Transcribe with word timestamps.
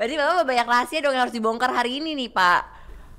Berarti 0.00 0.16
Bapak 0.16 0.48
banyak 0.48 0.64
rahasia 0.64 1.04
dong 1.04 1.12
yang 1.12 1.28
harus 1.28 1.36
dibongkar 1.36 1.76
hari 1.76 2.00
ini 2.00 2.16
nih, 2.16 2.32
Pak. 2.32 2.60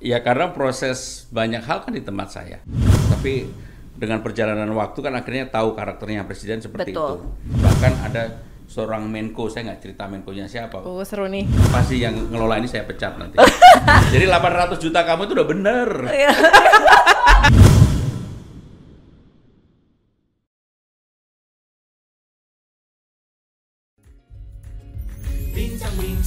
Ya 0.02 0.18
karena 0.18 0.50
proses 0.50 1.30
banyak 1.30 1.62
hal 1.62 1.86
kan 1.86 1.94
di 1.94 2.02
tempat 2.02 2.34
saya. 2.34 2.58
Tapi 3.06 3.46
dengan 3.94 4.18
perjalanan 4.18 4.66
waktu 4.74 4.98
kan 4.98 5.14
akhirnya 5.14 5.46
tahu 5.46 5.78
karakternya 5.78 6.26
presiden 6.26 6.58
seperti 6.58 6.90
Betul. 6.90 7.22
itu. 7.22 7.62
Bahkan 7.62 7.92
ada 8.02 8.42
seorang 8.66 9.06
Menko, 9.06 9.46
saya 9.46 9.70
nggak 9.70 9.78
cerita 9.78 10.10
Menko-nya 10.10 10.50
siapa. 10.50 10.82
Oh, 10.82 11.06
seru 11.06 11.30
nih. 11.30 11.46
Pasti 11.70 12.02
yang 12.02 12.18
ngelola 12.34 12.58
ini 12.58 12.66
saya 12.66 12.82
pecat 12.82 13.14
nanti. 13.14 13.38
Jadi 14.18 14.26
800 14.26 14.74
juta 14.82 15.06
kamu 15.06 15.30
itu 15.30 15.32
udah 15.38 15.46
bener. 15.46 15.88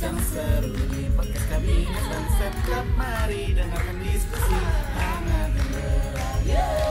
Bincang-bincang 0.06 0.22
seru 0.38 0.70
di 0.94 1.10
podcast 1.18 1.46
kabinet 1.50 2.06
dan 2.14 2.26
setiap 2.38 2.86
mari 2.94 3.58
dengarkan 3.58 3.98
diskusi 4.06 4.54
hangat 4.94 5.50
dan 5.50 5.66
berayun. 5.74 6.85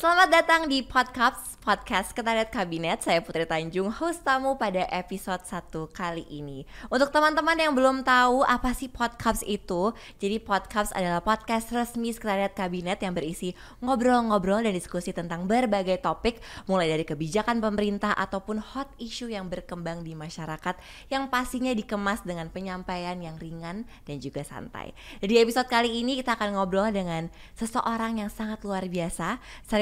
Selamat 0.00 0.32
datang 0.32 0.64
di 0.64 0.80
podcast 0.80 1.50
podcast 1.60 2.16
Ketariat 2.16 2.48
Kabinet. 2.48 3.04
Saya 3.04 3.20
Putri 3.20 3.44
Tanjung, 3.44 3.92
host 3.92 4.24
tamu 4.24 4.56
pada 4.56 4.88
episode 4.88 5.44
1 5.44 5.92
kali 5.92 6.24
ini. 6.32 6.64
Untuk 6.88 7.12
teman-teman 7.12 7.52
yang 7.52 7.76
belum 7.76 8.00
tahu 8.00 8.40
apa 8.42 8.72
sih 8.72 8.88
podcast 8.88 9.44
itu, 9.44 9.92
jadi 10.16 10.40
podcast 10.40 10.96
adalah 10.96 11.20
podcast 11.20 11.68
resmi 11.76 12.16
Sekretariat 12.16 12.56
Kabinet 12.56 13.04
yang 13.04 13.12
berisi 13.12 13.52
ngobrol-ngobrol 13.84 14.64
dan 14.64 14.72
diskusi 14.72 15.12
tentang 15.12 15.44
berbagai 15.44 16.00
topik, 16.00 16.40
mulai 16.64 16.88
dari 16.88 17.04
kebijakan 17.04 17.60
pemerintah 17.60 18.16
ataupun 18.16 18.56
hot 18.56 18.88
issue 18.96 19.28
yang 19.28 19.52
berkembang 19.52 20.00
di 20.00 20.16
masyarakat 20.16 20.80
yang 21.12 21.28
pastinya 21.28 21.76
dikemas 21.76 22.24
dengan 22.24 22.48
penyampaian 22.48 23.20
yang 23.20 23.36
ringan 23.36 23.84
dan 24.08 24.16
juga 24.16 24.48
santai. 24.48 24.96
Di 25.20 25.36
episode 25.36 25.68
kali 25.68 26.00
ini 26.00 26.16
kita 26.16 26.40
akan 26.40 26.56
ngobrol 26.56 26.88
dengan 26.88 27.28
seseorang 27.52 28.24
yang 28.24 28.32
sangat 28.32 28.64
luar 28.64 28.88
biasa. 28.88 29.36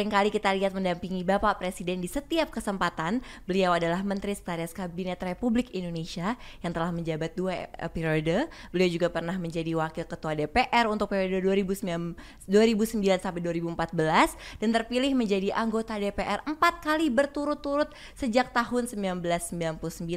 Seringkali 0.09 0.33
kita 0.33 0.56
lihat 0.56 0.73
mendampingi 0.73 1.20
Bapak 1.20 1.61
Presiden 1.61 2.01
di 2.01 2.09
setiap 2.09 2.48
kesempatan. 2.48 3.20
Beliau 3.45 3.77
adalah 3.77 4.01
Menteri 4.01 4.33
Sekretaris 4.33 4.73
Kabinet 4.73 5.20
Republik 5.20 5.69
Indonesia 5.77 6.33
yang 6.65 6.73
telah 6.73 6.89
menjabat 6.89 7.37
dua 7.37 7.69
eh, 7.69 7.92
periode. 7.92 8.48
Beliau 8.73 8.89
juga 8.89 9.12
pernah 9.12 9.37
menjadi 9.37 9.69
Wakil 9.77 10.09
Ketua 10.09 10.33
DPR 10.33 10.89
untuk 10.89 11.12
periode 11.12 11.45
2009, 11.45 12.17
2009 12.48 13.20
sampai 13.20 13.41
2014 13.53 14.65
dan 14.65 14.69
terpilih 14.73 15.12
menjadi 15.12 15.53
anggota 15.53 16.00
DPR 16.00 16.41
empat 16.48 16.81
kali 16.81 17.12
berturut-turut 17.12 17.93
sejak 18.17 18.48
tahun 18.56 18.89
1999. 18.89 20.09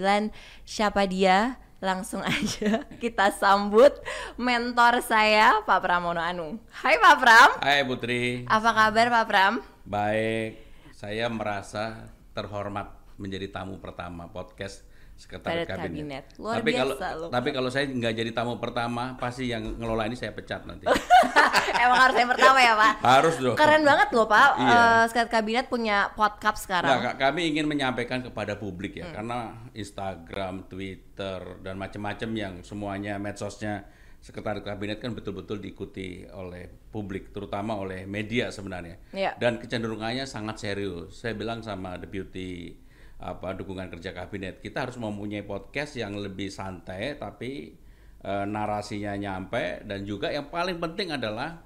Siapa 0.63 1.03
dia? 1.03 1.59
Langsung 1.83 2.23
aja 2.31 2.87
kita 2.95 3.35
sambut 3.35 3.91
mentor 4.39 5.03
saya 5.03 5.59
Pak 5.67 5.83
Pramono 5.83 6.23
Anung. 6.23 6.63
Hai 6.79 6.95
Pak 6.95 7.15
Pram. 7.19 7.49
Hai 7.59 7.83
Putri, 7.83 8.47
Apa 8.47 8.71
kabar 8.71 9.11
Pak 9.11 9.25
Pram? 9.27 9.70
Baik. 9.91 10.51
Saya 10.95 11.27
merasa 11.27 12.07
terhormat 12.31 12.95
menjadi 13.19 13.51
tamu 13.51 13.75
pertama 13.83 14.31
podcast 14.31 14.87
Sekretariat 15.19 15.67
Kabinet. 15.69 15.85
Kabinet. 15.85 16.25
Luar 16.41 16.55
tapi 16.57 16.71
kalau 16.73 16.95
loh. 16.97 17.29
tapi 17.29 17.49
kalau 17.53 17.69
saya 17.69 17.85
nggak 17.85 18.13
jadi 18.15 18.31
tamu 18.33 18.57
pertama, 18.57 19.13
pasti 19.21 19.51
yang 19.51 19.77
ngelola 19.77 20.09
ini 20.09 20.17
saya 20.17 20.33
pecat 20.33 20.65
nanti. 20.65 20.89
Emang 21.83 21.99
harus 22.09 22.15
yang 22.17 22.31
pertama 22.31 22.57
ya 22.57 22.73
Pak? 22.73 22.93
Harus 23.05 23.35
dong. 23.37 23.53
Keren 23.53 23.83
banget 23.85 24.09
loh 24.17 24.25
Pak, 24.25 24.47
Iya. 24.57 24.71
Eh, 24.73 25.03
Sekretariat 25.11 25.29
Kabinet 25.29 25.65
punya 25.69 25.97
podcast 26.17 26.65
sekarang 26.65 26.89
Nah, 26.89 27.13
kami 27.21 27.53
ingin 27.53 27.69
menyampaikan 27.69 28.25
kepada 28.25 28.57
publik 28.57 28.97
Hmm. 28.97 29.01
ya, 29.05 29.07
karena 29.13 29.39
Instagram, 29.77 30.65
Twitter, 30.65 31.39
dan 31.61 31.75
macam-macam 31.77 32.29
yang 32.33 32.53
semuanya 32.65 33.21
medsosnya 33.21 33.85
Sekretariat 34.21 34.61
Kabinet 34.61 35.01
kan 35.01 35.17
betul-betul 35.17 35.57
diikuti 35.57 36.29
oleh 36.29 36.69
publik, 36.93 37.33
terutama 37.33 37.73
oleh 37.73 38.05
media 38.05 38.53
sebenarnya. 38.53 39.01
Iya. 39.17 39.33
Dan 39.41 39.57
kecenderungannya 39.57 40.29
sangat 40.29 40.61
serius. 40.61 41.17
Saya 41.17 41.33
bilang 41.33 41.65
sama 41.65 41.97
Deputy 41.97 42.77
apa 43.21 43.53
dukungan 43.53 43.89
kerja 43.93 44.17
kabinet, 44.17 44.65
kita 44.65 44.89
harus 44.89 44.97
mempunyai 44.97 45.45
podcast 45.45 45.93
yang 45.93 46.17
lebih 46.17 46.49
santai 46.49 47.13
tapi 47.21 47.77
eh, 48.25 48.45
narasinya 48.49 49.13
nyampe 49.13 49.85
dan 49.85 50.01
juga 50.09 50.33
yang 50.33 50.49
paling 50.49 50.81
penting 50.81 51.13
adalah 51.13 51.61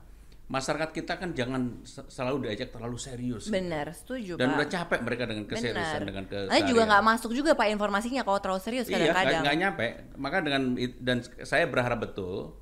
masyarakat 0.46 0.90
kita 0.94 1.18
kan 1.18 1.34
jangan 1.34 1.82
se- 1.82 2.06
selalu 2.06 2.46
diajak 2.46 2.70
terlalu 2.70 3.02
serius. 3.02 3.50
Bener, 3.50 3.90
setuju 3.90 4.38
Dan 4.38 4.54
Pak 4.54 4.56
udah 4.56 4.68
capek 4.70 5.00
mereka 5.02 5.24
dengan 5.26 5.46
keseriusan 5.46 5.98
Bener. 5.98 6.06
dengan 6.06 6.24
ke 6.30 6.38
Saya 6.46 6.62
juga 6.64 6.84
nggak 6.86 7.04
masuk 7.04 7.32
juga 7.34 7.52
Pak 7.58 7.68
informasinya 7.68 8.22
kalau 8.22 8.38
terlalu 8.38 8.62
serius 8.62 8.86
Iya, 8.86 8.94
nggak 8.94 9.02
kadang-kadang 9.10 9.42
nggak 9.42 9.58
nyampe. 9.58 9.86
Maka 10.16 10.38
dengan 10.42 10.62
dan 11.02 11.18
saya 11.42 11.66
berharap 11.66 12.00
betul 12.00 12.54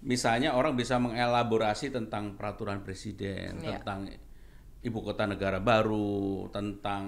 misalnya 0.00 0.56
orang 0.56 0.74
bisa 0.74 0.96
mengelaborasi 0.96 1.92
tentang 1.92 2.34
peraturan 2.34 2.80
presiden, 2.80 3.60
Iya. 3.60 3.78
tentang 3.78 4.08
ibu 4.80 4.98
kota 4.98 5.28
negara 5.28 5.60
baru, 5.60 6.48
tentang 6.48 7.02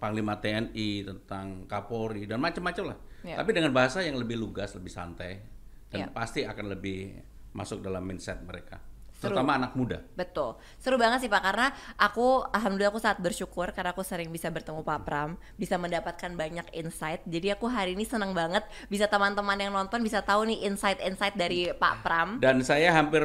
panglima 0.00 0.40
TNI, 0.40 1.04
tentang 1.04 1.68
Kapolri 1.68 2.24
dan 2.24 2.40
macam-macam 2.40 2.96
lah. 2.96 2.98
Iya. 3.22 3.36
Tapi 3.36 3.50
dengan 3.52 3.70
bahasa 3.70 4.00
yang 4.00 4.16
lebih 4.16 4.40
lugas, 4.40 4.72
lebih 4.72 4.90
santai 4.90 5.38
dan 5.86 6.08
Iya. 6.08 6.10
pasti 6.10 6.40
akan 6.42 6.66
lebih 6.72 7.14
masuk 7.52 7.84
dalam 7.84 8.00
mindset 8.02 8.40
mereka. 8.42 8.80
Seru. 9.22 9.38
Terutama 9.38 9.54
anak 9.54 9.78
muda. 9.78 10.02
Betul, 10.18 10.58
seru 10.82 10.98
banget 10.98 11.22
sih 11.22 11.30
Pak 11.30 11.42
karena 11.46 11.70
aku 11.94 12.42
alhamdulillah 12.50 12.90
aku 12.90 12.98
sangat 12.98 13.22
bersyukur 13.22 13.70
karena 13.70 13.94
aku 13.94 14.02
sering 14.02 14.34
bisa 14.34 14.50
bertemu 14.50 14.82
Pak 14.82 15.00
Pram, 15.06 15.38
bisa 15.54 15.78
mendapatkan 15.78 16.34
banyak 16.34 16.66
insight. 16.74 17.22
Jadi 17.30 17.54
aku 17.54 17.70
hari 17.70 17.94
ini 17.94 18.02
senang 18.02 18.34
banget 18.34 18.66
bisa 18.90 19.06
teman-teman 19.06 19.54
yang 19.54 19.70
nonton 19.70 20.02
bisa 20.02 20.26
tahu 20.26 20.50
nih 20.50 20.66
insight-insight 20.66 21.38
dari 21.38 21.70
Pak 21.70 22.02
Pram. 22.02 22.42
Dan 22.42 22.66
saya 22.66 22.90
hampir 22.90 23.22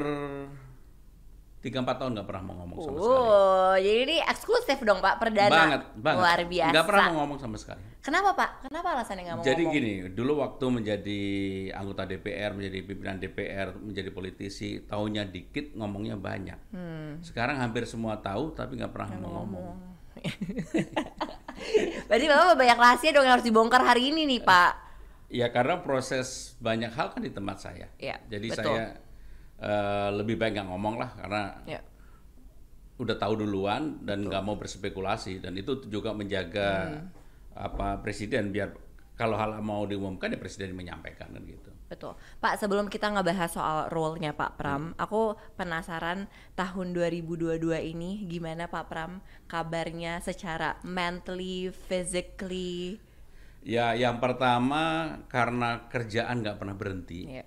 3-4 1.58 1.90
tahun 1.98 2.12
nggak 2.14 2.28
pernah 2.30 2.44
mau 2.46 2.56
ngomong 2.62 2.78
sama 2.78 2.98
sekali. 3.02 3.18
Oh, 3.18 3.74
jadi 3.82 4.00
ini 4.06 4.18
eksklusif 4.22 4.78
dong 4.86 5.02
Pak 5.02 5.16
perdana. 5.18 5.50
banget, 5.50 5.82
banget. 5.98 6.22
Luar 6.22 6.40
biasa. 6.46 6.74
Nggak 6.74 6.86
pernah 6.86 7.06
mau 7.10 7.18
ngomong 7.26 7.40
sama 7.42 7.58
sekali. 7.58 7.84
Kenapa 8.06 8.30
Pak? 8.38 8.50
Kenapa 8.70 8.88
alasannya 8.94 9.24
nggak 9.26 9.38
mau 9.42 9.44
Jadi 9.44 9.64
ngomong? 9.66 9.76
gini, 9.76 9.94
dulu 10.14 10.34
waktu 10.46 10.66
menjadi 10.70 11.22
anggota 11.74 12.04
DPR, 12.06 12.52
menjadi 12.54 12.78
pimpinan 12.86 13.18
DPR, 13.18 13.68
menjadi 13.74 14.10
politisi, 14.14 14.86
taunya 14.86 15.26
dikit, 15.26 15.74
ngomongnya 15.74 16.14
banyak. 16.14 16.60
Hmm. 16.70 17.26
Sekarang 17.26 17.58
hampir 17.58 17.90
semua 17.90 18.22
tahu, 18.22 18.54
tapi 18.54 18.78
nggak 18.78 18.94
pernah 18.94 19.18
mau 19.18 19.42
ngomong. 19.42 19.66
Berarti 22.08 22.26
Bapak 22.30 22.54
banyak 22.54 22.78
rahasia 22.78 23.10
dong 23.18 23.26
yang 23.26 23.34
harus 23.42 23.48
dibongkar 23.50 23.82
hari 23.82 24.14
ini 24.14 24.30
nih 24.30 24.42
Pak. 24.46 24.72
Ya 25.28 25.50
karena 25.52 25.82
proses 25.82 26.56
banyak 26.62 26.94
hal 26.94 27.12
kan 27.12 27.20
di 27.26 27.34
tempat 27.34 27.58
saya. 27.60 27.90
Iya, 28.00 28.22
Jadi 28.30 28.48
betul. 28.48 28.64
saya 28.64 29.07
eh, 29.58 30.10
lebih 30.14 30.38
baik 30.38 30.54
nggak 30.58 30.70
ngomong 30.70 30.96
lah, 30.98 31.10
karena 31.18 31.42
Ya. 31.66 31.82
udah 32.98 33.16
tahu 33.18 33.42
duluan 33.42 34.02
dan 34.02 34.26
nggak 34.26 34.44
mau 34.46 34.58
berspekulasi. 34.58 35.42
Dan 35.42 35.58
itu 35.58 35.82
juga 35.90 36.14
menjaga 36.14 36.70
Hmm. 36.98 37.10
apa 37.58 37.98
presiden 38.02 38.54
biar 38.54 38.74
kalau 39.18 39.34
hal 39.34 39.58
mau 39.66 39.82
diumumkan 39.90 40.30
ya 40.30 40.38
presiden 40.38 40.78
menyampaikan 40.78 41.34
kan 41.34 41.42
gitu. 41.42 41.74
Betul. 41.90 42.14
Pak, 42.38 42.60
sebelum 42.60 42.86
kita 42.86 43.10
ngebahas 43.10 43.50
soal 43.50 43.78
role-nya 43.90 44.36
Pak 44.36 44.60
Pram, 44.60 44.94
aku 45.00 45.34
penasaran 45.56 46.28
tahun 46.54 46.92
2022 46.94 47.80
ini 47.82 48.28
gimana 48.28 48.68
Pak 48.68 48.86
Pram 48.92 49.24
kabarnya 49.48 50.20
secara 50.20 50.78
mentally, 50.84 51.72
physically? 51.72 53.00
Ya, 53.64 53.96
yang 53.96 54.20
pertama 54.20 55.16
karena 55.32 55.88
kerjaan 55.88 56.44
nggak 56.44 56.60
pernah 56.60 56.76
berhenti. 56.76 57.42
Ya. 57.42 57.46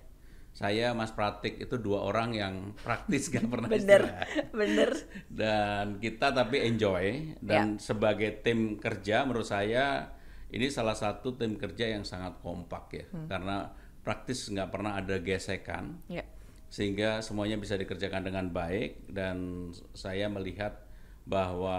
Saya, 0.61 0.93
Mas 0.93 1.09
Pratik 1.09 1.57
itu 1.57 1.75
dua 1.81 2.05
orang 2.05 2.37
yang 2.37 2.53
praktis 2.77 3.33
nggak 3.33 3.49
pernah 3.49 3.65
Bener, 3.65 3.81
istirahat. 3.81 4.27
bener. 4.53 4.89
Dan 5.25 5.85
kita 5.97 6.29
tapi 6.29 6.61
enjoy 6.61 7.33
dan 7.41 7.81
sebagai 7.81 8.45
tim 8.45 8.77
kerja 8.77 9.25
menurut 9.25 9.49
saya 9.49 10.13
ini 10.53 10.69
salah 10.69 10.93
satu 10.93 11.33
tim 11.33 11.57
kerja 11.57 11.89
yang 11.89 12.05
sangat 12.05 12.37
kompak 12.39 12.83
ya, 12.93 13.05
karena 13.25 13.73
praktis 14.05 14.45
nggak 14.47 14.69
pernah 14.69 15.01
ada 15.01 15.17
gesekan 15.17 15.97
Ya. 16.05 16.21
sehingga 16.69 17.25
semuanya 17.25 17.57
bisa 17.57 17.73
dikerjakan 17.73 18.21
dengan 18.21 18.53
baik 18.53 19.09
dan 19.09 19.69
saya 19.97 20.29
melihat 20.29 20.77
bahwa 21.25 21.77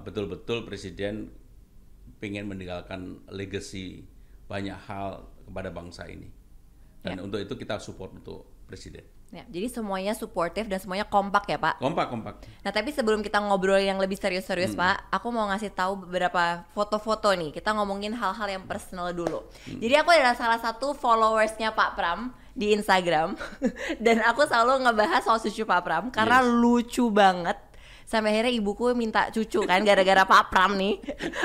betul-betul 0.00 0.64
presiden 0.64 1.32
ingin 2.22 2.46
meninggalkan 2.46 3.18
legacy 3.28 4.06
banyak 4.46 4.78
hal 4.86 5.26
kepada 5.42 5.74
bangsa 5.74 6.06
ini 6.06 6.30
dan 7.02 7.18
untuk 7.18 7.42
itu 7.42 7.54
kita 7.58 7.82
support 7.82 8.14
untuk 8.14 8.46
presiden 8.66 9.02
Ya, 9.32 9.48
jadi 9.48 9.64
semuanya 9.72 10.12
suportif 10.12 10.68
dan 10.68 10.76
semuanya 10.76 11.08
kompak 11.08 11.48
ya 11.48 11.56
Pak. 11.56 11.80
kompak 11.80 12.12
kompak 12.12 12.44
Nah 12.60 12.68
tapi 12.68 12.92
sebelum 12.92 13.24
kita 13.24 13.40
ngobrol 13.40 13.80
yang 13.80 13.96
lebih 13.96 14.20
serius-serius 14.20 14.76
Pak, 14.76 15.08
aku 15.08 15.32
mau 15.32 15.48
ngasih 15.48 15.72
tahu 15.72 16.04
beberapa 16.04 16.68
foto-foto 16.76 17.32
nih. 17.32 17.48
Kita 17.48 17.72
ngomongin 17.72 18.12
hal-hal 18.12 18.60
yang 18.60 18.68
personal 18.68 19.08
dulu. 19.16 19.40
Jadi 19.64 19.94
aku 19.96 20.12
adalah 20.12 20.36
salah 20.36 20.60
satu 20.60 20.92
followersnya 20.92 21.72
Pak 21.72 21.96
Pram 21.96 22.36
di 22.52 22.76
Instagram 22.76 23.32
dan 24.04 24.20
aku 24.20 24.44
selalu 24.44 24.84
ngebahas 24.84 25.24
soal 25.24 25.40
cucu 25.40 25.64
Pak 25.64 25.80
Pram 25.80 26.04
karena 26.12 26.44
Yes. 26.44 26.52
lucu 26.52 27.08
banget 27.08 27.56
sampai 28.06 28.36
akhirnya 28.36 28.52
ibuku 28.54 28.92
minta 28.92 29.32
cucu 29.32 29.64
kan 29.66 29.82
gara-gara 29.82 30.22
Pak 30.26 30.52
Pram 30.52 30.76
nih. 30.78 31.00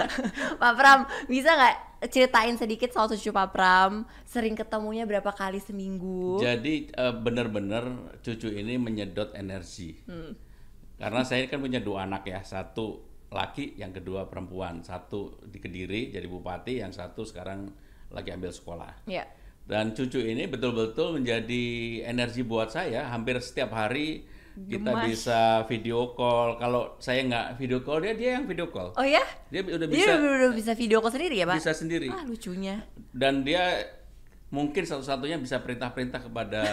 Pak 0.61 0.73
Pram 0.77 0.99
bisa 1.25 1.53
nggak 1.53 1.75
ceritain 2.09 2.55
sedikit 2.57 2.93
soal 2.93 3.09
cucu 3.09 3.33
Pak 3.33 3.49
Pram? 3.49 4.05
Sering 4.27 4.53
ketemunya 4.53 5.09
berapa 5.09 5.33
kali 5.33 5.57
seminggu? 5.57 6.37
Jadi 6.41 6.93
eh, 6.93 7.13
benar-benar 7.15 8.17
cucu 8.21 8.53
ini 8.53 8.77
menyedot 8.77 9.33
energi. 9.33 9.97
Karena 10.97 11.21
saya 11.21 11.45
kan 11.45 11.61
punya 11.61 11.77
dua 11.77 12.09
anak 12.09 12.25
ya, 12.25 12.41
satu 12.41 13.05
laki, 13.29 13.77
yang 13.77 13.93
kedua 13.93 14.25
perempuan. 14.25 14.81
Satu 14.81 15.37
di 15.45 15.61
Kediri 15.61 16.09
jadi 16.09 16.25
bupati, 16.25 16.81
yang 16.81 16.89
satu 16.89 17.21
sekarang 17.21 17.69
lagi 18.09 18.33
ambil 18.33 18.49
sekolah. 18.49 19.05
Ya. 19.05 19.27
Dan 19.67 19.91
cucu 19.91 20.23
ini 20.23 20.47
betul-betul 20.47 21.19
menjadi 21.21 21.63
energi 22.07 22.41
buat 22.41 22.71
saya. 22.71 23.11
Hampir 23.11 23.37
setiap 23.43 23.75
hari 23.75 24.23
kita 24.65 24.91
bisa 25.05 25.39
video 25.69 26.17
call. 26.17 26.57
Kalau 26.57 26.97
saya 26.97 27.21
nggak 27.21 27.61
video 27.61 27.85
call 27.85 28.01
dia, 28.01 28.17
dia 28.17 28.29
yang 28.41 28.49
video 28.49 28.73
call. 28.73 28.97
Oh 28.97 29.05
ya? 29.05 29.21
Dia 29.53 29.61
udah 29.61 29.85
Dia 29.85 29.93
bisa 29.93 30.11
udah, 30.17 30.31
udah 30.41 30.51
bisa 30.57 30.71
video 30.73 30.97
call 30.97 31.13
sendiri 31.13 31.35
ya, 31.37 31.45
Pak? 31.45 31.57
bisa 31.61 31.73
sendiri. 31.77 32.09
Ah, 32.09 32.25
lucunya. 32.25 32.81
Dan 33.13 33.45
dia 33.45 33.85
mungkin 34.47 34.87
satu-satunya 34.87 35.37
bisa 35.37 35.59
perintah-perintah 35.59 36.23
kepada 36.23 36.63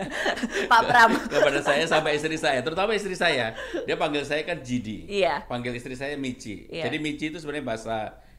Pak 0.72 0.82
Pram. 0.86 1.10
kepada 1.34 1.58
saya 1.64 1.82
sampai 1.88 2.14
istri 2.14 2.38
saya, 2.38 2.62
terutama 2.62 2.94
istri 2.94 3.18
saya. 3.18 3.58
Dia 3.88 3.96
panggil 3.98 4.22
saya 4.22 4.46
kan 4.46 4.62
Jidi. 4.62 5.10
Iya. 5.10 5.42
Panggil 5.50 5.74
istri 5.74 5.98
saya 5.98 6.14
Michi. 6.14 6.70
Iya. 6.70 6.86
Jadi 6.86 6.96
Michi 7.02 7.34
itu 7.34 7.42
sebenarnya 7.42 7.66
bahasa 7.66 7.96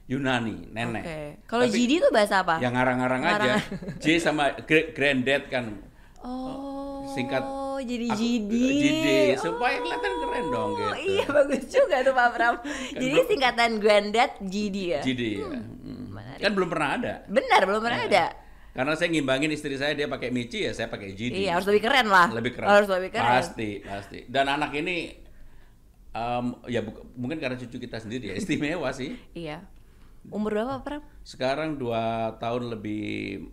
Yunani, 0.08 0.72
nenek. 0.72 1.04
Oke. 1.04 1.20
Kalau 1.44 1.66
GD 1.68 1.92
itu 2.00 2.10
bahasa 2.16 2.40
apa? 2.40 2.64
Yang 2.64 2.74
ngarang-ngarang 2.80 3.22
aja. 3.28 3.54
J 4.00 4.24
sama 4.24 4.56
gra- 4.64 4.96
granddad 4.96 5.52
kan. 5.52 5.84
Oh. 6.24 7.04
Singkat 7.12 7.44
jadi 7.80 8.08
aku- 8.08 8.18
GD. 8.18 8.54
GD, 8.54 9.08
supaya 9.38 9.78
kelihatan 9.78 10.12
keren 10.18 10.46
dong 10.48 10.70
Oh, 10.70 10.76
gitu. 10.76 10.94
Iya 11.08 11.26
bagus 11.28 11.64
juga 11.66 11.96
tuh 12.00 12.14
Pak 12.14 12.30
Pram. 12.32 12.56
jadi 12.96 13.14
gua- 13.14 13.28
singkatan 13.28 13.72
granddad 13.78 14.32
GD 14.40 14.78
ya. 14.90 15.02
Jidi 15.02 15.30
ya. 15.36 15.48
Hmm. 15.48 16.06
Kan 16.38 16.52
belum 16.52 16.68
pernah 16.68 16.90
ada. 16.94 17.14
Benar 17.26 17.62
belum 17.64 17.82
pernah 17.82 18.00
Iya. 18.00 18.10
ada. 18.10 18.26
Karena 18.72 18.94
saya 18.94 19.10
ngimbangin 19.10 19.50
istri 19.50 19.74
saya 19.74 19.92
dia 19.92 20.06
pakai 20.06 20.30
Michi 20.30 20.62
ya, 20.62 20.72
saya 20.72 20.86
pakai 20.86 21.12
Jidi. 21.12 21.44
Iya 21.44 21.58
harus 21.58 21.66
lebih 21.66 21.82
keren 21.82 22.08
lah. 22.08 22.30
lebih 22.30 22.54
keren. 22.54 22.68
Harus 22.68 22.86
lebih 22.88 23.10
keren. 23.10 23.26
Pasti, 23.32 23.70
pasti. 23.82 24.20
Dan 24.26 24.46
anak 24.48 24.70
ini 24.72 25.18
em, 26.12 26.46
ya 26.66 26.86
mungkin 27.14 27.38
karena 27.38 27.56
cucu 27.56 27.78
kita 27.78 27.98
sendiri 27.98 28.30
ya 28.30 28.36
istimewa 28.40 28.90
sih. 28.92 29.18
Iya. 29.34 29.66
Umur 30.28 30.54
berapa 30.54 30.78
Pram? 30.80 31.02
Sekarang 31.24 31.76
dua 31.76 32.36
tahun 32.38 32.70
lebih 32.70 33.02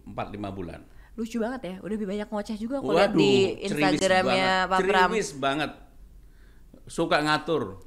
4-5 0.05 0.19
bulan. 0.51 0.83
Lucu 1.15 1.37
banget 1.39 1.61
ya. 1.63 1.75
Udah 1.79 1.95
lebih 1.95 2.09
banyak 2.11 2.29
ngoceh 2.29 2.57
juga 2.59 2.83
aku 2.83 2.91
lihat 2.91 3.15
di 3.15 3.55
Instagramnya. 3.63 4.67
Pak 4.67 4.79
Pram. 4.83 5.11
Ceriwis 5.11 5.31
banget. 5.39 5.71
Suka 6.85 7.17
ngatur. 7.25 7.81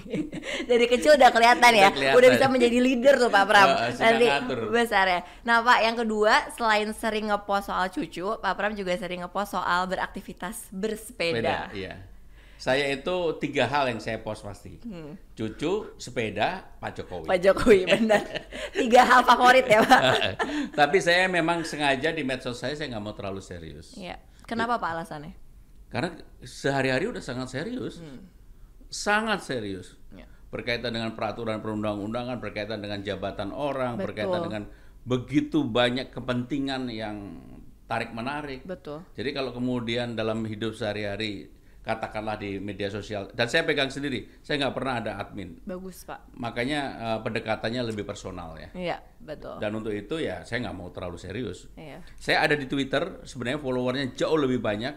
Dari 0.70 0.86
kecil 0.90 1.14
udah 1.14 1.30
kelihatan 1.30 1.70
ya. 1.70 1.86
Udah 1.86 1.94
kelihatan. 1.94 2.18
Udah 2.18 2.28
bisa 2.34 2.46
menjadi 2.50 2.78
leader 2.82 3.14
tuh 3.20 3.30
Pak 3.30 3.44
Pram. 3.46 3.68
Nanti 4.02 4.26
ngatur. 4.26 4.58
besar 4.74 5.06
ya. 5.06 5.20
Nah 5.46 5.62
Pak 5.62 5.78
yang 5.86 5.96
kedua 6.00 6.34
selain 6.56 6.88
sering 6.96 7.30
ngepost 7.30 7.70
soal 7.70 7.86
cucu, 7.92 8.26
Pak 8.40 8.54
Pram 8.58 8.72
juga 8.74 8.96
sering 8.98 9.22
ngepost 9.22 9.54
soal 9.54 9.86
beraktivitas 9.86 10.66
bersepeda. 10.74 11.70
Sepeda, 11.70 11.76
iya. 11.76 12.09
Saya 12.60 12.92
itu 12.92 13.40
tiga 13.40 13.64
hal 13.64 13.88
yang 13.88 14.04
saya 14.04 14.20
post 14.20 14.44
pasti. 14.44 14.76
Hmm. 14.84 15.16
Cucu, 15.32 15.96
sepeda, 15.96 16.76
Pak 16.76 16.92
Jokowi. 16.92 17.26
Pak 17.32 17.40
Jokowi 17.40 17.88
benar. 17.88 18.20
Tiga 18.76 19.00
hal 19.00 19.24
favorit 19.24 19.64
ya 19.64 19.80
Pak. 19.80 20.02
Tapi 20.84 21.00
saya 21.00 21.24
memang 21.32 21.64
sengaja 21.64 22.12
di 22.12 22.20
medsos 22.20 22.60
saya 22.60 22.76
saya 22.76 22.92
nggak 22.92 23.00
mau 23.00 23.16
terlalu 23.16 23.40
serius. 23.40 23.96
Iya. 23.96 24.20
Kenapa 24.44 24.76
Pak 24.76 24.92
alasannya? 24.92 25.32
Karena 25.88 26.20
sehari-hari 26.44 27.08
udah 27.08 27.24
sangat 27.24 27.48
serius. 27.48 28.04
Sangat 28.92 29.40
serius. 29.40 29.96
Hmm. 30.12 30.20
Ya. 30.20 30.28
Berkaitan 30.52 30.92
dengan 30.92 31.16
peraturan 31.16 31.64
perundang-undangan, 31.64 32.44
berkaitan 32.44 32.84
dengan 32.84 33.00
jabatan 33.00 33.56
orang, 33.56 33.96
Betul. 33.96 34.04
berkaitan 34.04 34.40
dengan 34.44 34.62
begitu 35.08 35.64
banyak 35.64 36.12
kepentingan 36.12 36.92
yang 36.92 37.40
tarik-menarik. 37.88 38.68
Betul. 38.68 39.00
Jadi 39.16 39.30
kalau 39.32 39.56
kemudian 39.56 40.12
dalam 40.12 40.44
hidup 40.44 40.76
sehari-hari, 40.76 41.48
katakanlah 41.80 42.36
di 42.36 42.60
media 42.60 42.92
sosial, 42.92 43.32
dan 43.32 43.48
saya 43.48 43.64
pegang 43.64 43.88
sendiri, 43.88 44.28
saya 44.44 44.60
nggak 44.60 44.74
pernah 44.76 45.00
ada 45.00 45.12
admin. 45.16 45.64
Bagus 45.64 46.04
Pak. 46.04 46.36
Makanya 46.36 46.80
eh, 47.00 47.18
pendekatannya 47.24 47.82
lebih 47.88 48.04
personal 48.04 48.52
ya. 48.60 48.68
Iya 48.76 48.98
betul. 49.20 49.56
Dan 49.56 49.72
untuk 49.80 49.96
itu 49.96 50.20
ya 50.20 50.44
saya 50.44 50.68
nggak 50.68 50.76
mau 50.76 50.92
terlalu 50.92 51.16
serius. 51.16 51.72
Iya. 51.80 52.04
Saya 52.20 52.44
ada 52.44 52.54
di 52.54 52.68
Twitter, 52.68 53.24
sebenarnya 53.24 53.58
followernya 53.64 54.06
jauh 54.12 54.36
lebih 54.36 54.60
banyak, 54.60 54.94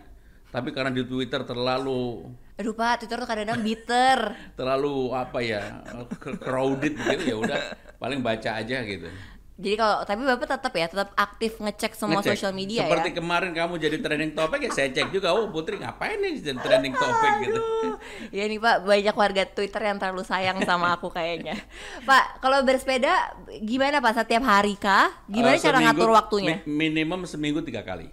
tapi 0.51 0.69
karena 0.75 0.91
di 0.91 1.07
Twitter 1.07 1.41
terlalu 1.47 2.29
Aduh 2.53 2.77
Pak, 2.77 3.01
Twitter 3.01 3.17
tuh 3.17 3.25
kadang-kadang 3.25 3.65
bitter. 3.65 4.19
terlalu 4.59 5.09
apa 5.09 5.39
ya 5.41 5.81
crowded 6.21 6.93
gitu 6.93 7.23
ya 7.25 7.35
udah 7.41 7.59
paling 7.97 8.21
baca 8.21 8.61
aja 8.61 8.85
gitu. 8.85 9.09
Jadi 9.53 9.75
kalau 9.75 10.01
tapi 10.01 10.21
Bapak 10.23 10.49
tetap 10.49 10.73
ya, 10.73 10.87
tetap 10.87 11.13
aktif 11.13 11.55
ngecek 11.55 11.93
semua 11.93 12.19
Ngecek. 12.19 12.33
sosial 12.33 12.51
media 12.51 12.83
Seperti 12.83 13.09
ya. 13.09 13.15
kemarin 13.15 13.51
kamu 13.51 13.77
jadi 13.77 13.97
trending 13.97 14.33
topik 14.33 14.59
ya 14.59 14.69
saya 14.69 14.89
cek 14.89 15.09
juga. 15.09 15.29
Oh 15.29 15.45
Putri 15.47 15.77
ngapain 15.77 16.17
nih 16.17 16.41
jadi 16.41 16.57
trending 16.57 16.89
topik 16.91 17.31
gitu. 17.43 17.61
Iya 18.29 18.43
nih 18.45 18.57
Pak, 18.57 18.75
banyak 18.81 19.13
warga 19.13 19.43
Twitter 19.45 19.81
yang 19.83 19.97
terlalu 19.97 20.23
sayang 20.23 20.57
sama 20.63 20.91
aku 20.91 21.07
kayaknya. 21.07 21.53
Pak, 22.01 22.39
kalau 22.39 22.61
bersepeda 22.61 23.13
gimana 23.59 23.97
Pak? 23.97 24.13
Setiap 24.15 24.41
hari 24.41 24.73
kah? 24.73 25.13
Gimana 25.27 25.53
Eh, 25.53 25.61
cara 25.61 25.77
seminggu- 25.77 26.01
ngatur 26.01 26.09
waktunya? 26.11 26.55
mi- 26.65 26.89
minimum 26.89 27.21
seminggu 27.23 27.61
tiga 27.61 27.81
kali. 27.81 28.09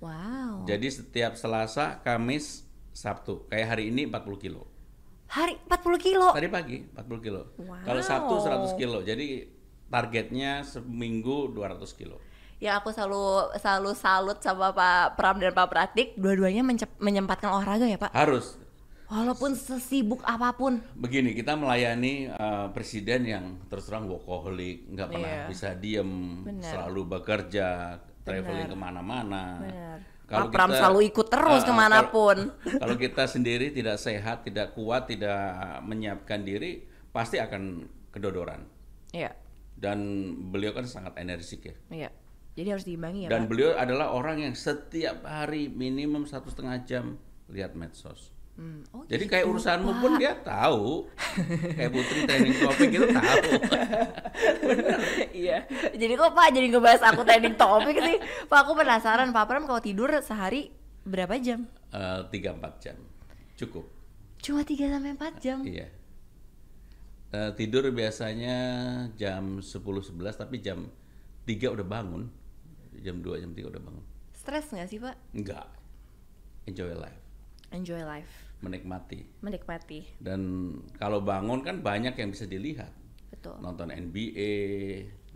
Wow. 0.00 0.64
Jadi 0.64 0.88
setiap 0.88 1.36
Selasa, 1.36 2.00
Kamis, 2.00 2.64
Sabtu. 2.90 3.44
Kayak 3.46 3.76
hari 3.76 3.92
ini 3.92 4.08
40 4.08 4.40
kilo. 4.40 4.64
Hari 5.28 5.60
40 5.62 6.00
kilo. 6.00 6.32
Tadi 6.32 6.48
pagi 6.48 6.80
40 6.88 7.20
kilo. 7.20 7.52
Wow. 7.58 7.84
Kalau 7.84 8.00
Sabtu 8.00 8.34
100 8.40 8.72
kilo. 8.74 9.04
Jadi 9.04 9.44
targetnya 9.90 10.62
seminggu 10.62 11.50
200 11.50 11.82
kilo. 11.92 12.16
Yang 12.62 12.74
aku 12.78 12.88
selalu 12.92 13.24
selalu 13.56 13.90
salut 13.96 14.38
sama 14.38 14.70
Pak 14.70 15.16
Pram 15.16 15.36
dan 15.36 15.50
Pak 15.50 15.68
Pratik, 15.68 16.14
dua-duanya 16.14 16.62
menyempatkan 16.96 17.50
olahraga 17.50 17.84
ya 17.84 17.98
Pak. 17.98 18.12
Harus. 18.12 18.56
Walaupun 19.10 19.58
sesibuk 19.58 20.22
apa 20.22 20.54
pun. 20.54 20.78
Begini, 20.94 21.34
kita 21.34 21.58
melayani 21.58 22.30
eh, 22.30 22.66
presiden 22.70 23.26
yang 23.26 23.44
terus 23.66 23.90
terang 23.90 24.06
workaholic, 24.06 24.86
nggak 24.86 25.08
pernah 25.10 25.32
Iya. 25.34 25.46
bisa 25.50 25.68
diem, 25.74 26.10
Benar. 26.46 26.70
selalu 26.70 27.18
bekerja, 27.18 27.98
traveling 28.22 28.70
ke 28.70 28.76
mana-mana. 28.78 29.58
Kalau 30.30 30.46
Pak 30.46 30.54
Pram 30.54 30.70
kita- 30.70 30.78
selalu 30.78 31.00
ikut 31.10 31.26
terus 31.26 31.62
ah, 31.64 31.66
ke 31.66 31.72
mana 31.74 31.98
pun. 32.06 32.36
Kalau, 32.54 32.78
kalau 32.86 32.96
kita 33.02 33.24
sendiri 33.26 33.74
tidak 33.74 33.98
sehat, 33.98 34.46
tidak 34.46 34.78
kuat, 34.78 35.10
tidak 35.10 35.58
menyiapkan 35.82 36.46
diri, 36.46 36.86
pasti 37.10 37.42
akan 37.42 37.90
kedodoran. 38.14 38.62
Iya. 39.10 39.34
Dan 39.80 39.98
beliau 40.52 40.76
kan 40.76 40.84
sangat 40.84 41.16
energik 41.16 41.64
ya. 41.64 41.74
Iya. 41.88 42.10
Jadi 42.50 42.68
harus 42.68 42.84
diimbangi 42.84 43.24
ya 43.24 43.28
Dan 43.32 43.46
Pak. 43.46 43.48
beliau 43.48 43.70
adalah 43.72 44.12
orang 44.12 44.44
yang 44.44 44.52
setiap 44.52 45.24
hari 45.24 45.72
minimum 45.72 46.28
satu 46.28 46.52
setengah 46.52 46.84
jam 46.84 47.16
lihat 47.48 47.72
medsos. 47.72 48.36
Hmm. 48.60 48.84
Oh, 48.92 49.08
Jadi 49.08 49.24
gitu, 49.24 49.32
kayak 49.32 49.46
urusanmu 49.48 49.88
Pak. 49.88 50.00
pun 50.04 50.10
dia 50.20 50.32
tahu. 50.36 51.08
kayak 51.72 51.90
Putri 51.90 52.18
training 52.28 52.54
topik 52.60 52.88
itu 52.92 53.06
tahu. 53.08 53.50
iya. 55.40 55.64
Jadi 55.96 56.12
kok 56.12 56.32
Pak 56.36 56.48
jadi 56.52 56.66
ngebahas 56.68 57.02
aku 57.08 57.24
trending 57.24 57.56
topik 57.56 57.96
sih? 57.96 58.16
Pak 58.20 58.58
aku 58.68 58.72
penasaran 58.76 59.32
Pak 59.32 59.44
Pram 59.48 59.64
kalau 59.64 59.80
tidur 59.80 60.12
sehari 60.20 60.68
berapa 61.08 61.40
jam? 61.40 61.64
Eh, 61.90 62.20
Tiga 62.28 62.52
empat 62.52 62.74
jam 62.84 62.96
cukup. 63.56 63.84
Cuma 64.40 64.64
3 64.64 64.88
sampai 64.88 65.12
4 65.16 65.36
jam. 65.36 65.58
Iya. 65.60 65.88
Eh, 67.30 67.50
tidur 67.54 67.86
biasanya 67.88 68.56
jam 69.14 69.62
10-11 69.62 70.10
tapi 70.34 70.58
jam 70.58 70.90
3 71.44 71.70
udah 71.70 71.86
bangun. 71.86 72.26
Jam 72.98 73.22
2 73.22 73.38
jam 73.38 73.50
3 73.50 73.70
udah 73.70 73.78
bangun. 73.78 74.04
Stres 74.34 74.66
nggak 74.68 74.88
sih 74.88 74.98
Pak? 74.98 75.14
Enggak. 75.32 75.66
Enjoy 76.64 76.90
life, 76.90 77.22
Enjoy 77.70 77.98
life, 77.98 78.30
menikmati. 78.60 79.22
menikmati. 79.40 80.00
Dan 80.18 80.40
kalau 80.96 81.18
bangun 81.20 81.62
kan 81.62 81.78
banyak 81.80 82.14
yang 82.14 82.30
bisa 82.30 82.44
dilihat. 82.44 82.90
Betul. 83.30 83.56
Nonton 83.58 83.88
NBA, 83.88 84.52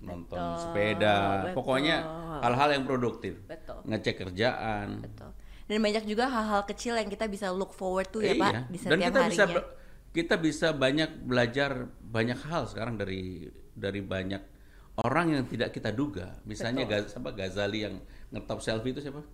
nonton 0.00 0.34
Betul, 0.34 0.60
sepeda, 0.60 1.16
betul. 1.46 1.54
pokoknya 1.54 1.96
hal-hal 2.40 2.68
yang 2.72 2.84
produktif. 2.84 3.38
Betul. 3.46 3.86
Ngecek 3.86 4.14
kerjaan. 4.20 4.98
Betul. 5.00 5.30
Dan 5.64 5.78
banyak 5.80 6.04
juga 6.04 6.28
hal-hal 6.28 6.66
kecil 6.66 6.92
yang 6.92 7.08
kita 7.08 7.24
bisa 7.24 7.48
look 7.48 7.72
forward 7.72 8.10
to 8.10 8.20
ya 8.20 8.34
Eh, 8.34 8.36
Pak 8.36 8.50
iya. 8.50 8.60
di 8.66 8.76
Dan 8.76 8.82
setiap 8.84 9.00
kita 9.08 9.20
bisa 9.24 9.44
harinya. 9.46 9.56
be- 9.56 9.68
kita 10.14 10.38
bisa 10.38 10.70
banyak 10.70 11.26
belajar 11.26 11.90
banyak 12.00 12.38
hal 12.46 12.70
sekarang 12.70 12.94
dari 12.94 13.50
dari 13.74 13.98
banyak 13.98 14.54
orang 15.02 15.34
yang 15.34 15.44
tidak 15.50 15.74
kita 15.74 15.90
duga. 15.90 16.38
Misalnya 16.46 16.86
Gaz, 16.86 17.18
apa 17.18 17.34
Ghazali 17.34 17.82
yang 17.82 17.98
ngetop 18.30 18.62
selfie 18.62 18.94
itu 18.94 19.02
siapa? 19.02 19.26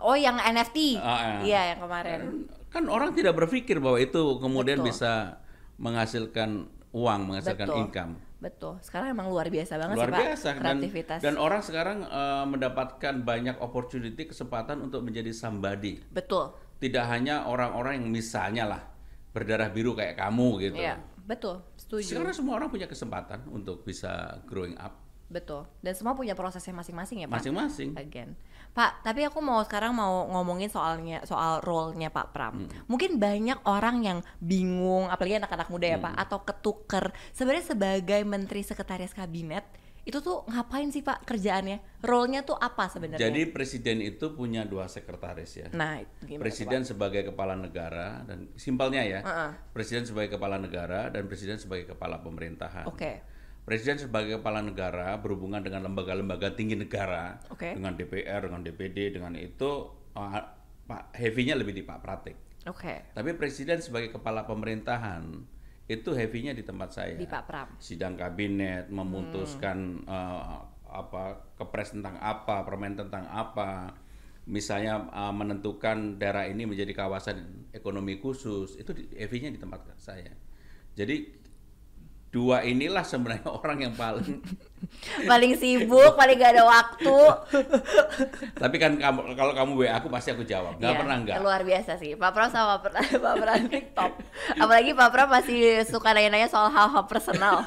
Oh 0.00 0.16
yang 0.16 0.40
NFT? 0.40 0.96
Ah, 0.96 1.04
ah. 1.04 1.40
Iya 1.44 1.76
yang 1.76 1.78
kemarin. 1.84 2.20
Kan 2.72 2.88
orang 2.88 3.12
tidak 3.12 3.36
berpikir 3.36 3.76
bahwa 3.84 4.00
itu 4.00 4.40
kemudian 4.40 4.80
Betul. 4.80 4.88
bisa 4.88 5.12
menghasilkan 5.76 6.72
uang, 6.96 7.20
menghasilkan 7.28 7.68
Betul. 7.68 7.80
income. 7.84 8.12
Betul. 8.40 8.74
Sekarang 8.80 9.12
emang 9.12 9.28
luar 9.28 9.52
biasa 9.52 9.76
banget 9.76 9.96
Luar 10.00 10.08
sih 10.08 10.14
Pak 10.16 10.22
biasa 10.24 10.48
dan, 10.48 10.58
kreativitas. 10.58 11.20
dan 11.20 11.34
orang 11.36 11.60
sekarang 11.60 11.98
eh, 12.08 12.44
mendapatkan 12.48 13.14
banyak 13.20 13.60
opportunity 13.60 14.24
kesempatan 14.24 14.80
untuk 14.80 15.04
menjadi 15.04 15.36
somebody. 15.36 16.00
Betul. 16.08 16.56
Tidak 16.80 17.04
hanya 17.04 17.44
orang-orang 17.44 18.00
yang 18.00 18.08
misalnya 18.08 18.64
lah 18.66 18.91
berdarah 19.32 19.68
biru 19.72 19.96
kayak 19.96 20.16
kamu 20.20 20.48
gitu. 20.60 20.76
Iya, 20.78 21.00
betul, 21.24 21.64
setuju. 21.76 22.16
Sekarang 22.16 22.36
semua 22.36 22.60
orang 22.60 22.68
punya 22.68 22.86
kesempatan 22.86 23.48
untuk 23.48 23.84
bisa 23.84 24.40
growing 24.46 24.76
up 24.76 25.02
Betul. 25.32 25.64
Dan 25.80 25.96
semua 25.96 26.12
punya 26.12 26.36
prosesnya 26.36 26.76
masing-masing 26.76 27.24
ya, 27.24 27.26
Pak. 27.26 27.40
masing-masing. 27.40 27.96
Again. 27.96 28.36
Pak, 28.76 29.04
tapi 29.04 29.24
aku 29.24 29.40
mau 29.40 29.60
sekarang 29.64 29.96
mau 29.96 30.28
ngomongin 30.28 30.68
soalnya 30.68 31.24
soal 31.24 31.60
role-nya 31.64 32.12
Pak 32.12 32.32
Pram. 32.32 32.68
Mungkin 32.88 33.16
banyak 33.20 33.64
orang 33.68 34.04
yang 34.04 34.18
bingung, 34.40 35.08
apalagi 35.08 35.40
anak-anak 35.40 35.68
muda 35.72 35.86
ya 35.88 35.98
Pak, 36.00 36.14
atau 36.16 36.38
ketuker. 36.44 37.12
Sebenarnya 37.36 37.64
sebagai 37.72 38.20
Menteri 38.24 38.64
Sekretaris 38.64 39.12
Kabinet 39.12 39.64
itu 40.02 40.18
tuh 40.18 40.42
ngapain 40.50 40.90
sih 40.90 41.06
Pak 41.06 41.22
kerjaannya? 41.22 42.02
Role-nya 42.02 42.42
tuh 42.42 42.58
apa 42.58 42.90
sebenarnya? 42.90 43.22
Jadi 43.22 43.54
presiden 43.54 44.02
itu 44.02 44.34
punya 44.34 44.66
dua 44.66 44.90
sekretaris 44.90 45.62
ya. 45.62 45.66
nah, 45.70 46.02
gimana 46.26 46.42
Presiden 46.42 46.82
sebagai 46.82 47.30
kepala 47.30 47.54
negara 47.54 48.26
dan 48.26 48.50
simpelnya 48.58 49.02
ya. 49.06 49.20
Heeh. 49.22 49.50
Presiden 49.70 50.02
sebagai 50.02 50.34
kepala 50.34 50.58
negara 50.58 51.06
dan 51.08 51.30
presiden 51.30 51.62
sebagai 51.62 51.94
kepala 51.94 52.18
pemerintahan. 52.18 52.84
Pak? 52.84 52.90
Oke. 52.90 53.12
Presiden 53.62 53.94
sebagai 53.94 54.42
kepala 54.42 54.58
negara 54.58 55.14
berhubungan 55.22 55.62
dengan 55.62 55.86
lembaga-lembaga 55.86 56.50
tinggi 56.58 56.74
negara, 56.74 57.38
Oke. 57.46 57.78
dengan 57.78 57.94
DPR, 57.94 58.50
dengan 58.50 58.58
DPD, 58.66 59.14
dengan 59.14 59.38
itu 59.38 59.86
uh, 60.18 60.42
Pak 60.82 61.14
heavy-nya 61.14 61.54
lebih 61.54 61.70
di 61.70 61.86
Pak 61.86 62.02
Pratik. 62.02 62.34
Oke. 62.66 63.14
Tapi 63.14 63.30
presiden 63.38 63.78
sebagai 63.78 64.10
kepala 64.10 64.42
pemerintahan 64.50 65.46
itu 65.92 66.16
heavy-nya 66.16 66.56
di 66.56 66.64
tempat 66.64 66.88
saya. 66.96 67.14
Di 67.16 67.28
Pak 67.28 67.42
Pram. 67.44 67.68
Sidang 67.76 68.16
kabinet 68.16 68.88
memutuskan 68.88 70.00
uh, 70.08 70.64
apa 70.88 71.52
kepres 71.60 71.92
tentang 71.92 72.16
apa, 72.20 72.64
permen 72.64 72.96
tentang 72.96 73.28
apa. 73.28 73.92
Misalnya 74.48 75.06
uh, 75.12 75.30
menentukan 75.30 76.18
daerah 76.18 76.48
ini 76.48 76.66
menjadi 76.66 76.90
kawasan 76.96 77.68
ekonomi 77.70 78.18
khusus, 78.18 78.74
itu 78.80 78.90
heavy-nya 79.14 79.52
di 79.52 79.60
tempat 79.60 79.86
saya. 80.00 80.34
Jadi 80.92 81.41
dua 82.32 82.64
inilah 82.64 83.04
sebenarnya 83.04 83.44
orang 83.60 83.78
yang 83.84 83.94
paling 83.94 84.40
Paling 85.30 85.54
sibuk, 85.56 86.18
paling 86.18 86.36
gak 86.36 86.58
ada 86.58 86.64
waktu. 86.66 87.16
tapi 88.62 88.76
kan 88.82 88.98
kamu 88.98 89.34
kalau 89.38 89.54
kamu 89.54 89.70
WA 89.78 89.94
aku 89.98 90.10
pasti 90.10 90.34
aku 90.34 90.42
jawab 90.42 90.74
nggak 90.78 90.90
Iya, 90.90 90.98
pernah 90.98 91.16
nggak 91.22 91.36
Luar 91.38 91.62
biasa 91.62 91.92
sih. 92.02 92.18
Pak 92.18 92.30
Pram 92.34 92.50
sama 92.50 92.82
Pak 92.82 92.90
Pram 93.38 93.62
top. 93.94 94.12
Apalagi 94.58 94.90
Pak 94.92 95.08
Pram 95.14 95.28
masih 95.30 95.86
suka 95.86 96.10
nanya-nanya 96.10 96.50
soal 96.50 96.68
hal-hal 96.68 97.06
personal. 97.06 97.62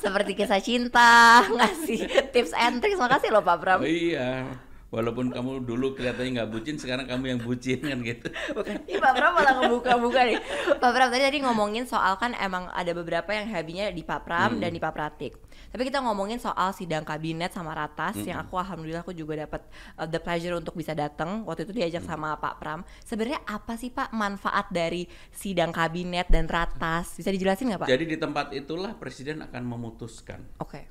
seperti 0.00 0.32
kisah 0.32 0.62
cinta, 0.62 1.44
ngasih 1.44 2.30
tips 2.32 2.54
and 2.56 2.78
tricks. 2.80 2.96
Makasih 2.96 3.34
loh 3.34 3.42
Pak 3.44 3.58
Pram. 3.60 3.78
Oh 3.82 3.88
iya 3.90 4.46
walaupun 4.90 5.30
kamu 5.30 5.62
dulu 5.62 5.94
kelihatannya 5.94 6.42
nggak 6.42 6.50
bucin 6.50 6.74
sekarang 6.74 7.06
kamu 7.06 7.24
yang 7.36 7.40
bucin 7.46 7.78
kan 7.78 7.98
gitu 8.02 8.26
Bukan. 8.50 8.74
Ih, 8.90 8.98
Pak 8.98 9.12
Pram 9.14 9.32
malah 9.38 9.54
ngebuka-buka 9.62 10.20
nih. 10.26 10.38
Pak 10.82 10.90
Pram 10.90 11.08
tadi 11.14 11.22
tadi 11.22 11.38
ngomongin 11.46 11.86
soal 11.86 12.18
kan 12.18 12.34
emang 12.34 12.66
ada 12.74 12.90
beberapa 12.90 13.30
yang 13.30 13.46
habinya 13.46 13.86
di 13.94 14.02
Pak 14.02 14.26
Pram 14.26 14.58
dan 14.58 14.74
di 14.74 14.82
Pak 14.82 14.90
Pratik. 14.90 15.38
Tapi 15.70 15.86
kita 15.86 16.02
ngomongin 16.02 16.42
soal 16.42 16.74
sidang 16.74 17.06
kabinet 17.06 17.54
sama 17.54 17.70
ratas 17.70 18.18
yang 18.26 18.42
aku 18.42 18.58
alhamdulillah 18.58 19.06
aku 19.06 19.14
juga 19.14 19.46
dapat 19.46 19.62
uh, 19.94 20.10
the 20.10 20.18
pleasure 20.18 20.58
untuk 20.58 20.74
bisa 20.74 20.90
datang. 20.98 21.46
Waktu 21.46 21.70
itu 21.70 21.72
diajak 21.78 22.02
sama 22.02 22.34
Pak 22.42 22.58
Pram. 22.58 22.82
Sebenarnya 23.06 23.46
apa 23.46 23.78
sih 23.78 23.94
Pak 23.94 24.10
manfaat 24.10 24.66
dari 24.74 25.06
sidang 25.30 25.70
kabinet 25.70 26.26
dan 26.26 26.50
ratas? 26.50 27.14
Bisa 27.14 27.30
dijelasin 27.30 27.70
nggak 27.70 27.86
Pak? 27.86 27.90
jadi 27.90 28.04
di 28.06 28.16
tempat 28.16 28.54
itulah 28.54 28.94
presiden 28.94 29.42
akan 29.42 29.62
memutuskan 29.66 30.46
Oke. 30.62 30.86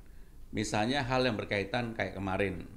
misalnya 0.51 1.01
hal 1.07 1.23
yang 1.23 1.39
berkaitan 1.39 1.95
kayak 1.95 2.19
kemarin 2.19 2.67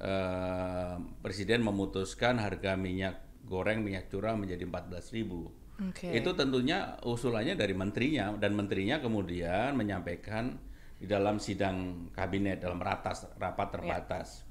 eh, 0.00 0.94
presiden 1.20 1.64
memutuskan 1.64 2.40
harga 2.40 2.74
minyak 2.74 3.22
goreng 3.46 3.80
minyak 3.80 4.10
curah 4.10 4.34
menjadi 4.34 4.66
14.000 4.66 5.86
Oke. 5.92 6.08
itu 6.10 6.30
tentunya 6.34 6.98
usulannya 7.06 7.54
dari 7.54 7.72
menterinya 7.76 8.34
dan 8.36 8.58
menterinya 8.58 8.98
kemudian 8.98 9.76
menyampaikan 9.78 10.58
di 10.96 11.04
dalam 11.04 11.36
sidang 11.36 12.08
kabinet 12.16 12.64
dalam 12.64 12.80
ratas 12.80 13.28
rapat 13.36 13.68
terbatas. 13.76 14.48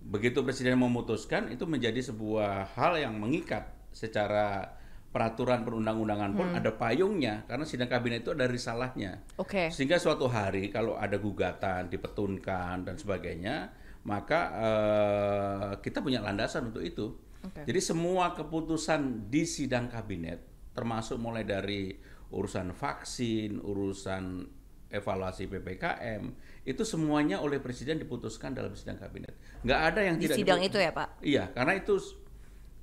Begitu 0.00 0.44
presiden 0.44 0.80
memutuskan 0.80 1.48
itu 1.52 1.64
menjadi 1.64 2.00
sebuah 2.00 2.76
hal 2.76 3.00
yang 3.00 3.16
mengikat 3.16 3.68
secara 3.92 4.76
peraturan 5.10 5.66
perundang-undangan 5.66 6.30
pun 6.38 6.48
ada 6.54 6.70
payungnya 6.70 7.42
karena 7.50 7.66
sidang 7.66 7.90
kabinet 7.90 8.22
itu 8.22 8.30
ada 8.30 8.46
risalahnya. 8.46 9.26
Oke. 9.42 9.68
Sehingga 9.74 9.98
suatu 9.98 10.30
hari 10.30 10.70
kalau 10.70 10.94
ada 10.94 11.18
gugatan 11.18 11.90
dipetunkan 11.90 12.86
dan 12.86 12.94
sebagainya, 12.94 13.74
maka 14.02 14.40
eh, 14.56 15.70
kita 15.80 16.00
punya 16.00 16.20
landasan 16.20 16.70
untuk 16.70 16.80
itu. 16.80 17.16
Oke. 17.40 17.64
Jadi 17.64 17.80
semua 17.80 18.32
keputusan 18.32 19.28
di 19.28 19.44
sidang 19.44 19.88
kabinet, 19.88 20.44
termasuk 20.72 21.16
mulai 21.16 21.42
dari 21.42 21.96
urusan 22.30 22.70
vaksin, 22.70 23.58
urusan 23.58 24.44
evaluasi 24.90 25.46
ppkm, 25.46 26.22
itu 26.62 26.82
semuanya 26.82 27.38
oleh 27.38 27.58
presiden 27.58 27.96
diputuskan 27.96 28.52
dalam 28.52 28.74
sidang 28.74 28.98
kabinet. 28.98 29.32
Nggak 29.62 29.80
ada 29.86 30.00
yang 30.02 30.16
Di 30.18 30.26
tidak 30.26 30.36
sidang 30.36 30.60
dipu- 30.60 30.68
itu 30.68 30.78
ya 30.78 30.90
Pak? 30.92 31.08
Iya, 31.22 31.44
karena 31.50 31.72
itu 31.74 31.94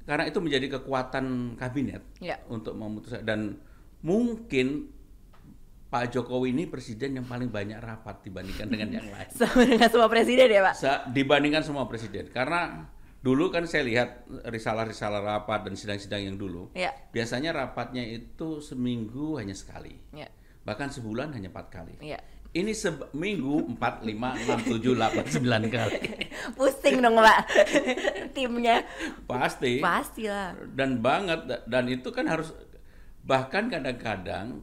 karena 0.08 0.24
itu 0.24 0.40
menjadi 0.40 0.68
kekuatan 0.80 1.26
kabinet 1.60 2.00
Ya. 2.18 2.40
untuk 2.48 2.74
memutuskan 2.74 3.28
dan 3.28 3.60
mungkin 4.00 4.88
Pak 5.88 6.12
Jokowi 6.12 6.52
ini 6.52 6.68
presiden 6.68 7.16
yang 7.16 7.26
paling 7.26 7.48
banyak 7.48 7.80
rapat 7.80 8.20
dibandingkan 8.22 8.68
dengan 8.68 8.90
yang 8.94 9.08
lain. 9.08 9.30
Sama 9.40 9.64
dengan 9.64 9.88
semua 9.88 10.08
presiden 10.08 10.48
ya 10.48 10.62
Pak? 10.62 10.74
Sa- 10.76 11.04
dibandingkan 11.08 11.64
semua 11.64 11.88
presiden 11.88 12.28
karena 12.28 12.92
dulu 13.18 13.48
kan 13.48 13.64
saya 13.64 13.82
lihat 13.82 14.10
risalah-risalah 14.46 15.20
rapat 15.20 15.64
dan 15.64 15.74
sidang-sidang 15.74 16.22
yang 16.24 16.36
dulu 16.36 16.70
Ya. 16.72 16.92
biasanya 17.10 17.50
rapatnya 17.52 18.04
itu 18.04 18.60
seminggu 18.60 19.36
hanya 19.36 19.52
sekali 19.52 19.96
Ya. 20.12 20.28
bahkan 20.62 20.88
sebulan 20.88 21.32
hanya 21.32 21.50
empat 21.50 21.68
kali 21.68 21.98
Ya. 22.00 22.20
ini 22.52 22.72
seminggu 22.72 23.68
empat 23.70 24.04
lima 24.04 24.36
enam 24.38 24.60
tujuh 24.62 24.94
delapan 24.94 25.26
sembilan 25.26 25.62
kali 25.66 26.00
Pusing 26.58 27.00
dong 27.00 27.16
Pak. 27.18 27.40
Timnya. 28.36 28.84
pasti 29.24 29.80
Pastilah. 29.80 30.52
dan 30.72 31.00
banget 31.00 31.48
dan 31.64 31.84
itu 31.88 32.12
kan 32.12 32.28
harus 32.28 32.52
bahkan 33.24 33.68
kadang-kadang 33.68 34.62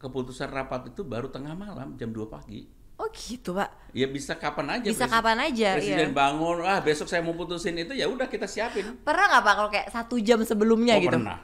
keputusan 0.00 0.48
rapat 0.48 0.88
itu 0.88 1.04
baru 1.04 1.28
tengah 1.28 1.52
malam 1.52 1.94
jam 1.94 2.08
2 2.08 2.26
pagi 2.26 2.64
Oh 2.96 3.08
gitu 3.10 3.52
Pak. 3.52 3.92
ya 3.92 4.04
bisa 4.04 4.36
kapan 4.36 4.76
aja 4.76 4.84
Bisa 4.84 5.04
presi- 5.04 5.14
kapan 5.14 5.36
aja, 5.42 5.68
presiden 5.72 6.08
iya. 6.08 6.14
bangun 6.14 6.56
ah 6.60 6.80
besok 6.80 7.06
saya 7.06 7.20
mau 7.20 7.32
putusin 7.32 7.72
itu 7.74 7.92
ya 7.92 8.04
udah 8.04 8.26
kita 8.26 8.44
siapin 8.44 8.92
Pernah 8.98 9.24
nggak 9.30 9.42
Pak 9.42 9.54
kalau 9.54 9.70
kayak 9.70 9.88
satu 9.88 10.16
jam 10.18 10.40
sebelumnya 10.42 10.96
oh 10.96 11.02
gitu? 11.02 11.12
pernah 11.14 11.38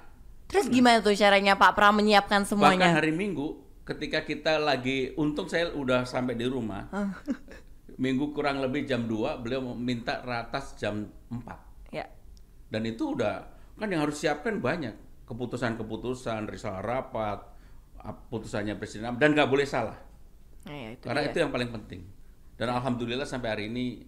Terus 0.47 0.69
gimana 0.69 1.01
tuh 1.01 1.11
caranya 1.13 1.55
Pak 1.55 1.73
Pram 1.73 1.97
menyiapkan 1.97 2.45
bahkan 2.45 2.51
semuanya? 2.77 2.93
hari 2.93 3.11
minggu 3.11 3.57
ketika 3.83 4.21
kita 4.21 4.59
lagi 4.59 5.11
untung 5.15 5.47
saya 5.47 5.71
udah 5.71 6.05
sampai 6.05 6.35
di 6.35 6.45
rumah 6.45 6.93
minggu 7.97 8.31
kurang 8.31 8.61
lebih 8.61 8.85
jam 8.85 9.05
2 9.05 9.41
beliau 9.41 9.65
minta 9.73 10.21
ratas 10.21 10.77
jam 10.77 11.09
4 11.33 11.41
Ya. 11.89 12.05
dan 12.69 12.83
itu 12.85 13.17
udah 13.17 13.49
kan 13.75 13.89
yang 13.89 14.03
harus 14.03 14.19
siapkan 14.19 14.61
banyak 14.61 14.93
keputusan-keputusan 15.25 16.45
risalah 16.47 16.81
rapat 16.81 17.41
ap- 17.41 17.56
putusannya 18.13 18.77
presiden 18.77 19.15
dan 19.17 19.33
nggak 19.33 19.49
boleh 19.49 19.65
salah 19.65 19.97
Nah, 20.67 20.75
ya, 20.75 20.89
itu 20.99 21.05
karena 21.07 21.23
dia. 21.23 21.31
itu 21.31 21.37
yang 21.41 21.51
paling 21.51 21.71
penting 21.71 22.03
dan 22.55 22.69
alhamdulillah 22.71 23.23
sampai 23.25 23.49
hari 23.49 23.65
ini 23.71 24.03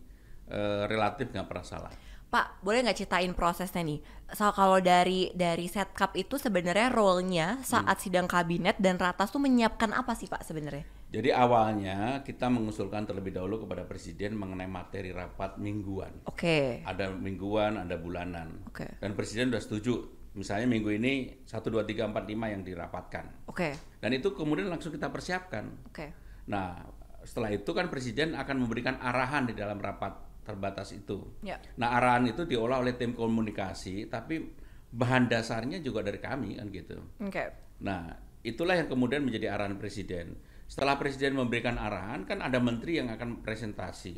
eh, 0.46 0.84
relatif 0.86 1.30
nggak 1.30 1.46
pernah 1.46 1.62
salah 1.62 1.92
Pak, 2.28 2.60
boleh 2.60 2.84
nggak 2.84 2.92
ceritain 2.92 3.32
prosesnya 3.32 3.80
nih? 3.80 4.04
So 4.36 4.52
kalau 4.52 4.84
dari 4.84 5.32
dari 5.32 5.64
setup 5.64 6.12
itu 6.12 6.36
sebenarnya 6.36 6.92
role-nya 6.92 7.56
saat 7.64 7.96
Hmm. 7.96 8.04
sidang 8.04 8.26
kabinet 8.28 8.76
dan 8.76 9.00
ratas 9.00 9.32
tuh 9.32 9.40
menyiapkan 9.40 9.96
apa 9.96 10.12
sih 10.12 10.28
Pak 10.28 10.44
sebenarnya? 10.44 10.84
jadi 11.08 11.32
awalnya 11.32 12.20
kita 12.20 12.52
mengusulkan 12.52 13.08
terlebih 13.08 13.32
dahulu 13.32 13.64
kepada 13.64 13.88
presiden 13.88 14.36
mengenai 14.36 14.68
materi 14.68 15.08
rapat 15.08 15.56
mingguan 15.56 16.12
Oke. 16.28 16.84
ada 16.84 17.08
mingguan 17.08 17.80
ada 17.80 17.96
bulanan 17.96 18.60
Oke. 18.68 18.84
dan 19.00 19.16
presiden 19.16 19.48
sudah 19.48 19.62
setuju 19.64 19.92
misalnya 20.38 20.70
minggu 20.70 20.94
ini 20.94 21.42
1 21.42 21.50
2 21.50 21.82
3 21.82 22.14
4 22.14 22.14
5 22.14 22.54
yang 22.54 22.62
dirapatkan 22.62 23.50
Oke. 23.50 23.74
dan 23.98 24.10
itu 24.14 24.30
kemudian 24.30 24.70
langsung 24.70 24.94
kita 24.94 25.10
persiapkan 25.10 25.90
Oke. 25.90 26.28
Nah, 26.48 26.80
setelah 27.22 27.52
itu 27.52 27.70
kan 27.76 27.92
presiden 27.92 28.32
akan 28.34 28.64
memberikan 28.64 28.96
arahan 28.98 29.44
di 29.44 29.54
dalam 29.54 29.76
rapat 29.78 30.42
terbatas 30.48 30.96
itu. 30.96 31.20
Ya. 31.44 31.60
Nah, 31.76 31.92
arahan 32.00 32.24
itu 32.24 32.48
diolah 32.48 32.80
oleh 32.80 32.96
tim 32.96 33.12
komunikasi, 33.12 34.08
tapi 34.08 34.40
bahan 34.88 35.28
dasarnya 35.28 35.84
juga 35.84 36.00
dari 36.00 36.16
kami 36.16 36.56
kan 36.56 36.72
gitu. 36.72 36.96
Oke. 37.20 37.44
Nah, 37.84 38.08
itulah 38.40 38.80
yang 38.80 38.88
kemudian 38.88 39.20
menjadi 39.20 39.52
arahan 39.52 39.76
presiden. 39.76 40.40
Setelah 40.64 40.96
presiden 40.96 41.36
memberikan 41.36 41.76
arahan, 41.76 42.24
kan 42.24 42.40
ada 42.40 42.56
menteri 42.56 42.96
yang 42.96 43.12
akan 43.12 43.44
presentasi. 43.44 44.16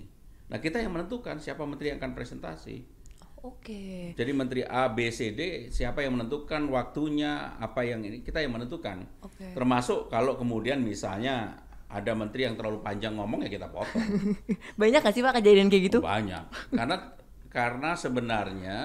Nah, 0.50 0.58
kita 0.62 0.78
yang 0.78 0.94
menentukan 0.94 1.42
siapa 1.42 1.66
menteri 1.66 1.94
yang 1.94 1.98
akan 1.98 2.14
presentasi. 2.14 2.99
Oke. 3.40 4.12
Jadi 4.12 4.30
menteri 4.36 4.60
A, 4.62 4.92
B, 4.92 5.08
C, 5.08 5.32
D 5.32 5.72
siapa 5.72 6.04
yang 6.04 6.20
menentukan 6.20 6.68
waktunya, 6.68 7.56
apa 7.56 7.84
yang 7.84 8.04
ini 8.04 8.20
kita 8.20 8.44
yang 8.44 8.52
menentukan. 8.52 9.08
Oke. 9.24 9.56
Termasuk 9.56 10.12
kalau 10.12 10.36
kemudian 10.36 10.84
misalnya 10.84 11.56
ada 11.90 12.12
menteri 12.14 12.46
yang 12.46 12.54
terlalu 12.54 12.84
panjang 12.84 13.16
ngomong 13.16 13.42
ya 13.42 13.50
kita 13.50 13.66
potong. 13.72 14.36
Banyak 14.80 15.00
gak 15.02 15.14
sih 15.16 15.24
Pak 15.24 15.42
kejadian 15.42 15.72
kayak 15.72 15.84
gitu? 15.90 15.98
Banyak. 16.04 16.44
Karena 16.70 16.96
karena 17.50 17.90
sebenarnya 17.98 18.78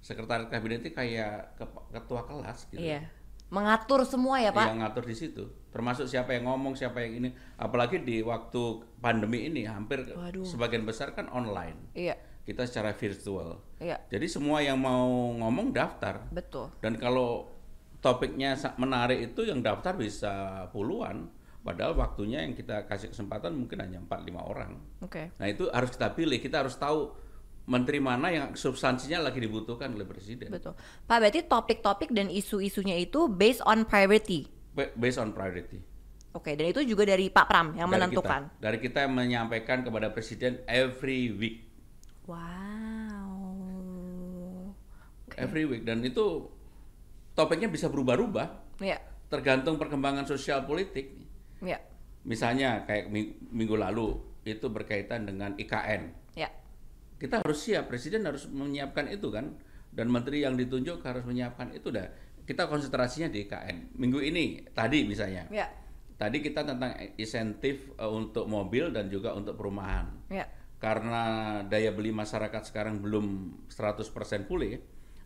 sekretaris 0.00 0.48
kabinet 0.48 0.80
itu 0.80 0.94
kayak 0.94 1.58
ke- 1.58 1.86
ketua 1.92 2.24
kelas 2.24 2.70
gitu. 2.72 2.80
Iya. 2.80 3.04
Mengatur 3.48 4.04
semua 4.04 4.36
ya, 4.44 4.52
Pak? 4.52 4.64
yang 4.68 4.80
ngatur 4.84 5.08
di 5.08 5.16
situ. 5.16 5.44
Termasuk 5.72 6.04
siapa 6.04 6.36
yang 6.36 6.52
ngomong, 6.52 6.76
siapa 6.76 7.00
yang 7.00 7.24
ini. 7.24 7.28
Apalagi 7.56 8.00
di 8.04 8.20
waktu 8.20 8.84
pandemi 9.00 9.48
ini 9.48 9.64
hampir 9.64 10.04
Waduh. 10.04 10.44
sebagian 10.44 10.84
besar 10.84 11.16
kan 11.16 11.32
online. 11.32 11.92
Iya. 11.96 12.16
Kita 12.48 12.64
secara 12.64 12.96
virtual. 12.96 13.60
Iya. 13.76 14.00
Jadi 14.08 14.24
semua 14.24 14.64
yang 14.64 14.80
mau 14.80 15.36
ngomong 15.36 15.68
daftar. 15.68 16.24
Betul. 16.32 16.72
Dan 16.80 16.96
kalau 16.96 17.44
topiknya 18.00 18.56
menarik 18.80 19.20
itu 19.20 19.44
yang 19.44 19.60
daftar 19.60 19.92
bisa 19.92 20.64
puluhan. 20.72 21.28
Padahal 21.60 21.92
waktunya 21.92 22.40
yang 22.40 22.56
kita 22.56 22.88
kasih 22.88 23.12
kesempatan 23.12 23.52
mungkin 23.52 23.84
hanya 23.84 24.00
4-5 24.00 24.40
orang. 24.40 24.80
Oke. 25.04 25.28
Nah 25.36 25.44
itu 25.44 25.68
harus 25.68 25.92
kita 25.92 26.16
pilih. 26.16 26.40
Kita 26.40 26.64
harus 26.64 26.80
tahu 26.80 27.12
menteri 27.68 28.00
mana 28.00 28.32
yang 28.32 28.56
substansinya 28.56 29.28
lagi 29.28 29.44
dibutuhkan 29.44 29.92
oleh 29.92 30.08
presiden. 30.08 30.48
Betul. 30.48 30.72
Pak, 31.04 31.16
berarti 31.20 31.44
topik-topik 31.44 32.16
dan 32.16 32.32
isu-isunya 32.32 32.96
itu 32.96 33.28
based 33.28 33.60
on 33.68 33.84
priority. 33.84 34.48
Ba- 34.72 34.96
Based 34.96 35.20
on 35.20 35.36
priority. 35.36 35.84
Oke, 36.32 36.56
dan 36.56 36.72
itu 36.72 36.80
juga 36.88 37.04
dari 37.04 37.28
Pak 37.28 37.44
Pram 37.44 37.76
yang 37.76 37.92
Dari 37.92 38.08
menentukan. 38.08 38.40
Kita, 38.48 38.60
dari 38.64 38.78
kita 38.80 38.98
yang 39.04 39.12
menyampaikan 39.12 39.84
kepada 39.84 40.08
presiden 40.08 40.64
every 40.64 41.28
week. 41.36 41.67
Wow. 42.28 43.32
Oke. 45.24 45.36
Every 45.40 45.64
week. 45.64 45.88
Dan 45.88 46.04
itu 46.04 46.44
topiknya 47.32 47.72
bisa 47.72 47.88
berubah-ubah. 47.88 48.78
Iya. 48.84 49.00
Tergantung 49.32 49.80
perkembangan 49.80 50.28
sosial 50.28 50.68
politik. 50.68 51.16
Iya. 51.64 51.80
Misalnya 52.28 52.84
kayak 52.84 53.08
mi- 53.08 53.40
minggu 53.48 53.80
lalu 53.80 54.20
itu 54.44 54.68
berkaitan 54.68 55.24
dengan 55.24 55.56
IKN. 55.56 56.12
Iya. 56.36 56.52
Kita 57.18 57.40
harus 57.42 57.58
siap, 57.64 57.88
presiden 57.88 58.28
harus 58.28 58.44
menyiapkan 58.46 59.08
itu 59.08 59.32
kan. 59.32 59.56
Dan 59.88 60.12
menteri 60.12 60.44
yang 60.44 60.54
ditunjuk 60.54 61.00
harus 61.00 61.24
menyiapkan 61.24 61.72
itu 61.72 61.88
dah. 61.88 62.06
Kita 62.44 62.68
konsentrasinya 62.68 63.32
di 63.32 63.48
IKN. 63.48 63.96
Minggu 63.96 64.20
ini 64.20 64.68
tadi 64.76 65.08
misalnya. 65.08 65.48
Iya. 65.48 65.66
Tadi 66.18 66.44
kita 66.44 66.66
tentang 66.66 66.92
insentif 67.16 67.88
eh, 67.96 68.04
untuk 68.04 68.44
mobil 68.44 68.92
dan 68.92 69.08
juga 69.08 69.32
untuk 69.32 69.56
perumahan. 69.56 70.28
Iya. 70.28 70.44
Karena 70.78 71.22
daya 71.66 71.90
beli 71.90 72.14
masyarakat 72.14 72.70
sekarang 72.70 73.02
belum 73.02 73.50
100% 73.66 74.46
pulih, 74.46 74.78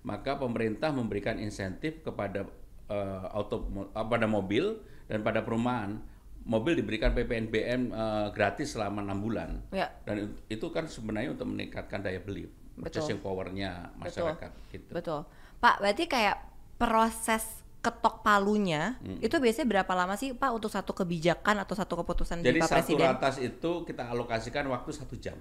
maka 0.03 0.41
pemerintah 0.41 0.91
memberikan 0.91 1.37
insentif 1.37 2.01
kepada 2.01 2.49
eh, 2.89 3.27
auto 3.37 3.69
eh, 3.93 4.07
pada 4.09 4.25
mobil 4.25 4.81
dan 5.07 5.21
pada 5.21 5.45
perumahan. 5.45 6.01
Mobil 6.43 6.75
diberikan 6.83 7.15
PPNBM 7.15 7.93
eh, 7.93 8.29
gratis 8.35 8.75
selama 8.75 9.05
enam 9.05 9.21
bulan. 9.23 9.61
Iya. 9.71 9.93
Dan 10.09 10.17
it- 10.33 10.59
itu 10.59 10.67
kan 10.73 10.89
sebenarnya 10.89 11.37
untuk 11.37 11.47
meningkatkan 11.53 12.01
daya 12.03 12.19
beli, 12.19 12.49
purchasing 12.75 13.21
powernya 13.23 13.93
masyarakat. 14.01 14.51
Gitu. 14.73 14.91
Betul. 14.91 15.29
Pak, 15.63 15.79
berarti 15.79 16.11
kayak 16.11 16.43
proses 16.81 17.62
ketok 17.83 18.23
palunya 18.23 18.95
Hmm. 19.03 19.19
itu 19.19 19.35
biasanya 19.37 19.67
berapa 19.69 19.93
lama 19.93 20.15
sih 20.15 20.33
Pak 20.33 20.51
untuk 20.55 20.71
satu 20.71 20.95
kebijakan 20.95 21.61
atau 21.61 21.75
satu 21.75 21.99
keputusan 21.99 22.39
Jadi 22.39 22.47
dari 22.47 22.59
Pak 22.63 22.71
satu 22.71 22.79
Presiden? 22.79 23.07
ratas 23.11 23.37
itu 23.37 23.71
kita 23.83 24.07
alokasikan 24.07 24.71
waktu 24.71 24.91
satu 24.95 25.19
jam. 25.19 25.35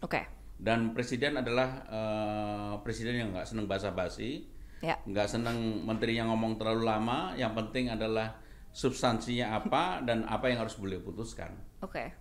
Oke. 0.00 0.28
Dan 0.56 0.92
presiden 0.92 1.36
adalah 1.36 1.68
eh, 1.86 2.74
presiden 2.80 3.16
yang 3.16 3.28
nggak 3.30 3.44
seneng 3.46 3.64
basa-basi, 3.64 4.44
Ya. 4.80 5.00
nggak 5.02 5.24
seneng 5.26 5.56
menterinya 5.82 6.28
ngomong 6.28 6.56
terlalu 6.56 6.84
lama. 6.84 7.32
Yang 7.34 7.52
penting 7.56 7.88
adalah 7.88 8.36
substansinya 8.70 9.56
apa 9.56 10.00
dan 10.00 10.24
apa 10.24 10.48
yang 10.48 10.60
harus 10.60 10.76
beliau 10.76 11.00
putuskan. 11.00 11.56
Oke. 11.80 12.12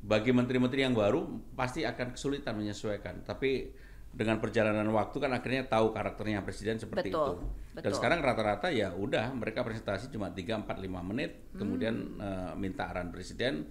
Bagi 0.00 0.30
menteri-menteri 0.30 0.82
yang 0.82 0.94
baru 0.94 1.26
pasti 1.52 1.82
akan 1.82 2.14
kesulitan 2.14 2.54
menyesuaikan. 2.54 3.22
Tapi 3.22 3.74
dengan 4.10 4.42
perjalanan 4.42 4.90
waktu 4.90 5.16
kan 5.16 5.30
akhirnya 5.30 5.64
tahu 5.64 5.94
karakternya 5.94 6.42
presiden 6.42 6.76
seperti 6.76 7.14
Betul, 7.14 7.30
itu. 7.30 7.34
Dan 7.70 7.82
betul. 7.86 7.94
sekarang 7.94 8.18
rata-rata 8.20 8.68
ya 8.68 8.90
udah 8.90 9.30
mereka 9.32 9.62
presentasi 9.62 10.10
cuma 10.10 10.34
3 10.34 10.66
4 10.66 10.66
5 10.66 10.90
menit, 11.06 11.54
kemudian 11.54 11.94
eh, 12.18 12.52
minta 12.58 12.90
arahan 12.90 13.14
presiden 13.14 13.70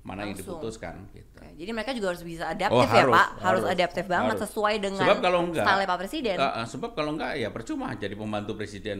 mana 0.00 0.24
yang 0.24 0.32
Hmm. 0.32 0.40
Langsung. 0.40 0.56
diputuskan 0.56 0.94
gitu. 1.12 1.36
Oke, 1.36 1.60
Jadi 1.60 1.70
mereka 1.76 1.90
juga 1.92 2.06
harus 2.16 2.24
bisa 2.24 2.48
adaptif 2.48 2.72
Oh, 2.72 2.88
ya 2.88 3.04
harus, 3.04 3.12
Pak, 3.12 3.28
harus, 3.28 3.42
harus, 3.44 3.64
adaptif 3.68 4.04
banget 4.08 4.32
harus. 4.32 4.44
sesuai 4.48 4.74
dengan 4.80 5.04
Sebab 5.04 5.18
kalau 5.20 5.40
enggak, 5.44 5.64
style 5.68 5.84
Pak 5.84 5.98
Presiden. 6.00 6.36
Uh, 6.40 6.46
uh, 6.46 6.64
sebab 6.64 6.90
kalau 6.96 7.10
enggak 7.12 7.32
ya 7.36 7.48
percuma 7.52 7.86
jadi 7.92 8.14
pembantu 8.16 8.52
presiden 8.56 8.98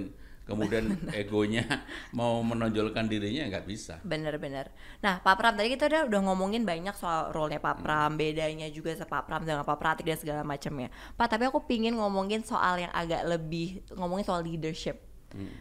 kemudian 0.51 0.91
egonya 1.15 1.63
mau 2.19 2.43
menonjolkan 2.43 3.07
dirinya 3.07 3.47
nggak 3.47 3.65
bisa. 3.65 4.03
Bener-bener. 4.03 4.75
Nah, 4.99 5.23
Pak 5.23 5.39
Pram 5.39 5.55
tadi 5.55 5.71
kita 5.71 5.87
udah, 5.87 6.03
udah 6.11 6.21
ngomongin 6.27 6.67
banyak 6.67 6.93
soal 6.99 7.31
role-nya 7.31 7.63
Hmm. 7.63 7.71
Pak 7.71 7.77
Pram, 7.81 8.11
bedanya 8.19 8.67
juga 8.69 8.99
sama 8.99 9.09
Pak 9.15 9.23
Pram 9.31 9.43
dengan 9.47 9.63
Pak 9.63 9.79
Pratik 9.79 10.03
dan 10.03 10.19
segala 10.19 10.43
macamnya. 10.43 10.91
Pak, 11.15 11.31
tapi 11.31 11.47
aku 11.47 11.63
pingin 11.63 11.95
ngomongin 11.95 12.43
soal 12.43 12.83
yang 12.83 12.91
agak 12.91 13.23
lebih 13.23 13.87
ngomongin 13.95 14.27
soal 14.27 14.43
leadership. 14.43 14.99
Hmm. 15.31 15.55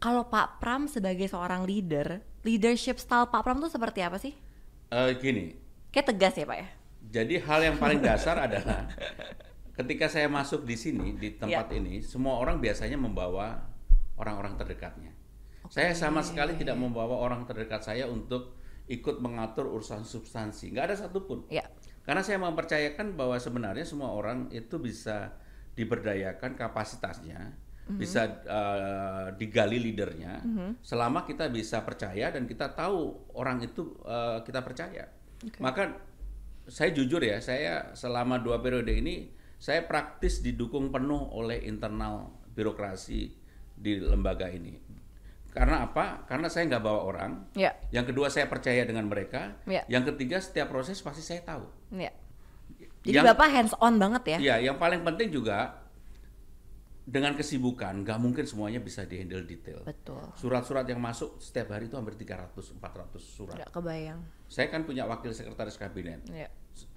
Kalau 0.00 0.24
Pak 0.24 0.58
Pram 0.58 0.88
sebagai 0.88 1.28
seorang 1.28 1.68
leader, 1.68 2.24
leadership 2.40 2.96
style 2.96 3.28
Pak 3.28 3.44
Pram 3.44 3.60
tuh 3.60 3.68
seperti 3.68 4.00
apa 4.00 4.16
sih? 4.16 4.32
Eh, 4.88 5.12
gini, 5.20 5.52
Kayak 5.92 6.16
tegas 6.16 6.34
ya 6.34 6.48
Pak 6.48 6.58
ya? 6.58 6.68
jadi 7.00 7.42
hal 7.42 7.60
yang 7.66 7.76
paling 7.76 7.98
dasar 7.98 8.38
adalah 8.46 8.86
ketika 9.74 10.06
saya 10.06 10.28
masuk 10.28 10.62
di 10.62 10.76
sini 10.76 11.16
di 11.16 11.34
tempat 11.34 11.72
Ya. 11.72 11.78
ini, 11.80 12.00
semua 12.00 12.38
orang 12.38 12.60
biasanya 12.60 12.94
membawa 12.94 13.69
orang-orang 14.20 14.60
terdekatnya. 14.60 15.16
Saya 15.72 15.96
sama 15.96 16.20
sekali 16.20 16.58
tidak 16.60 16.76
membawa 16.76 17.16
orang 17.16 17.48
terdekat 17.48 17.80
saya 17.80 18.04
untuk 18.04 18.60
ikut 18.90 19.22
mengatur 19.22 19.70
urusan 19.70 20.02
substansi. 20.02 20.74
Nggak 20.74 20.84
ada 20.92 20.96
satupun. 21.06 21.46
Ya. 21.48 21.64
Karena 22.02 22.26
saya 22.26 22.42
mempercayakan 22.42 23.14
bahwa 23.14 23.38
sebenarnya 23.38 23.86
semua 23.86 24.10
orang 24.10 24.50
itu 24.50 24.82
bisa 24.82 25.30
diberdayakan 25.78 26.58
kapasitasnya, 26.58 27.54
bisa 27.86 28.42
eh, 28.42 29.26
digali 29.38 29.78
leadernya, 29.78 30.42
selama 30.82 31.22
kita 31.22 31.46
bisa 31.54 31.86
percaya 31.86 32.34
dan 32.34 32.50
kita 32.50 32.74
tahu 32.74 33.30
orang 33.38 33.62
itu 33.62 33.94
eh, 34.02 34.42
kita 34.42 34.60
percaya. 34.66 35.06
Maka 35.62 35.94
saya 36.66 36.90
jujur 36.90 37.22
ya, 37.22 37.38
saya 37.38 37.94
selama 37.94 38.42
dua 38.42 38.58
periode 38.58 38.90
ini 38.90 39.30
saya 39.60 39.86
praktis 39.86 40.42
didukung 40.42 40.90
penuh 40.90 41.30
oleh 41.30 41.62
internal 41.68 42.32
birokrasi 42.50 43.39
di 43.80 43.96
lembaga 43.96 44.46
ini. 44.52 44.76
Karena 45.50 45.82
apa? 45.82 46.28
Karena 46.30 46.46
saya 46.46 46.68
nggak 46.70 46.84
bawa 46.84 47.00
orang. 47.10 47.32
Ya. 47.58 47.74
Yang 47.90 48.14
kedua 48.14 48.30
saya 48.30 48.46
percaya 48.46 48.86
dengan 48.86 49.08
mereka. 49.10 49.58
Ya. 49.66 49.82
Yang 49.90 50.14
ketiga 50.14 50.38
setiap 50.38 50.70
proses 50.70 51.00
pasti 51.02 51.24
saya 51.24 51.42
tahu. 51.42 51.64
Ya. 51.96 52.12
Jadi 53.02 53.16
Yang- 53.16 53.26
Bapak 53.34 53.48
hands 53.50 53.74
on 53.80 53.96
banget 53.98 54.22
ya? 54.36 54.38
Iya, 54.38 54.56
yang 54.70 54.76
paling 54.78 55.02
penting 55.02 55.32
juga 55.32 55.80
dengan 57.10 57.34
kesibukan 57.34 58.06
nggak 58.06 58.18
mungkin 58.22 58.44
semuanya 58.46 58.78
bisa 58.78 59.02
dihandle 59.02 59.42
detail. 59.42 59.82
Betul. 59.82 60.22
Surat-surat 60.38 60.86
yang 60.86 61.02
masuk 61.02 61.42
setiap 61.42 61.74
hari 61.74 61.90
itu 61.90 61.98
hampir 61.98 62.14
300 62.14 62.54
400 62.78 63.18
surat. 63.18 63.56
Nggak 63.58 63.72
kebayang. 63.74 64.20
Saya 64.46 64.70
kan 64.70 64.86
punya 64.86 65.08
wakil 65.10 65.34
sekretaris 65.34 65.74
kabinet. 65.74 66.22
Ya. 66.30 66.46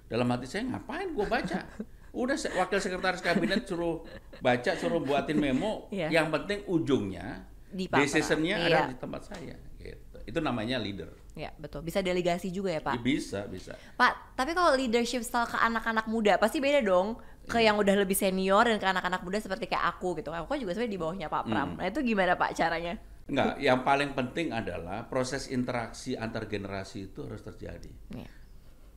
Dalam 0.06 0.30
hati 0.30 0.46
saya 0.46 0.62
ngapain 0.70 1.10
gue 1.10 1.26
baca? 1.26 1.58
Udah 2.14 2.38
se- 2.38 2.54
wakil 2.54 2.78
sekretaris 2.78 3.18
kabinet 3.18 3.66
suruh 3.66 4.06
baca, 4.38 4.72
suruh 4.74 5.02
buatin 5.02 5.36
memo. 5.36 5.90
Iya. 5.90 6.08
Yang 6.14 6.26
penting 6.32 6.58
ujungnya 6.66 7.50
decisionnya 7.74 8.56
Pram. 8.56 8.68
ada 8.70 8.80
di 8.86 8.96
tempat 8.96 9.22
saya. 9.26 9.56
Gitu. 9.76 10.18
Itu 10.24 10.38
namanya 10.38 10.78
leader. 10.78 11.10
Ya, 11.34 11.50
betul. 11.58 11.82
Bisa 11.82 11.98
delegasi 11.98 12.48
juga 12.48 12.70
ya, 12.70 12.78
Pak? 12.78 13.02
Bisa, 13.02 13.50
bisa. 13.50 13.74
Pak, 13.98 14.38
tapi 14.38 14.54
kalau 14.54 14.78
leadership 14.78 15.20
style 15.20 15.44
ke 15.44 15.58
anak-anak 15.58 16.06
muda 16.06 16.38
pasti 16.38 16.62
beda 16.62 16.78
dong 16.80 17.18
ke 17.44 17.58
Iya. 17.58 17.74
yang 17.74 17.76
udah 17.76 17.94
lebih 17.98 18.14
senior 18.14 18.62
dan 18.64 18.78
ke 18.78 18.86
anak-anak 18.86 19.20
muda 19.20 19.36
seperti 19.36 19.66
kayak 19.66 19.98
aku 19.98 20.14
gitu. 20.16 20.30
Aku 20.30 20.54
juga 20.54 20.72
sebenarnya 20.72 20.94
di 20.94 21.00
bawahnya 21.02 21.26
Pak 21.26 21.42
Pram. 21.44 21.68
Hmm. 21.74 21.78
Nah, 21.82 21.86
itu 21.90 22.00
gimana 22.00 22.38
Pak 22.38 22.54
caranya? 22.54 22.94
Enggak, 23.24 23.56
yang 23.58 23.80
paling 23.82 24.12
penting 24.12 24.52
adalah 24.52 25.08
proses 25.08 25.48
interaksi 25.48 26.14
antar 26.14 26.46
generasi 26.46 27.08
itu 27.08 27.24
harus 27.26 27.42
terjadi. 27.42 27.90
Ya. 28.14 28.28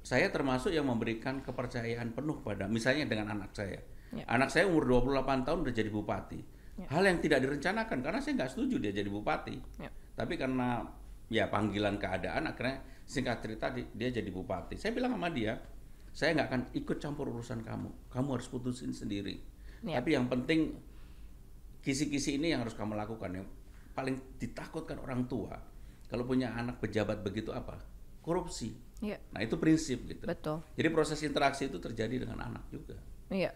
Saya 0.07 0.31
termasuk 0.31 0.71
yang 0.71 0.87
memberikan 0.87 1.43
kepercayaan 1.43 2.15
penuh 2.15 2.39
pada 2.39 2.63
misalnya 2.71 3.11
dengan 3.11 3.35
anak 3.35 3.51
saya. 3.51 3.75
Ya. 4.15 4.23
Anak 4.31 4.55
saya 4.55 4.63
umur 4.71 4.87
28 4.87 5.43
tahun 5.43 5.67
udah 5.67 5.73
jadi 5.75 5.91
bupati. 5.91 6.39
Ya. 6.79 6.87
Hal 6.95 7.03
yang 7.03 7.19
tidak 7.19 7.43
direncanakan 7.43 7.99
karena 7.99 8.19
saya 8.23 8.39
nggak 8.39 8.51
setuju 8.55 8.79
dia 8.79 8.95
jadi 8.95 9.11
bupati. 9.11 9.59
Ya. 9.83 9.91
Tapi 10.15 10.39
karena 10.39 10.87
ya 11.27 11.51
panggilan 11.51 11.99
keadaan 11.99 12.47
akhirnya 12.47 12.87
singkat 13.03 13.43
cerita 13.43 13.67
di- 13.75 13.91
dia 13.91 14.07
jadi 14.07 14.31
bupati. 14.31 14.79
Saya 14.79 14.95
bilang 14.95 15.19
sama 15.19 15.27
dia, 15.27 15.59
saya 16.15 16.39
nggak 16.39 16.47
akan 16.47 16.61
ikut 16.71 16.97
campur 17.03 17.27
urusan 17.27 17.67
kamu. 17.67 18.07
Kamu 18.07 18.29
harus 18.31 18.47
putusin 18.47 18.95
sendiri. 18.95 19.43
Ya. 19.83 19.99
Tapi 19.99 20.15
yang 20.15 20.31
penting 20.31 20.71
kisi-kisi 21.83 22.39
ini 22.39 22.55
yang 22.55 22.63
harus 22.63 22.79
kamu 22.79 22.95
lakukan 22.95 23.43
yang 23.43 23.47
paling 23.91 24.39
ditakutkan 24.39 25.03
orang 25.03 25.27
tua 25.27 25.59
kalau 26.07 26.23
punya 26.23 26.55
anak 26.55 26.79
pejabat 26.79 27.23
begitu 27.23 27.51
apa 27.51 27.79
korupsi 28.21 28.86
Iya. 28.97 29.17
nah 29.29 29.41
itu 29.45 29.55
prinsip 29.61 30.03
gitu 30.09 30.25
Betul. 30.25 30.65
jadi 30.73 30.89
proses 30.89 31.21
interaksi 31.21 31.69
itu 31.69 31.77
terjadi 31.77 32.25
dengan 32.25 32.41
anak 32.41 32.65
juga 32.73 32.97
Iya. 33.27 33.51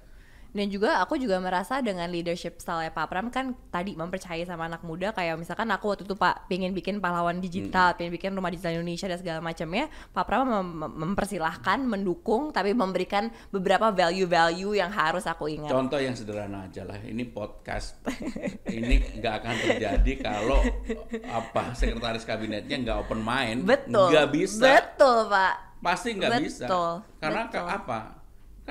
Dan 0.52 0.68
juga 0.68 1.00
aku 1.00 1.16
juga 1.16 1.40
merasa 1.40 1.80
dengan 1.80 2.12
leadership 2.12 2.60
style 2.60 2.92
Pak 2.92 3.08
Pram 3.08 3.32
kan 3.32 3.56
tadi 3.72 3.96
mempercayai 3.96 4.44
sama 4.44 4.68
anak 4.68 4.84
muda 4.84 5.16
kayak 5.16 5.40
misalkan 5.40 5.72
aku 5.72 5.96
waktu 5.96 6.04
itu 6.04 6.16
Pak 6.20 6.52
pengen 6.52 6.76
bikin 6.76 7.00
pahlawan 7.00 7.40
digital, 7.40 7.96
pengen 7.96 8.12
bikin 8.12 8.36
rumah 8.36 8.52
digital 8.52 8.76
Indonesia 8.76 9.08
dan 9.08 9.18
segala 9.20 9.40
macamnya, 9.40 9.88
Pak 10.12 10.24
Pram 10.28 10.44
mem- 10.44 10.76
mem- 10.76 10.96
mempersilahkan, 11.08 11.80
mendukung, 11.88 12.52
tapi 12.52 12.76
memberikan 12.76 13.32
beberapa 13.48 13.96
value-value 13.96 14.76
yang 14.76 14.92
harus 14.92 15.24
aku 15.24 15.48
ingat. 15.48 15.72
Contoh 15.72 16.04
yang 16.04 16.20
sederhana 16.20 16.68
aja 16.68 16.84
lah, 16.84 17.00
ini 17.00 17.24
podcast 17.24 18.04
ini 18.68 19.24
nggak 19.24 19.34
akan 19.40 19.56
terjadi 19.56 20.14
kalau 20.20 20.60
apa 21.32 21.72
sekretaris 21.80 22.28
kabinetnya 22.28 22.76
nggak 22.76 22.98
open 23.08 23.24
mind, 23.24 23.64
Betul. 23.64 24.12
nggak 24.12 24.28
bisa, 24.36 24.68
Betul, 24.68 25.32
Pak. 25.32 25.80
pasti 25.80 26.14
nggak 26.20 26.44
bisa, 26.44 26.68
karena 27.24 27.48
betul. 27.48 27.66
apa? 27.72 28.21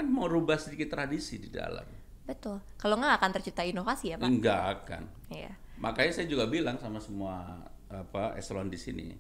Kan 0.01 0.09
mau 0.09 0.25
rubah 0.25 0.57
sedikit 0.57 0.97
tradisi 0.97 1.37
di 1.37 1.53
dalam, 1.53 1.85
Betul. 2.25 2.57
Kalau 2.81 2.97
nggak 2.97 3.21
akan 3.21 3.31
tercipta 3.37 3.61
inovasi 3.61 4.15
ya, 4.15 4.17
Pak. 4.17 4.25
nggak 4.25 4.63
akan. 4.81 5.03
Iya. 5.29 5.53
Makanya 5.77 6.13
saya 6.17 6.25
juga 6.25 6.49
bilang 6.49 6.81
sama 6.81 6.97
semua 6.97 7.61
apa 7.85 8.33
eselon 8.41 8.73
di 8.73 8.81
sini, 8.81 9.13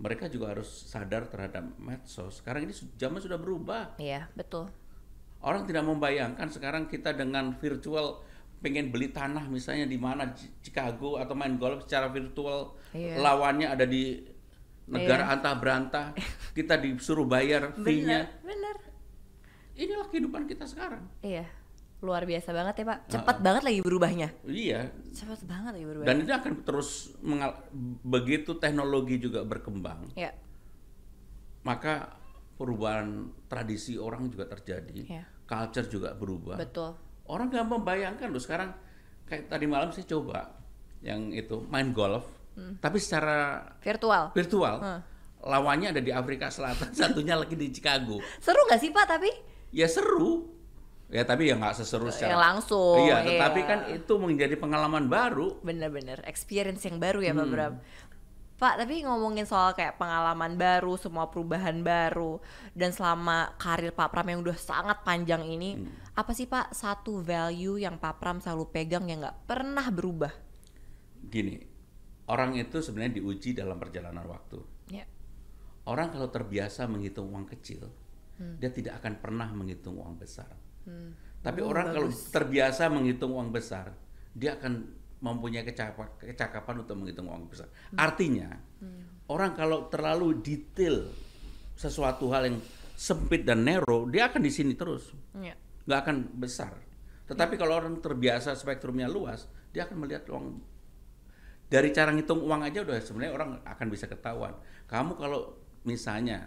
mereka 0.00 0.32
juga 0.32 0.56
harus 0.56 0.88
sadar 0.88 1.28
terhadap 1.28 1.68
medsos. 1.76 2.40
Sekarang 2.40 2.64
ini 2.64 2.72
zaman 2.96 3.20
sudah 3.20 3.36
berubah. 3.36 4.00
Iya, 4.00 4.24
betul. 4.32 4.72
Orang 5.44 5.68
tidak 5.68 5.84
membayangkan 5.84 6.48
sekarang 6.48 6.88
kita 6.88 7.12
dengan 7.12 7.52
virtual 7.60 8.24
pengen 8.64 8.88
beli 8.88 9.12
tanah 9.12 9.52
misalnya 9.52 9.84
di 9.84 10.00
mana 10.00 10.32
Chicago 10.64 11.20
atau 11.20 11.36
main 11.36 11.60
golf 11.60 11.84
secara 11.84 12.08
virtual 12.08 12.72
Iya. 12.96 13.20
lawannya 13.20 13.68
ada 13.68 13.84
di 13.84 14.16
negara 14.88 15.28
antah 15.28 15.52
berantah 15.60 16.06
kita 16.56 16.80
disuruh 16.80 17.28
bayar 17.28 17.76
fee-nya. 17.76 18.32
Inilah 19.76 20.06
kehidupan 20.06 20.44
kita 20.44 20.64
sekarang 20.64 21.04
Iya. 21.20 21.44
Luar 21.98 22.22
biasa 22.22 22.52
banget 22.52 22.76
ya, 22.76 22.84
Pak. 22.86 22.98
Cepat 23.08 23.36
banget 23.40 23.62
lagi 23.62 23.80
berubahnya. 23.80 24.28
iya 24.44 24.92
Cepat 25.10 25.40
banget 25.44 25.72
lagi 25.72 25.86
berubahnya. 25.86 26.08
dan 26.10 26.16
ini 26.18 26.32
akan 26.34 26.52
terus 26.62 26.88
mengal- 27.20 27.56
begitu 28.02 28.52
teknologi 28.54 29.16
juga 29.18 29.40
berkembang 29.42 30.12
ya, 30.12 30.28
maka 31.62 32.14
perubahan 32.54 33.08
tradisi 33.46 33.96
orang 33.96 34.28
juga 34.28 34.46
terjadi 34.46 35.00
Iya. 35.04 35.24
culture 35.44 35.88
juga 35.88 36.12
berubah 36.12 36.56
betul. 36.56 36.94
Orang 37.24 37.50
nggak 37.50 37.66
membayangkan 37.66 38.28
loh 38.28 38.38
sekarang 38.38 38.70
kayak 39.24 39.48
tadi 39.48 39.66
malam 39.66 39.90
saya 39.90 40.06
coba 40.06 40.54
yang 41.00 41.28
itu 41.30 41.66
main 41.66 41.90
golf, 41.90 42.22
tapi 42.78 42.96
secara 42.96 43.66
Virtual. 43.80 44.30
virtual. 44.32 44.76
Hmm. 44.78 45.00
Lawannya 45.38 45.90
ada 45.90 45.98
di 45.98 46.10
Afrika 46.10 46.46
Selatan, 46.48 46.94
satunya 46.96 47.34
lagi 47.34 47.52
di 47.52 47.68
Chicago. 47.68 48.22
Seru 48.38 48.62
nggak 48.64 48.78
sih, 48.78 48.90
Pak, 48.90 49.06
tapi? 49.08 49.30
Ya 49.76 49.86
seru. 49.86 50.56
Ya 51.06 51.22
tapi 51.22 51.46
ya 51.46 51.54
nggak 51.54 51.78
seseru 51.78 52.10
secara 52.10 52.34
Yang 52.34 52.42
langsung, 52.42 52.98
Iya, 53.06 53.16
tetapi 53.22 53.60
iya. 53.62 53.68
kan 53.70 53.78
itu 53.94 54.12
menjadi 54.18 54.58
pengalaman 54.58 55.06
baru. 55.06 55.62
Bener-bener 55.62 56.18
experience 56.26 56.82
yang 56.82 56.98
baru 56.98 57.22
ya, 57.22 57.30
Pak 57.30 57.46
Hmm. 57.46 57.54
Bram. 57.54 57.74
Pak, 58.56 58.74
tapi 58.80 59.04
ngomongin 59.04 59.44
soal 59.44 59.76
kayak 59.76 60.00
pengalaman 60.00 60.56
baru, 60.56 60.96
semua 60.96 61.28
perubahan 61.28 61.84
baru, 61.84 62.40
dan 62.72 62.88
selama 62.88 63.52
karir 63.60 63.92
Pak 63.92 64.08
Pram 64.08 64.26
yang 64.26 64.40
udah 64.40 64.56
sangat 64.56 65.04
panjang 65.04 65.44
ini, 65.44 65.76
Hmm. 65.76 65.92
apa 66.16 66.32
sih 66.32 66.48
Pak 66.48 66.72
satu 66.72 67.20
value 67.20 67.76
yang 67.76 68.00
Pak 68.00 68.16
Pram 68.16 68.40
selalu 68.40 68.72
pegang 68.72 69.06
yang 69.06 69.20
nggak 69.22 69.44
pernah 69.44 69.86
berubah? 69.92 70.32
Gini, 71.22 71.60
orang 72.26 72.56
itu 72.56 72.80
sebenarnya 72.80 73.20
diuji 73.20 73.52
dalam 73.52 73.76
perjalanan 73.76 74.24
waktu. 74.24 74.58
Ya, 74.90 75.04
Orang 75.84 76.10
kalau 76.10 76.32
terbiasa 76.32 76.88
menghitung 76.90 77.30
uang 77.30 77.46
kecil, 77.46 77.86
dia 78.36 78.70
tidak 78.72 79.00
akan 79.00 79.12
pernah 79.20 79.48
menghitung 79.52 79.96
uang 79.96 80.20
besar. 80.20 80.50
Tapi 81.40 81.60
Oh, 81.62 81.70
orang 81.70 81.94
kalau 81.94 82.08
bagus. 82.10 82.30
terbiasa 82.30 82.90
menghitung 82.90 83.32
uang 83.34 83.50
besar, 83.54 83.94
dia 84.34 84.58
akan 84.58 84.72
mempunyai 85.16 85.64
kecakapan 85.64 86.84
untuk 86.84 86.94
menghitung 86.98 87.26
uang 87.30 87.48
besar. 87.48 87.70
Artinya, 87.96 88.52
orang 89.32 89.56
kalau 89.56 89.88
terlalu 89.88 90.42
detail 90.42 91.06
sesuatu 91.76 92.28
hal 92.32 92.50
yang 92.50 92.58
sempit 92.96 93.44
dan 93.44 93.64
narrow, 93.64 94.08
dia 94.08 94.28
akan 94.28 94.40
di 94.40 94.52
sini 94.52 94.72
terus, 94.76 95.12
ya, 95.36 95.54
nggak 95.86 96.00
akan 96.02 96.16
besar. 96.40 96.72
Tetapi 97.26 97.54
kalau 97.58 97.74
orang 97.78 97.98
terbiasa 98.00 98.54
spektrumnya 98.54 99.10
luas, 99.10 99.48
dia 99.74 99.84
akan 99.84 99.96
melihat 100.02 100.28
uang 100.30 100.46
dari 101.66 101.90
cara 101.90 102.14
ngitung 102.14 102.46
uang 102.46 102.62
aja 102.62 102.86
udah 102.86 102.94
sebenarnya 103.02 103.32
orang 103.34 103.50
akan 103.66 103.86
bisa 103.90 104.06
ketahuan. 104.06 104.54
Kamu 104.86 105.18
kalau 105.18 105.58
misalnya 105.82 106.46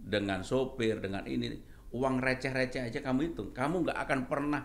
dengan 0.00 0.40
sopir 0.40 0.98
dengan 0.98 1.22
ini 1.28 1.70
uang 1.90 2.22
receh-receh 2.22 2.86
aja 2.86 2.98
kamu 3.02 3.32
hitung, 3.32 3.50
kamu 3.50 3.88
nggak 3.88 3.98
akan 3.98 4.20
pernah 4.30 4.62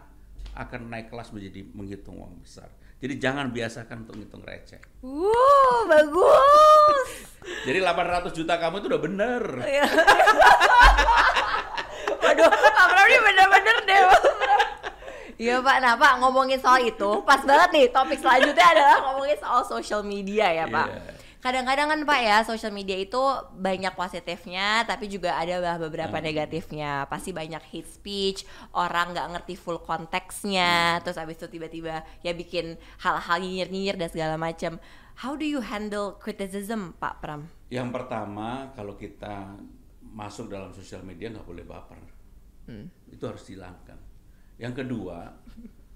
akan 0.55 0.87
naik 0.87 1.11
kelas 1.11 1.35
menjadi 1.35 1.67
menghitung 1.75 2.15
uang 2.15 2.39
besar. 2.39 2.71
Jadi 2.95 3.19
jangan 3.19 3.51
biasakan 3.51 4.07
untuk 4.07 4.23
ngitung 4.23 4.43
receh. 4.47 4.79
Wuh, 5.03 5.83
bagus. 5.85 7.09
Jadi 7.67 7.83
800 7.83 8.31
juta 8.31 8.55
kamu 8.55 8.81
itu 8.81 8.87
udah 8.87 9.01
bener. 9.03 9.43
Iya. 9.61 9.85
Waduh, 12.23 12.49
Pak 12.49 13.03
ini 13.05 13.19
bener-bener 13.19 13.77
deh. 13.85 14.01
Iya 15.35 15.59
Pak, 15.59 15.77
nah 15.83 15.99
Pak 15.99 16.23
ngomongin 16.23 16.55
soal 16.63 16.87
itu, 16.87 17.19
pas 17.27 17.43
banget 17.43 17.69
nih 17.75 17.85
topik 17.91 18.23
selanjutnya 18.23 18.65
adalah 18.71 18.97
ngomongin 19.11 19.35
soal 19.35 19.67
social 19.67 19.99
media 19.99 20.47
ya 20.47 20.65
Pak. 20.71 20.87
Iya. 20.87 21.14
Kadang-kadang 21.45 21.93
kan 21.93 21.99
Pak 22.09 22.21
ya, 22.25 22.37
social 22.41 22.73
media 22.73 22.97
itu 22.97 23.21
banyak 23.53 23.93
positifnya, 23.93 24.81
tapi 24.89 25.05
juga 25.05 25.37
ada 25.37 25.77
beberapa 25.77 26.17
Hmm. 26.17 26.25
negatifnya. 26.25 27.05
Pasti 27.05 27.29
banyak 27.29 27.61
hate 27.69 27.85
speech, 27.85 28.49
orang 28.73 29.13
nggak 29.13 29.29
ngerti 29.29 29.53
full 29.53 29.77
konteksnya, 29.85 30.97
terus 31.05 31.21
abis 31.21 31.37
itu 31.37 31.61
tiba-tiba 31.61 32.01
ya 32.25 32.33
bikin 32.33 32.81
hal-hal 32.97 33.37
nyinyir-nyinyir 33.37 33.93
dan 33.93 34.09
segala 34.09 34.41
macam. 34.41 34.81
How 35.21 35.37
do 35.37 35.45
you 35.45 35.61
handle 35.61 36.17
criticism, 36.17 36.97
Pak 36.97 37.21
Pram? 37.21 37.45
Yang 37.69 37.93
pertama 37.93 38.73
kalau 38.73 38.97
kita 38.97 39.53
masuk 40.01 40.49
dalam 40.49 40.73
sosial 40.73 41.05
media 41.05 41.29
nggak 41.29 41.45
boleh 41.45 41.61
baper. 41.61 42.01
Itu 43.05 43.29
harus 43.29 43.45
dihilangkan. 43.45 44.01
Yang 44.57 44.81
kedua, 44.81 45.29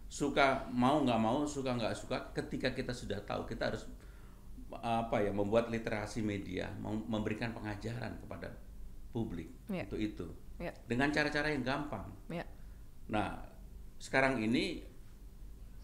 suka 0.06 0.70
mau 0.70 1.02
nggak 1.02 1.18
mau, 1.18 1.42
suka 1.50 1.74
nggak 1.74 1.98
suka, 1.98 2.18
ketika 2.38 2.70
kita 2.70 2.94
sudah 2.94 3.18
tahu 3.26 3.50
kita 3.50 3.74
harus 3.74 3.90
apa 4.72 5.26
ya 5.26 5.34
membuat 5.34 5.68
literasi 5.68 6.22
media, 6.22 6.70
mem- 6.78 7.06
memberikan 7.06 7.50
pengajaran 7.52 8.22
kepada 8.22 8.54
publik 9.10 9.50
Iya. 9.66 9.90
untuk 9.90 10.00
itu 10.00 10.28
Ya, 10.60 10.72
dengan 10.86 11.10
cara-cara 11.10 11.50
yang 11.50 11.64
gampang. 11.64 12.06
ya, 12.30 12.46
Nah, 13.10 13.42
sekarang 13.98 14.38
ini 14.38 14.84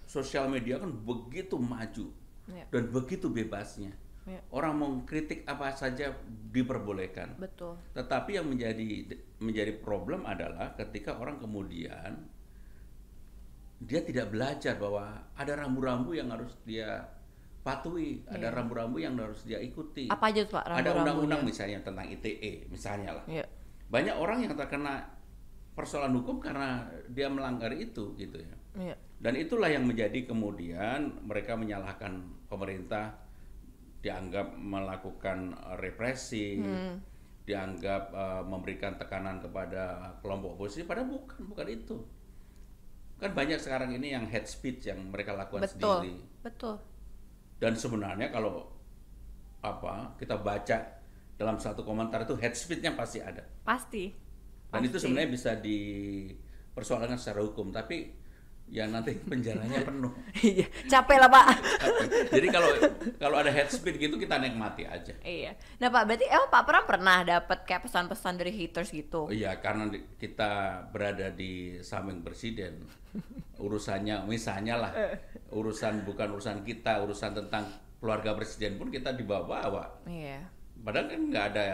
sosial 0.06 0.46
media 0.46 0.78
kan 0.78 0.94
begitu 0.94 1.58
maju 1.58 2.14
ya, 2.46 2.66
dan 2.70 2.84
begitu 2.94 3.26
bebasnya. 3.28 3.96
ya. 4.30 4.38
Orang 4.54 4.78
mau 4.78 4.92
kritik 5.02 5.42
apa 5.46 5.74
saja 5.74 6.14
diperbolehkan. 6.52 7.40
Betul. 7.42 7.74
Tetapi 7.98 8.38
yang 8.38 8.46
menjadi 8.46 9.10
menjadi 9.42 9.74
problem 9.82 10.28
adalah 10.28 10.78
ketika 10.78 11.18
orang 11.18 11.42
kemudian 11.42 12.30
dia 13.82 14.02
tidak 14.02 14.32
belajar 14.32 14.78
bahwa 14.78 15.06
ada 15.36 15.54
rambu-rambu 15.56 16.16
yang 16.16 16.32
harus 16.32 16.54
dia 16.64 17.06
patuhi, 17.66 18.22
ada 18.30 18.54
rambu-rambu 18.54 19.02
yang 19.02 19.18
harus 19.18 19.42
dia 19.42 19.58
ikuti. 19.58 20.06
Iya. 20.06 20.14
Apa 20.14 20.30
aja 20.30 20.46
tuh 20.46 20.62
Pak 20.62 20.64
ada 20.70 20.70
rambu-rambunya? 20.70 21.02
undang-undang 21.02 21.42
misalnya 21.42 21.80
tentang 21.82 22.06
ITE 22.14 22.70
misalnya 22.70 23.10
lah. 23.18 23.26
Iya. 23.26 23.46
Banyak 23.90 24.16
orang 24.22 24.38
yang 24.46 24.54
terkena 24.54 25.02
persoalan 25.74 26.14
hukum 26.14 26.38
karena 26.38 26.86
dia 27.10 27.26
melanggar 27.26 27.74
itu 27.74 28.14
gitu 28.22 28.38
ya. 28.38 28.56
Iya. 28.78 28.96
Dan 29.18 29.34
itulah 29.42 29.74
yang 29.74 29.90
menjadi 29.90 30.30
kemudian 30.30 31.26
mereka 31.26 31.58
menyalahkan 31.58 32.46
pemerintah 32.46 33.18
dianggap 34.06 34.54
melakukan 34.54 35.58
eh, 35.58 35.76
represi, 35.82 36.62
dianggap 37.50 38.04
eh, 38.14 38.44
memberikan 38.46 38.94
tekanan 39.02 39.42
kepada 39.42 40.14
kelompok 40.22 40.62
oposisi, 40.62 40.86
padahal 40.86 41.10
bukan, 41.10 41.42
bukan 41.50 41.68
itu. 41.74 41.98
Kan 43.18 43.34
banyak 43.34 43.58
sekarang 43.58 43.90
ini 43.98 44.14
yang 44.14 44.30
head 44.30 44.46
speech 44.46 44.86
yang 44.86 45.02
mereka 45.10 45.34
lakukan 45.34 45.66
Betul. 45.66 45.82
sendiri. 45.82 46.14
Betul. 46.46 46.78
Dan 47.66 47.74
sebenarnya 47.74 48.30
kalau 48.30 48.62
apa 49.66 50.14
kita 50.22 50.38
baca 50.38 50.78
dalam 51.34 51.58
satu 51.58 51.82
komentar 51.82 52.22
itu 52.22 52.38
head 52.38 52.54
speech-nya 52.54 52.94
pasti 52.94 53.26
ada. 53.26 53.42
Pasti. 53.66 54.14
Dan 54.70 54.86
itu 54.86 55.02
Pasti. 55.02 55.10
sebenarnya 55.10 55.30
bisa 55.34 55.52
dipersoalkan 55.58 57.18
secara 57.18 57.42
hukum, 57.42 57.74
tapi 57.74 58.14
ya 58.66 58.90
nanti 58.90 59.14
penjaranya 59.30 59.86
penuh. 59.86 60.12
Iya, 60.42 60.66
capek 60.90 61.18
lah 61.22 61.30
Pak. 61.30 61.46
Jadi 62.34 62.48
kalau 62.50 62.70
kalau 63.22 63.36
ada 63.40 63.52
head 63.54 63.70
speed 63.70 64.02
gitu 64.02 64.18
kita 64.18 64.42
nikmati 64.42 64.84
aja. 64.90 65.14
iya. 65.22 65.54
Nah 65.78 65.90
Pak, 65.94 66.04
berarti 66.10 66.26
emang 66.28 66.50
Pak 66.50 66.64
Pram 66.66 66.84
pernah 66.90 67.22
dapat 67.22 67.64
kayak 67.64 67.86
pesan-pesan 67.88 68.34
dari 68.42 68.52
haters 68.52 68.90
gitu? 68.90 69.30
Oh 69.30 69.34
iya, 69.34 69.58
karena 69.62 69.90
kita 70.18 70.82
berada 70.90 71.30
di 71.30 71.78
samping 71.86 72.26
presiden, 72.26 72.84
urusannya 73.62 74.26
misalnya 74.26 74.76
lah, 74.76 74.92
urusan 75.54 76.04
bukan 76.04 76.36
urusan 76.36 76.66
kita, 76.66 77.00
urusan 77.06 77.32
tentang 77.38 77.70
keluarga 78.02 78.36
presiden 78.36 78.76
pun 78.82 78.92
kita 78.92 79.14
dibawa-bawa. 79.16 80.04
Iya. 80.10 80.46
Padahal 80.76 81.08
kan 81.10 81.22
nggak 81.32 81.46
ada 81.56 81.66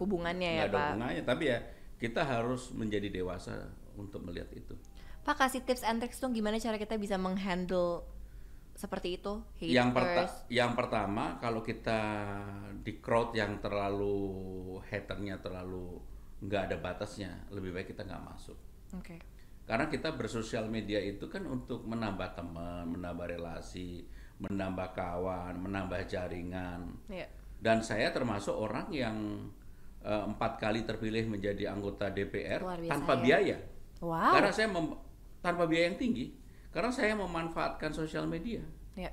Hubungannya 0.00 0.48
ya, 0.48 0.58
nggak 0.64 0.70
ada 0.70 0.76
Pak. 0.76 0.86
hubungannya, 0.94 1.22
tapi 1.26 1.44
ya 1.50 1.58
kita 2.00 2.20
harus 2.24 2.72
menjadi 2.72 3.08
dewasa 3.10 3.68
untuk 3.96 4.22
melihat 4.24 4.48
itu. 4.54 4.72
Pak 5.24 5.36
kasih 5.38 5.64
tips 5.64 5.82
and 5.82 5.98
tricks 5.98 6.20
dong 6.20 6.32
gimana 6.32 6.56
cara 6.56 6.76
kita 6.76 6.94
bisa 6.94 7.16
menghandle 7.16 8.04
seperti 8.74 9.16
itu 9.16 9.38
yang 9.62 9.94
perta 9.94 10.26
haters. 10.26 10.34
yang 10.50 10.74
pertama 10.74 11.38
kalau 11.38 11.62
kita 11.62 12.00
di 12.82 12.98
crowd 12.98 13.30
yang 13.32 13.62
terlalu 13.62 14.18
haternya 14.84 15.38
terlalu 15.38 16.02
nggak 16.42 16.62
ada 16.68 16.76
batasnya 16.76 17.30
lebih 17.48 17.70
baik 17.70 17.88
kita 17.88 18.02
nggak 18.02 18.24
masuk 18.26 18.58
Oke. 18.92 19.22
karena 19.64 19.86
kita 19.86 20.12
bersosial 20.12 20.66
media 20.66 20.98
itu 20.98 21.30
kan 21.30 21.46
untuk 21.46 21.86
menambah 21.86 22.34
teman 22.34 22.90
menambah 22.90 23.26
relasi 23.30 24.02
menambah 24.42 24.90
kawan 24.92 25.54
menambah 25.56 26.04
jaringan 26.04 26.98
Iya. 27.06 27.30
dan 27.62 27.78
saya 27.78 28.10
termasuk 28.10 28.52
orang 28.52 28.90
yang 28.90 29.48
eh, 30.02 30.22
empat 30.26 30.58
kali 30.58 30.82
terpilih 30.82 31.30
menjadi 31.30 31.70
anggota 31.70 32.10
DPR 32.10 32.58
tanpa 32.84 33.16
ya. 33.16 33.22
biaya 33.22 33.56
Wow. 34.02 34.34
karena 34.36 34.50
saya 34.50 34.68
mem- 34.68 35.00
tanpa 35.44 35.68
biaya 35.68 35.92
yang 35.92 36.00
tinggi 36.00 36.32
karena 36.72 36.88
saya 36.88 37.12
memanfaatkan 37.14 37.92
sosial 37.92 38.24
media 38.24 38.64
Iya. 38.96 39.12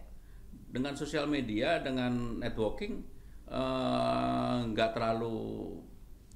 dengan 0.71 0.95
sosial 0.95 1.27
media 1.27 1.83
dengan 1.83 2.39
networking 2.39 3.03
eh, 3.51 4.57
nggak 4.65 4.95
terlalu 4.95 5.75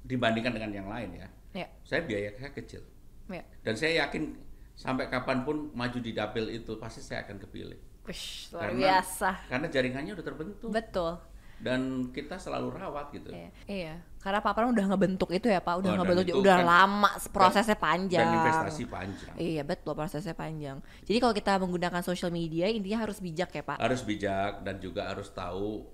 dibandingkan 0.04 0.52
dengan 0.52 0.70
yang 0.70 0.88
lain 0.92 1.16
ya 1.16 1.28
Iya. 1.56 1.68
saya 1.82 2.04
biaya 2.04 2.30
saya 2.36 2.52
kecil 2.52 2.84
Iya. 3.26 3.42
dan 3.64 3.74
saya 3.74 4.04
yakin 4.04 4.36
sampai 4.76 5.08
kapan 5.08 5.40
pun 5.42 5.72
maju 5.72 5.98
di 5.98 6.12
dapil 6.12 6.52
itu 6.52 6.76
pasti 6.76 7.00
saya 7.00 7.24
akan 7.24 7.40
kepilih 7.40 7.80
Wish, 8.04 8.52
luar 8.52 8.70
Karena- 8.70 8.80
biasa. 9.00 9.30
karena 9.48 9.66
jaringannya 9.66 10.12
udah 10.14 10.26
terbentuk 10.28 10.68
Betul. 10.70 11.16
Dan 11.58 11.80
kita 12.10 12.36
selalu 12.36 12.68
rawat 12.70 13.08
gitu 13.10 13.30
Iya. 13.30 13.50
Iya. 13.64 13.94
Karena 14.18 14.40
Pak 14.40 14.52
Pram 14.52 14.70
udah 14.70 14.86
ngebentuk 14.86 15.30
itu 15.30 15.46
ya 15.46 15.58
Pak, 15.58 15.74
udah 15.78 15.86
Oh, 15.86 15.94
dan 15.94 16.00
ngebentuk 16.02 16.26
itu 16.26 16.38
udah 16.38 16.56
kan- 16.56 16.66
lama, 16.66 17.10
prosesnya 17.30 17.72
dan 17.72 17.84
panjang. 17.86 18.28
investasi 18.34 18.82
panjang 18.84 19.34
Iya 19.36 19.62
betul 19.62 19.92
prosesnya 19.92 20.34
panjang. 20.34 20.76
Jadi 21.00 21.16
kalau 21.16 21.32
kita 21.32 21.52
menggunakan 21.56 22.02
social 22.02 22.28
media 22.30 22.66
intinya 22.66 23.00
harus 23.00 23.18
bijak 23.18 23.50
ya 23.50 23.62
Pak. 23.62 23.78
harus 23.78 24.02
bijak 24.02 24.60
dan 24.60 24.76
juga 24.76 25.06
harus 25.06 25.28
tahu 25.28 25.86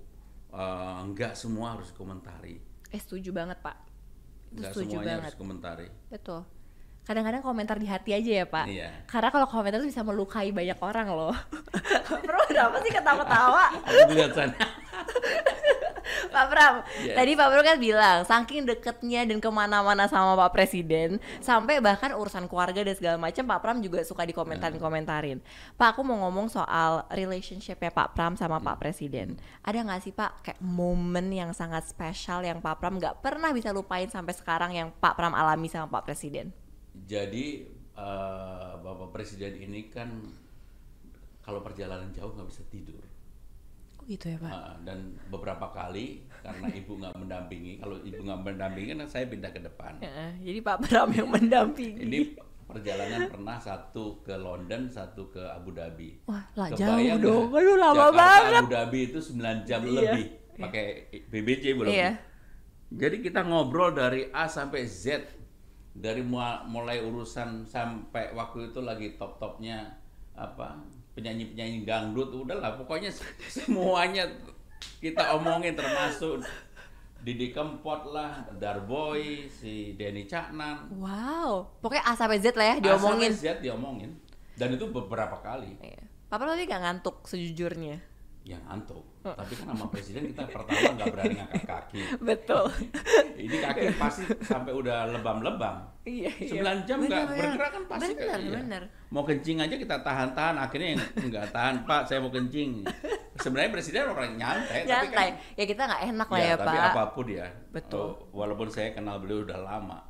eh, 0.49 0.99
nggak 1.07 1.33
semua 1.33 1.73
harus 1.73 1.89
komentari 1.91 2.57
Eh 2.87 2.99
setuju 2.99 3.31
banget 3.31 3.57
Pak. 3.59 3.77
Itu 4.49 4.59
nggak 4.59 4.71
setuju 4.71 4.89
semuanya 4.91 5.07
banget. 5.11 5.23
harus 5.23 5.37
komentari 5.37 5.87
Betul. 6.07 6.41
Kadang-kadang 7.03 7.43
komentar 7.43 7.75
di 7.75 7.87
hati 7.87 8.15
aja 8.15 8.31
ya 8.43 8.45
Pak. 8.47 8.65
Iya. 8.71 8.87
Karena 9.11 9.27
kalau 9.27 9.47
komentar 9.51 9.83
itu 9.83 9.91
bisa 9.91 10.07
melukai 10.07 10.55
banyak 10.55 10.79
orang 10.79 11.07
loh. 11.11 11.35
Bro, 12.23 12.39
kenapa 12.47 12.79
sih 12.79 12.91
ketawa-tawa? 12.95 13.65
lihat 14.15 14.31
sana 14.31 14.55
Pak 16.33 16.45
Pram, 16.49 16.73
Yes. 17.05 17.13
tadi 17.13 17.31
Pak 17.37 17.47
Pram 17.49 17.63
kan 17.63 17.77
bilang 17.77 18.17
saking 18.25 18.65
deketnya 18.65 19.21
dan 19.25 19.37
ke 19.37 19.49
mana-mana 19.53 20.09
sama 20.09 20.33
Pak 20.33 20.53
Presiden, 20.53 21.21
sampai 21.37 21.77
bahkan 21.77 22.09
urusan 22.13 22.49
keluarga 22.49 22.81
dan 22.81 22.95
segala 22.97 23.17
macam 23.21 23.45
Pak 23.45 23.59
Pram 23.61 23.77
juga 23.81 24.01
suka 24.01 24.25
dikomentarin-komentarin. 24.25 25.41
Pak, 25.77 25.93
aku 25.93 26.01
mau 26.01 26.17
ngomong 26.25 26.49
soal 26.49 27.05
relationshipnya 27.13 27.93
Pak 27.93 28.17
Pram 28.17 28.33
sama 28.33 28.57
Pak 28.57 28.81
Presiden. 28.81 29.37
Ada 29.61 29.85
nggak 29.85 30.01
sih 30.01 30.13
Pak 30.13 30.31
kayak 30.41 30.59
momen 30.61 31.29
yang 31.29 31.53
sangat 31.53 31.85
spesial 31.85 32.41
yang 32.41 32.61
Pak 32.61 32.81
Pram 32.81 32.97
nggak 32.97 33.21
pernah 33.21 33.53
bisa 33.53 33.69
lupain 33.69 34.09
sampai 34.09 34.33
sekarang 34.33 34.73
yang 34.73 34.89
Pak 34.89 35.13
Pram 35.13 35.37
alami 35.37 35.69
sama 35.69 35.85
Pak 35.89 36.09
Presiden? 36.09 36.62
Jadi 37.03 37.45
eh, 37.93 38.71
Bapak 38.79 39.11
Presiden 39.11 39.53
ini 39.55 39.91
kan 39.91 40.09
kalau 41.43 41.59
perjalanan 41.59 42.09
jauh 42.15 42.31
nggak 42.31 42.47
bisa 42.47 42.63
tidur. 42.71 43.03
Oh 43.99 44.03
gitu 44.07 44.31
ya 44.31 44.37
Pak? 44.39 44.51
Ah, 44.51 44.75
dan 44.83 45.15
beberapa 45.27 45.67
kali 45.69 46.23
karena 46.39 46.67
ibu 46.71 46.99
nggak 46.99 47.15
mendampingi, 47.15 47.79
kalau 47.79 47.99
ibu 47.99 48.19
nggak 48.19 48.41
mendampingi 48.41 48.87
kan 48.95 49.07
saya 49.07 49.25
pindah 49.27 49.51
ke 49.51 49.59
depan. 49.59 49.99
Heeh, 49.99 50.31
jadi 50.43 50.59
Pak 50.59 50.77
Pram 50.83 51.09
yang 51.11 51.29
mendampingi. 51.31 51.99
Ini 52.03 52.19
perjalanan 52.63 53.27
pernah 53.29 53.57
satu 53.59 54.23
ke 54.23 54.33
London, 54.33 54.87
satu 54.87 55.29
ke 55.29 55.43
Abu 55.45 55.75
Dhabi. 55.75 56.23
Wah, 56.25 56.43
lah 56.55 56.67
Kebayang 56.71 57.19
jauh 57.21 57.47
dong. 57.47 57.59
Aduh, 57.59 57.75
lama 57.77 57.95
Jakarta, 57.95 58.17
banget. 58.17 58.61
Abu 58.63 58.71
Dhabi 58.71 58.99
itu 59.11 59.19
9 59.19 59.67
jam 59.67 59.81
Iya. 59.83 59.91
lebih 59.99 60.25
pakai 60.57 60.85
BBC 61.27 61.63
belum. 61.75 61.91
Iya. 61.91 62.11
Jadi 62.93 63.15
kita 63.19 63.41
ngobrol 63.43 63.91
dari 63.91 64.29
A 64.29 64.45
sampai 64.47 64.85
Z 64.85 65.23
dari 65.93 66.25
mulai 66.25 66.97
urusan 66.99 67.63
sampai 67.63 68.33
waktu 68.33 68.73
itu 68.73 68.81
lagi 68.81 69.13
top-topnya 69.13 69.93
apa 70.33 70.73
penyanyi-penyanyi 71.13 71.85
dangdut 71.85 72.33
udahlah 72.33 72.73
pokoknya 72.73 73.13
semuanya 73.45 74.25
kita 74.97 75.37
omongin 75.37 75.77
termasuk 75.77 76.41
Didi 77.23 77.55
Kempot 77.55 78.11
lah, 78.11 78.43
Darboy, 78.59 79.47
si 79.47 79.95
Denny 79.95 80.27
Caknan, 80.27 80.91
Wow, 80.99 81.71
pokoknya 81.79 82.03
A 82.03 82.19
sampai 82.19 82.43
Z 82.43 82.51
lah 82.59 82.75
ya 82.75 82.75
A 82.75 82.83
diomongin. 82.83 83.31
sampai 83.31 83.55
Z 83.55 83.63
diomongin 83.63 84.11
dan 84.59 84.75
itu 84.75 84.83
beberapa 84.91 85.39
kali 85.39 85.71
Iya. 85.79 86.03
Papa 86.27 86.49
tadi 86.49 86.65
gak 86.67 86.81
ngantuk 86.83 87.23
sejujurnya. 87.23 88.01
Yang 88.43 88.59
ngantuk. 88.67 89.03
Tapi 89.23 89.55
kan 89.55 89.71
sama 89.71 89.87
presiden 89.87 90.27
kita 90.27 90.43
pertama 90.51 90.99
nggak 90.99 91.07
berani 91.15 91.33
ngangkat 91.39 91.63
kaki. 91.63 92.01
Betul. 92.19 92.67
Ini 93.39 93.55
kaki 93.63 93.95
pasti 93.95 94.27
sampai 94.43 94.75
udah 94.75 95.15
lebam-lebam. 95.15 95.95
iya, 96.03 96.27
9 96.27 96.83
jam 96.83 96.99
nggak 96.99 97.31
bergerak 97.31 97.71
kan 97.71 97.83
pasti 97.87 98.11
bener, 98.11 98.19
kayak 98.19 98.39
iya. 98.43 98.51
bener. 98.59 98.83
Mau 99.15 99.23
kencing 99.23 99.63
aja 99.63 99.75
kita 99.79 99.95
tahan-tahan, 100.03 100.59
akhirnya 100.59 100.99
yang 100.99 101.01
nggak 101.31 101.47
tahan, 101.55 101.75
Pak, 101.87 102.11
saya 102.11 102.19
mau 102.19 102.35
kencing. 102.35 102.83
Sebenarnya 103.39 103.71
presiden 103.71 104.11
orang 104.11 104.35
nyantai, 104.35 104.83
tapi 104.83 104.91
kan 104.91 105.03
Nyantai. 105.07 105.29
Ya 105.55 105.63
kita 105.63 105.81
nggak 105.87 106.01
enak 106.11 106.27
lah 106.27 106.39
ya, 106.43 106.47
ya, 106.51 106.55
tapi 106.59 106.75
Pak. 106.75 106.91
apa 106.91 107.03
pun 107.15 107.25
ya. 107.31 107.47
Betul. 107.71 107.99
oh, 108.03 108.11
walaupun 108.35 108.67
saya 108.67 108.91
kenal 108.91 109.23
beliau 109.23 109.47
udah 109.47 109.59
lama. 109.63 110.03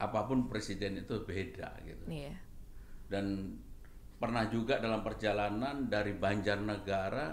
Apa 0.00 0.24
pun 0.24 0.48
presiden 0.48 0.96
itu 0.96 1.20
beda 1.28 1.68
gitu. 1.84 2.08
Iya. 2.08 2.34
Dan 3.12 3.60
pernah 4.24 4.48
juga 4.48 4.80
dalam 4.80 5.04
perjalanan 5.04 5.84
dari 5.84 6.16
Banjarnegara 6.16 7.28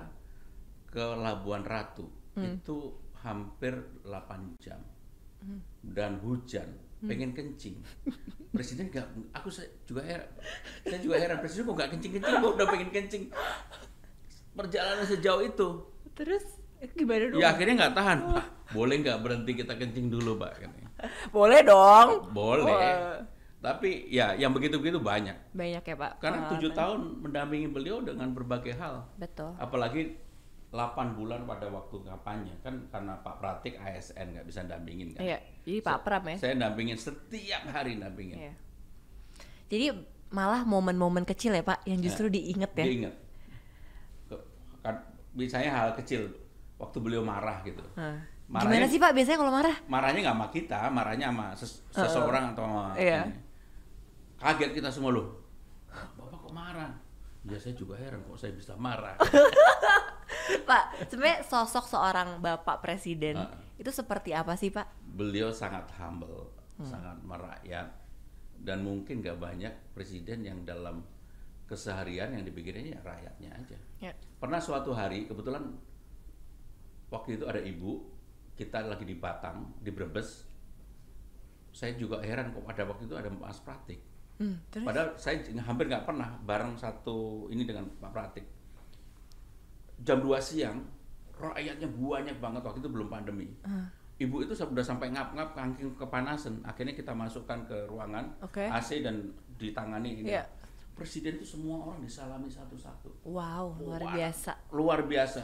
ke 0.85 1.05
Labuan 1.15 1.63
Ratu 1.63 2.03
Hmm. 2.31 2.59
itu 2.59 2.91
hampir 3.21 3.75
8 4.03 4.55
jam 4.57 4.79
dan 5.81 6.19
hujan 6.19 6.67
Hmm. 6.99 7.07
pengen 7.07 7.31
kencing 7.31 7.75
presiden 8.51 8.87
nggak 8.87 9.07
aku 9.31 9.47
juga 9.83 9.99
heran 10.01 10.29
saya 10.81 10.99
juga 10.99 11.15
heran 11.17 11.39
presiden 11.39 11.65
kok 11.65 11.75
nggak 11.75 11.91
kencing 11.91 12.11
kencing 12.13 12.35
kok 12.37 12.51
udah 12.55 12.67
pengen 12.67 12.89
kencing 12.89 13.23
perjalanan 14.51 15.03
sejauh 15.03 15.41
itu 15.41 15.69
Terus 16.11 16.43
gimana 16.93 17.23
dong? 17.27 17.39
ya 17.39 17.51
akhirnya 17.51 17.75
nggak 17.83 17.95
tahan 17.95 18.17
pak 18.29 18.45
boleh 18.71 18.95
nggak 18.99 19.19
berhenti 19.19 19.51
kita 19.53 19.73
kencing 19.75 20.07
dulu 20.07 20.39
pak. 20.39 20.55
Boleh 21.29 21.59
dong. 21.61 22.31
boleh. 22.31 23.19
Tapi 23.61 24.09
ya 24.09 24.33
yang 24.33 24.49
begitu 24.51 24.75
begitu 24.75 24.97
banyak 24.97 25.37
Banyak 25.53 25.83
ya, 25.83 25.95
Pak. 25.95 26.11
karena 26.17 26.49
tujuh 26.49 26.73
tahun 26.73 26.99
mendampingi 27.21 27.69
beliau 27.69 28.01
dengan 28.01 28.33
berbagai 28.33 28.73
hal 28.73 29.05
Betul. 29.15 29.53
apalagi 29.55 30.17
8 30.67 30.81
bulan 31.13 31.43
pada 31.43 31.67
waktu 31.67 31.99
kampanye 32.01 32.55
kan 32.59 32.73
karena 32.87 33.13
Pak 33.17 33.37
Pratik 33.37 33.75
ASN 33.75 34.33
nggak 34.33 34.45
bisa 34.45 34.63
dampingin 34.63 35.11
kan 35.11 35.21
Iya. 35.21 35.37
Jadi 35.61 35.77
Pak 35.79 35.97
Pram 36.01 36.23
ya. 36.25 36.35
saya 36.37 36.55
dampingin 36.55 36.95
setiap 36.95 37.63
hari 37.67 37.95
dampingin 37.95 38.39
Iya. 38.41 38.53
Jadi 39.67 39.85
malah 40.29 40.63
momen-momen 40.63 41.21
kecil 41.21 41.51
ya, 41.51 41.61
Pak, 41.61 41.83
yang 41.85 41.99
justru 41.99 42.27
diinget 42.27 42.71
ya. 42.71 42.83
diingat 42.83 43.15
Ke- 44.25 44.45
kan 44.81 44.95
misalnya 45.31 45.71
hal 45.71 45.89
kecil 45.93 46.33
waktu 46.75 46.97
beliau 46.97 47.21
marah 47.21 47.61
gitu 47.61 47.83
Nah, 47.93 48.17
Marahnya- 48.49 48.67
Gimana 48.73 48.87
sih, 48.89 48.99
Pak, 48.99 49.11
biasanya 49.13 49.37
kalau 49.37 49.53
marah? 49.53 49.75
marahnya 49.85 50.19
nggak 50.21 50.35
sama 50.35 50.47
kita 50.49 50.79
marahnya 50.89 51.27
sama 51.29 51.45
ses- 51.53 51.79
seseorang 51.89 52.51
atau 52.51 52.63
sama 52.65 52.83
Iya. 52.95 53.21
ini. 53.21 53.35
Kaget 54.41 54.71
kita 54.73 54.89
semua 54.89 55.13
loh 55.13 55.27
bapak 56.17 56.37
kok 56.41 56.51
marah 56.51 56.91
ya 57.43 57.57
saya 57.57 57.73
juga 57.73 57.95
heran 57.95 58.21
kok 58.25 58.37
saya 58.37 58.51
bisa 58.51 58.73
marah 58.75 59.15
Pak, 60.41 61.07
sebenarnya 61.07 61.43
sosok 61.43 61.85
seorang 61.87 62.39
Bapak 62.39 62.79
Presiden 62.83 63.35
Heeh. 63.39 63.83
itu 63.83 63.91
seperti 63.91 64.31
apa 64.31 64.55
sih, 64.55 64.71
Pak? 64.71 64.87
beliau 65.11 65.51
sangat 65.51 65.87
humble, 65.99 66.51
Hmm. 66.75 66.87
sangat 66.87 67.17
merakyat, 67.21 67.87
dan 68.57 68.81
mungkin 68.81 69.21
gak 69.21 69.37
banyak 69.37 69.69
presiden 69.93 70.41
yang 70.41 70.63
dalam 70.63 71.03
keseharian 71.67 72.33
yang 72.33 72.43
dipikirinnya 72.43 72.97
ya 72.97 73.01
rakyatnya 73.03 73.49
aja. 73.53 73.77
Ya. 74.01 74.11
Pernah 74.39 74.57
suatu 74.59 74.91
hari 74.91 75.27
kebetulan 75.27 75.77
waktu 77.11 77.37
itu 77.37 77.45
ada 77.45 77.61
ibu, 77.61 78.07
kita 78.55 78.81
lagi 78.87 79.05
di 79.05 79.15
Batang, 79.15 79.77
di 79.79 79.91
Brebes. 79.91 80.47
Saya 81.71 81.95
juga 81.95 82.19
heran 82.23 82.51
kok 82.51 82.65
pada 82.65 82.83
waktu 82.83 83.07
itu 83.07 83.15
ada 83.15 83.29
Mas 83.31 83.59
Pratik. 83.61 83.99
Hmm, 84.41 84.57
terus? 84.73 84.85
Padahal 84.89 85.13
saya 85.21 85.37
hampir 85.61 85.85
nggak 85.85 86.01
pernah 86.09 86.33
bareng 86.41 86.73
satu 86.73 87.45
ini 87.53 87.61
dengan 87.61 87.85
Pak 88.01 88.09
Pratik. 88.09 88.45
Jam 90.01 90.17
2 90.17 90.33
siang, 90.41 90.81
rakyatnya 91.37 91.85
banyak 91.85 92.41
banget 92.41 92.61
waktu 92.65 92.81
itu 92.81 92.89
belum 92.89 93.05
pandemi. 93.05 93.53
Ah. 93.61 93.85
Ibu 94.17 94.49
itu 94.49 94.53
sudah 94.57 94.81
sampai 94.81 95.13
ngap-ngap 95.13 95.53
kangking 95.53 95.93
kepanasan. 95.93 96.57
Akhirnya 96.65 96.97
kita 96.97 97.13
masukkan 97.13 97.65
ke 97.69 97.85
ruangan 97.85 98.33
Oke. 98.41 98.65
AC 98.65 99.05
dan 99.05 99.29
ditangani 99.61 100.25
ini. 100.25 100.33
Iya. 100.33 100.45
Presiden 100.97 101.37
itu 101.37 101.45
semua 101.45 101.85
orang 101.85 102.01
disalami 102.01 102.49
satu-satu. 102.49 103.25
Wow, 103.25 103.77
luar 103.77 104.01
Wah, 104.01 104.13
biasa. 104.17 104.53
Luar 104.73 104.99
biasa. 105.05 105.41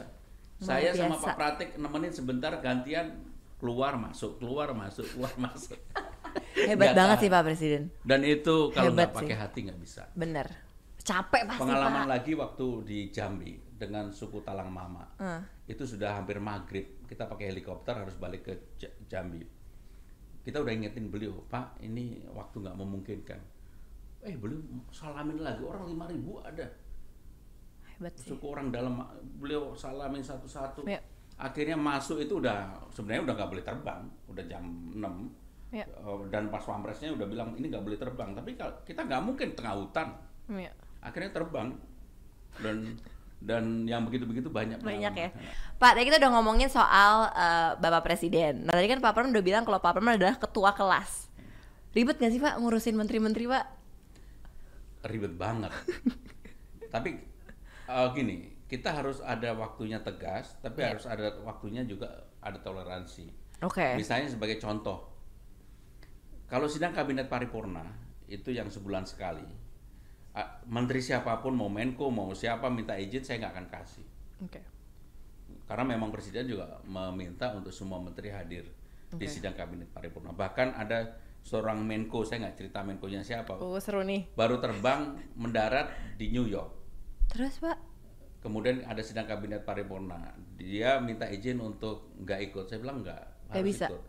Luar 0.58 0.66
Saya 0.66 0.90
sama. 0.94 1.18
Pak 1.18 1.34
Pratik 1.38 1.70
nemenin 1.78 2.10
sebentar 2.10 2.50
gantian 2.58 3.30
keluar 3.58 3.98
masuk 3.98 4.38
keluar 4.38 4.70
masuk 4.70 5.06
keluar 5.10 5.34
masuk. 5.38 5.78
Hebat 6.56 6.96
banget 6.96 7.16
tahan. 7.18 7.22
sih 7.22 7.28
Pak 7.30 7.42
Presiden. 7.44 7.82
Dan 8.02 8.20
itu 8.24 8.56
kalau 8.72 8.92
nggak 8.92 9.12
pakai 9.12 9.36
sih. 9.36 9.40
hati 9.40 9.58
nggak 9.68 9.80
bisa. 9.80 10.02
Bener. 10.14 10.46
Capek 10.98 11.42
pasti 11.48 11.60
Pengalaman 11.64 12.04
Pak. 12.04 12.10
lagi 12.10 12.32
waktu 12.36 12.66
di 12.84 12.98
Jambi 13.08 13.52
dengan 13.78 14.10
suku 14.10 14.42
Talang 14.42 14.68
Mama. 14.68 15.04
Eh. 15.16 15.72
Itu 15.72 15.86
sudah 15.86 16.18
hampir 16.18 16.36
maghrib. 16.42 17.06
Kita 17.06 17.24
pakai 17.24 17.54
helikopter 17.54 17.94
harus 17.96 18.18
balik 18.18 18.44
ke 18.44 18.52
Jambi. 19.08 19.40
Kita 20.42 20.64
udah 20.64 20.72
ingetin 20.72 21.12
beliau, 21.12 21.44
Pak, 21.48 21.80
ini 21.84 22.24
waktu 22.32 22.56
nggak 22.64 22.76
memungkinkan. 22.76 23.40
Eh, 24.24 24.34
beliau 24.34 24.60
salamin 24.90 25.38
lagi 25.40 25.62
orang 25.62 25.86
5000 25.86 26.40
ada. 26.42 26.66
Hebat 27.96 28.12
sih. 28.18 28.32
Suku 28.32 28.44
orang 28.48 28.68
dalam 28.72 28.98
beliau 29.38 29.76
salamin 29.76 30.24
satu-satu. 30.24 30.88
Ya. 30.88 31.00
Akhirnya 31.38 31.78
masuk 31.78 32.18
itu 32.18 32.42
udah 32.42 32.74
sebenarnya 32.90 33.30
udah 33.30 33.34
nggak 33.38 33.50
boleh 33.54 33.64
terbang, 33.64 34.02
udah 34.26 34.44
jam 34.50 34.64
6. 34.90 35.47
Ya. 35.68 35.84
Eh, 35.84 36.18
Dan 36.32 36.48
pas 36.48 36.64
pampresnya 36.64 37.12
udah 37.12 37.26
bilang 37.28 37.52
ini 37.56 37.68
nggak 37.68 37.84
boleh 37.84 37.98
terbang, 38.00 38.32
tapi 38.32 38.56
kalau 38.56 38.72
kita 38.84 39.04
nggak 39.04 39.22
mungkin 39.22 39.48
tengah 39.52 39.74
hutan. 39.76 40.08
Iya. 40.48 40.72
Akhirnya 41.04 41.30
terbang 41.30 41.76
dan 42.58 42.96
dan 43.38 43.86
yang 43.86 44.02
begitu-begitu 44.02 44.50
banyak 44.50 44.82
Banyak 44.82 45.14
ya. 45.14 45.30
Pak, 45.78 45.94
tadi 45.94 46.10
kita 46.10 46.18
udah 46.18 46.32
ngomongin 46.34 46.66
soal 46.66 47.30
eh, 47.30 47.70
Bapak 47.78 48.02
Presiden. 48.02 48.66
Nah, 48.66 48.74
tadi 48.74 48.88
kan 48.90 48.98
Pak 48.98 49.12
Pram 49.14 49.30
udah 49.30 49.44
bilang 49.44 49.62
kalau 49.62 49.78
Pak 49.78 49.92
Pram 49.94 50.08
adalah 50.08 50.34
ketua 50.40 50.74
kelas. 50.74 51.30
Ribet 51.94 52.18
gak 52.18 52.32
sih 52.34 52.40
Pak 52.42 52.58
ngurusin 52.58 52.96
menteri-menteri 52.96 53.46
Pak? 53.46 53.64
ribet 55.06 55.30
banget. 55.38 55.70
tapi 56.94 57.22
eh, 57.86 58.08
gini, 58.12 58.36
kita 58.66 58.90
harus 58.90 59.22
ada 59.22 59.54
waktunya 59.54 60.02
tegas, 60.02 60.58
tapi 60.58 60.82
Ya. 60.82 60.92
harus 60.92 61.06
ada 61.06 61.38
waktunya 61.46 61.86
juga 61.86 62.08
ada 62.42 62.58
toleransi. 62.58 63.30
Oke. 63.62 63.94
Misalnya 63.94 64.30
sebagai 64.30 64.58
contoh, 64.58 65.06
kalau 66.48 66.66
sidang 66.66 66.90
kabinet 66.90 67.28
paripurna 67.28 67.84
itu 68.26 68.48
yang 68.50 68.68
sebulan 68.68 69.04
sekali, 69.04 69.44
menteri 70.66 71.00
siapa 71.00 71.40
pun 71.40 71.52
mau 71.52 71.68
Menko 71.68 72.08
mau 72.08 72.30
siapa 72.32 72.68
minta 72.68 72.94
izin 72.94 73.24
saya 73.24 73.36
nggak 73.44 73.52
akan 73.56 73.66
kasih, 73.68 74.06
Oke. 74.44 74.60
karena 75.64 75.84
memang 75.84 76.08
presiden 76.08 76.46
juga 76.46 76.80
meminta 76.84 77.52
untuk 77.52 77.72
semua 77.72 77.98
menteri 77.98 78.30
hadir 78.30 78.64
di 79.12 79.24
Oke. 79.24 79.28
sidang 79.28 79.56
kabinet 79.56 79.88
paripurna. 79.90 80.30
Bahkan 80.32 80.76
ada 80.76 81.16
seorang 81.42 81.80
Menko, 81.80 82.22
saya 82.22 82.44
nggak 82.44 82.56
cerita 82.56 82.84
Menkonya 82.84 83.24
siapa, 83.24 83.56
Oh, 83.56 83.80
seru 83.80 84.04
nih. 84.04 84.28
baru 84.36 84.60
terbang 84.60 85.16
mendarat 85.34 85.88
di 86.20 86.28
New 86.28 86.44
York. 86.44 86.70
Terus 87.32 87.60
Pak? 87.60 87.76
Kemudian 88.38 88.86
ada 88.86 89.02
sidang 89.02 89.26
kabinet 89.26 89.64
paripurna, 89.64 90.30
dia 90.54 91.00
minta 91.02 91.26
izin 91.26 91.58
untuk 91.58 92.14
nggak 92.22 92.52
ikut. 92.52 92.64
Saya 92.70 92.78
bilang 92.78 93.02
nggak, 93.02 93.22
Nggak 93.50 93.56
harus 93.58 93.66
bisa. 93.66 93.86
ikut. 93.90 94.02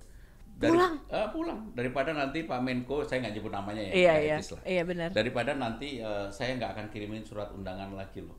Pulang? 0.60 0.93
Eh, 1.08 1.28
pulang. 1.32 1.60
Daripada 1.72 2.12
nanti 2.12 2.43
Pak 2.43 2.60
Menko, 2.60 3.08
saya 3.08 3.24
nggak 3.24 3.34
nyebut 3.34 3.50
namanya 3.50 3.80
ya, 3.80 3.93
Iya, 3.95 4.13
iya. 4.19 4.38
lah. 4.38 4.62
Iya, 4.67 4.82
benar. 4.84 5.10
Daripada 5.10 5.52
nanti 5.56 5.89
eh, 5.98 6.28
saya 6.30 6.60
nggak 6.60 6.72
akan 6.76 6.86
kirimin 6.91 7.24
surat 7.24 7.48
undangan 7.50 7.95
lagi 7.95 8.19
loh. 8.19 8.36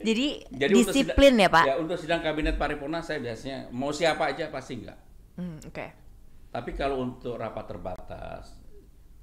Jadi, 0.00 0.42
Jadi 0.48 0.72
disiplin 0.74 1.36
sidang- 1.36 1.44
ya 1.44 1.48
Pak? 1.52 1.64
Ya 1.66 1.74
untuk 1.76 1.96
sidang 2.00 2.18
kabinet 2.18 2.56
paripurna 2.56 2.98
saya 2.98 3.20
biasanya 3.20 3.68
mau 3.70 3.92
siapa 3.92 4.32
aja 4.32 4.48
pasti 4.48 4.80
nggak. 4.80 4.98
Hmm, 5.36 5.60
Oke. 5.62 5.86
Tapi 6.48 6.70
kalau 6.72 7.04
untuk 7.04 7.36
rapat 7.36 7.68
terbatas, 7.68 8.56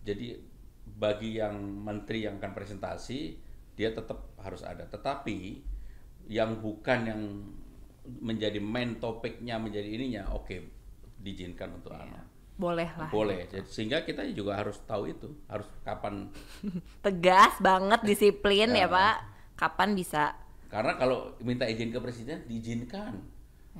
jadi 0.05 0.37
bagi 0.85 1.41
yang 1.41 1.57
menteri 1.57 2.23
yang 2.23 2.37
akan 2.37 2.53
presentasi, 2.53 3.41
dia 3.73 3.89
tetap 3.89 4.37
harus 4.37 4.61
ada. 4.61 4.85
Tetapi 4.85 5.65
yang 6.29 6.61
bukan 6.61 6.99
yang 7.03 7.21
menjadi 8.21 8.61
main 8.61 9.01
topiknya 9.01 9.57
menjadi 9.57 9.87
ininya, 9.89 10.29
oke, 10.29 10.61
diizinkan 11.23 11.71
untuk 11.73 11.95
anu. 11.95 12.19
Boleh 12.53 12.85
lah. 12.93 13.09
Boleh. 13.09 13.47
Jadi, 13.47 13.65
sehingga 13.65 14.03
kita 14.03 14.21
juga 14.29 14.53
harus 14.53 14.77
tahu 14.83 15.09
itu, 15.09 15.31
harus 15.47 15.65
kapan. 15.81 16.29
Tegas 17.05 17.57
banget, 17.57 18.03
disiplin 18.03 18.69
ya 18.69 18.85
Ya. 18.85 18.87
Pak. 18.87 19.15
Kapan 19.55 19.95
bisa? 19.95 20.35
Karena 20.67 20.93
kalau 20.93 21.33
minta 21.39 21.63
izin 21.63 21.89
ke 21.89 21.97
presiden, 21.97 22.43
diizinkan. 22.45 23.23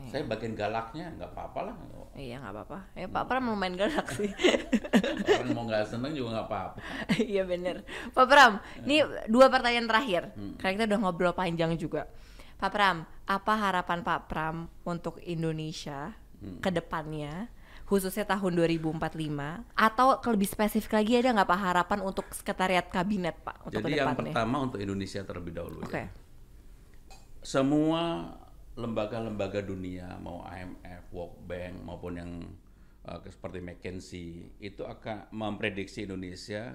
Saya 0.09 0.25
bagian 0.25 0.57
galaknya 0.57 1.13
nggak 1.13 1.37
apa-apa 1.37 1.69
lah. 1.69 1.75
Iya 2.17 2.41
nggak 2.41 2.49
apa-apa. 2.51 2.79
Ya 2.97 3.05
Pak 3.05 3.23
Pram 3.25 3.45
lumayan 3.45 3.77
galak 3.77 4.09
sih. 4.09 4.25
Orang 5.37 5.53
mau 5.53 5.69
nggak 5.69 5.85
seneng 5.85 6.17
juga 6.17 6.33
nggak 6.33 6.47
apa-apa. 6.49 6.77
Iya 7.29 7.45
bener 7.45 7.85
Pak 8.09 8.25
Pram, 8.25 8.57
ini 8.81 9.05
Hmm. 9.05 9.13
dua 9.29 9.53
pertanyaan 9.53 9.85
terakhir 9.85 10.33
Karena 10.57 10.71
kita 10.73 10.85
udah 10.89 10.99
ngobrol 10.99 11.33
panjang 11.33 11.77
juga 11.77 12.09
Pak 12.57 12.69
Pram, 12.69 13.05
apa 13.25 13.53
harapan 13.53 13.99
Pak 14.01 14.19
Pram 14.25 14.55
untuk 14.81 15.21
Indonesia 15.21 16.17
Hmm. 16.43 16.59
ke 16.59 16.69
depannya 16.69 17.47
Khususnya 17.83 18.23
tahun 18.23 18.55
2045 18.59 18.95
Atau 19.75 20.07
lebih 20.31 20.47
spesifik 20.47 20.91
lagi 20.99 21.19
ada 21.19 21.35
nggak 21.35 21.49
Pak 21.51 21.59
harapan 21.59 21.99
untuk 22.03 22.25
sekretariat 22.31 22.87
kabinet 22.87 23.35
Pak 23.43 23.67
untuk 23.67 23.79
Jadi 23.79 23.99
yang 23.99 24.15
pertama 24.15 24.55
untuk 24.59 24.79
Indonesia 24.79 25.23
terlebih 25.23 25.53
dahulu 25.55 25.83
Oke, 25.87 25.99
ya. 25.99 26.07
Semua 27.43 28.31
lembaga-lembaga 28.73 29.61
dunia 29.61 30.17
mau 30.17 30.41
IMF, 30.47 31.11
World 31.13 31.37
Bank 31.45 31.73
maupun 31.85 32.13
yang 32.17 32.31
uh, 33.05 33.19
seperti 33.27 33.61
McKinsey 33.61 34.49
itu 34.57 34.81
akan 34.87 35.29
memprediksi 35.29 36.07
Indonesia 36.07 36.73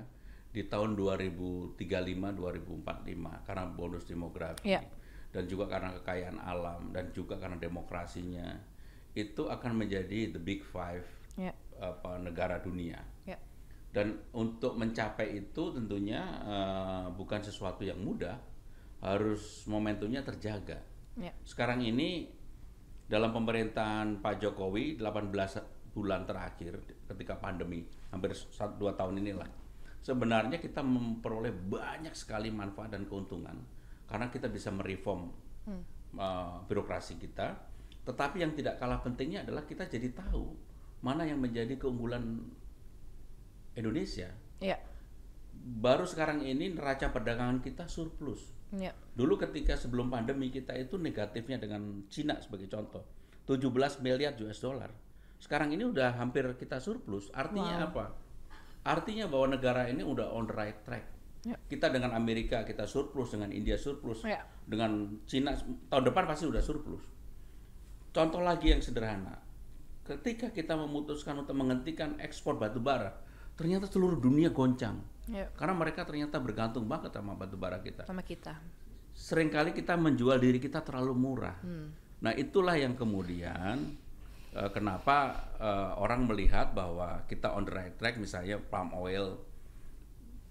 di 0.48 0.64
tahun 0.64 0.96
2035-2045 0.96 3.48
karena 3.48 3.64
bonus 3.68 4.04
demografi 4.06 4.64
Iya. 4.64 4.80
dan 5.34 5.44
juga 5.44 5.68
karena 5.68 5.92
kekayaan 6.00 6.38
alam 6.40 6.88
dan 6.94 7.12
juga 7.12 7.36
karena 7.36 7.60
demokrasinya 7.60 8.56
itu 9.18 9.50
akan 9.50 9.82
menjadi 9.82 10.30
the 10.30 10.38
big 10.38 10.62
five 10.62 11.02
ya, 11.34 11.50
apa 11.82 12.22
negara 12.22 12.62
dunia. 12.62 13.02
ya, 13.26 13.34
Dan 13.90 14.22
untuk 14.34 14.78
mencapai 14.78 15.34
itu 15.34 15.74
tentunya 15.74 16.22
eh, 16.46 17.06
bukan 17.14 17.40
sesuatu 17.42 17.82
yang 17.82 17.98
mudah, 17.98 18.38
harus 19.02 19.66
momentumnya 19.66 20.22
terjaga. 20.22 20.78
ya, 21.18 21.34
Sekarang 21.42 21.82
ini 21.82 22.30
dalam 23.08 23.32
pemerintahan 23.34 24.20
Pak 24.20 24.34
Jokowi 24.42 25.00
18 25.00 25.94
bulan 25.96 26.22
terakhir 26.28 26.78
ketika 27.08 27.34
pandemi 27.40 27.82
hampir 28.12 28.36
1 28.36 28.78
2 28.78 28.94
tahun 28.94 29.18
inilah. 29.24 29.48
Sebenarnya 29.98 30.62
kita 30.62 30.78
memperoleh 30.84 31.50
banyak 31.50 32.14
sekali 32.14 32.54
manfaat 32.54 32.94
dan 32.94 33.08
keuntungan 33.08 33.56
karena 34.06 34.30
kita 34.30 34.46
bisa 34.48 34.70
mereform 34.70 35.32
eh, 36.18 36.56
birokrasi 36.68 37.16
kita. 37.18 37.77
Tetapi 38.08 38.40
yang 38.40 38.56
tidak 38.56 38.80
kalah 38.80 39.04
pentingnya 39.04 39.44
adalah 39.44 39.68
kita 39.68 39.84
jadi 39.84 40.08
tahu 40.16 40.56
mana 41.04 41.28
yang 41.28 41.36
menjadi 41.38 41.76
keunggulan 41.76 42.40
Indonesia. 43.76 44.32
ya, 44.58 44.80
Baru 45.58 46.08
sekarang 46.08 46.40
ini 46.40 46.72
neraca 46.72 47.12
perdagangan 47.12 47.60
kita 47.60 47.84
surplus. 47.86 48.56
ya, 48.72 48.96
Dulu 49.12 49.36
ketika 49.36 49.76
sebelum 49.76 50.08
pandemi 50.08 50.48
kita 50.48 50.72
itu 50.72 50.96
negatifnya 50.96 51.60
dengan 51.60 52.08
Cina 52.08 52.40
sebagai 52.40 52.66
contoh. 52.66 53.04
17 53.44 54.00
miliar 54.00 54.32
US 54.40 54.60
dollar. 54.60 54.90
Sekarang 55.38 55.70
ini 55.70 55.84
udah 55.86 56.16
hampir 56.18 56.44
kita 56.58 56.80
surplus. 56.80 57.30
Artinya 57.30 57.92
apa? 57.92 58.16
Artinya 58.88 59.28
bahwa 59.28 59.54
negara 59.54 59.86
ini 59.86 60.00
udah 60.02 60.32
on 60.32 60.48
the 60.48 60.54
right 60.56 60.80
track. 60.82 61.04
Ya. 61.46 61.54
Kita 61.70 61.88
dengan 61.88 62.12
Amerika 62.18 62.66
kita 62.66 62.84
surplus, 62.84 63.30
dengan 63.30 63.54
India 63.54 63.78
surplus, 63.78 64.26
Ya. 64.26 64.42
dengan 64.66 65.22
Cina 65.24 65.54
tahun 65.88 66.04
depan 66.10 66.26
pasti 66.26 66.50
udah 66.50 66.58
surplus. 66.60 67.04
Contoh 68.18 68.42
lagi 68.42 68.74
yang 68.74 68.82
sederhana. 68.82 69.38
Ketika 70.02 70.50
kita 70.50 70.74
memutuskan 70.74 71.38
untuk 71.38 71.54
menghentikan 71.54 72.18
ekspor 72.18 72.58
batu 72.58 72.82
bara, 72.82 73.14
ternyata 73.54 73.86
seluruh 73.86 74.18
dunia 74.18 74.50
goncang. 74.50 74.98
ya, 75.30 75.46
Karena 75.54 75.78
mereka 75.78 76.02
ternyata 76.02 76.42
bergantung 76.42 76.90
banget 76.90 77.14
sama 77.14 77.38
batu 77.38 77.54
bara 77.54 77.78
kita 77.78 78.02
sama 78.08 78.24
kita 78.26 78.56
sering 79.18 79.50
kali 79.50 79.74
kita 79.74 79.98
menjual 79.98 80.38
diri 80.38 80.62
kita 80.62 80.78
terlalu 80.86 81.10
murah. 81.18 81.58
Nah 82.22 82.32
itulah 82.38 82.78
yang 82.78 82.94
kemudian 82.94 83.98
eh, 84.54 84.70
kenapa 84.70 85.34
eh, 85.58 85.90
orang 85.98 86.30
melihat 86.30 86.70
bahwa 86.70 87.26
kita 87.26 87.50
on 87.50 87.66
the 87.66 87.74
right 87.74 87.94
track, 87.98 88.14
misalnya 88.22 88.62
palm 88.62 88.94
oil 88.94 89.42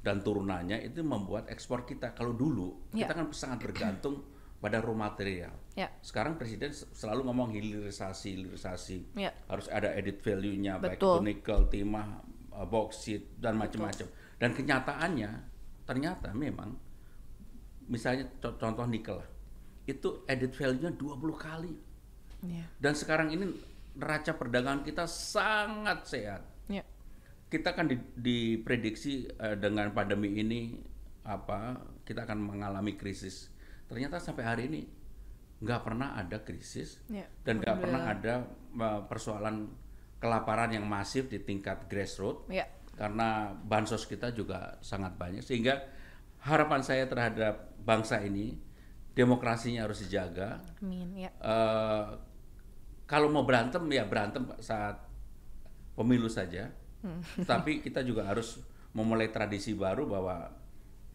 dan 0.03 0.19
turunannya 0.19 0.83
itu 0.83 0.99
membuat 0.99 1.47
ekspor 1.47 1.87
kita. 1.87 2.11
Kalau 2.11 2.35
dulu 2.35 2.91
Ya. 2.91 3.07
kita 3.07 3.23
kan 3.23 3.25
sangat 3.31 3.63
bergantung 3.63 4.27
pada 4.57 4.81
raw 4.81 4.91
material. 4.91 5.53
ya, 5.73 5.85
Sekarang 6.01 6.33
presiden 6.33 6.73
selalu 6.73 7.21
ngomong 7.23 7.53
hilirisasi, 7.53 8.27
hilirisasi. 8.33 8.97
ya, 9.15 9.29
Harus 9.45 9.69
ada 9.69 9.93
edit 9.93 10.17
value-nya 10.17 10.81
baik 10.81 10.97
itu 10.97 11.09
nikel, 11.21 11.59
timah, 11.67 12.25
eh, 12.51 12.65
boksit 12.65 13.37
dan 13.37 13.53
macam-macam. 13.55 14.09
Dan 14.35 14.49
kenyataannya 14.51 15.31
ternyata 15.83 16.33
memang 16.33 16.73
misalnya 17.87 18.27
co- 18.35 18.57
contoh 18.57 18.83
nikel 18.83 19.17
lah. 19.17 19.29
Itu 19.85 20.25
edit 20.25 20.51
value-nya 20.51 20.91
20 20.91 21.37
kali. 21.37 21.73
ya, 22.43 22.65
Dan 22.77 22.93
sekarang 22.93 23.29
ini 23.29 23.45
neraca 23.93 24.29
perdagangan 24.31 24.81
kita 24.81 25.05
sangat 25.05 26.01
sehat. 26.03 26.41
ya, 26.67 26.81
Kita 27.47 27.71
kan 27.71 27.87
di- 27.87 28.13
diprediksi 28.13 29.29
eh, 29.31 29.55
dengan 29.55 29.89
pandemi 29.91 30.33
ini 30.35 30.75
apa 31.23 31.77
kita 32.03 32.23
akan 32.23 32.39
mengalami 32.41 32.93
krisis. 32.93 33.53
Ternyata 33.87 34.19
sampai 34.19 34.43
hari 34.43 34.63
ini 34.67 34.81
nggak 35.57 35.81
pernah 35.81 36.13
ada 36.13 36.37
krisis 36.45 37.01
ya. 37.09 37.25
dan 37.41 37.57
nggak 37.57 37.77
pernah 37.81 38.01
ada 38.13 38.45
eh, 38.77 39.01
persoalan 39.09 39.65
kelaparan 40.21 40.69
yang 40.69 40.85
masif 40.85 41.29
di 41.29 41.41
tingkat 41.41 41.89
grassroots 41.89 42.45
ya, 42.53 42.65
karena 42.93 43.53
bansos 43.53 44.05
kita 44.05 44.33
juga 44.33 44.77
sangat 44.85 45.17
banyak 45.17 45.41
sehingga 45.41 45.81
harapan 46.45 46.81
saya 46.85 47.09
terhadap 47.09 47.73
bangsa 47.81 48.21
ini 48.21 48.53
demokrasinya 49.17 49.89
harus 49.89 50.05
dijaga. 50.05 50.61
Amin 50.77 51.25
ya. 51.25 51.33
Eh, 51.41 52.07
kalau 53.09 53.33
mau 53.33 53.41
berantem 53.41 53.81
ya 53.89 54.05
berantem 54.05 54.45
saat 54.61 55.07
pemilu 55.97 56.29
saja. 56.29 56.69
Hmm. 57.01 57.21
Tapi 57.41 57.81
kita 57.81 58.05
juga 58.05 58.29
harus 58.29 58.61
memulai 58.93 59.33
tradisi 59.33 59.73
baru 59.73 60.05
bahwa 60.05 60.53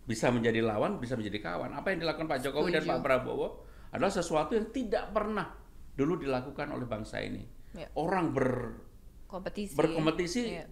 bisa 0.02 0.34
menjadi 0.34 0.60
lawan, 0.62 0.98
bisa 0.98 1.14
menjadi 1.14 1.38
kawan. 1.38 1.70
Apa 1.72 1.94
yang 1.94 2.02
dilakukan 2.02 2.26
Pak 2.26 2.40
Jokowi 2.42 2.74
dan 2.74 2.82
Setuju. 2.82 2.92
Pak 2.98 3.00
Prabowo 3.06 3.46
adalah 3.94 4.10
sesuatu 4.10 4.58
yang 4.58 4.66
tidak 4.74 5.14
pernah 5.14 5.46
dulu 5.94 6.18
dilakukan 6.18 6.72
oleh 6.74 6.86
bangsa 6.88 7.22
ini. 7.22 7.44
Ya. 7.72 7.88
Orang 7.94 8.34
ber 8.34 8.76
Kompetisi. 9.30 9.72
berkompetisi 9.72 10.42
Iya. 10.60 10.66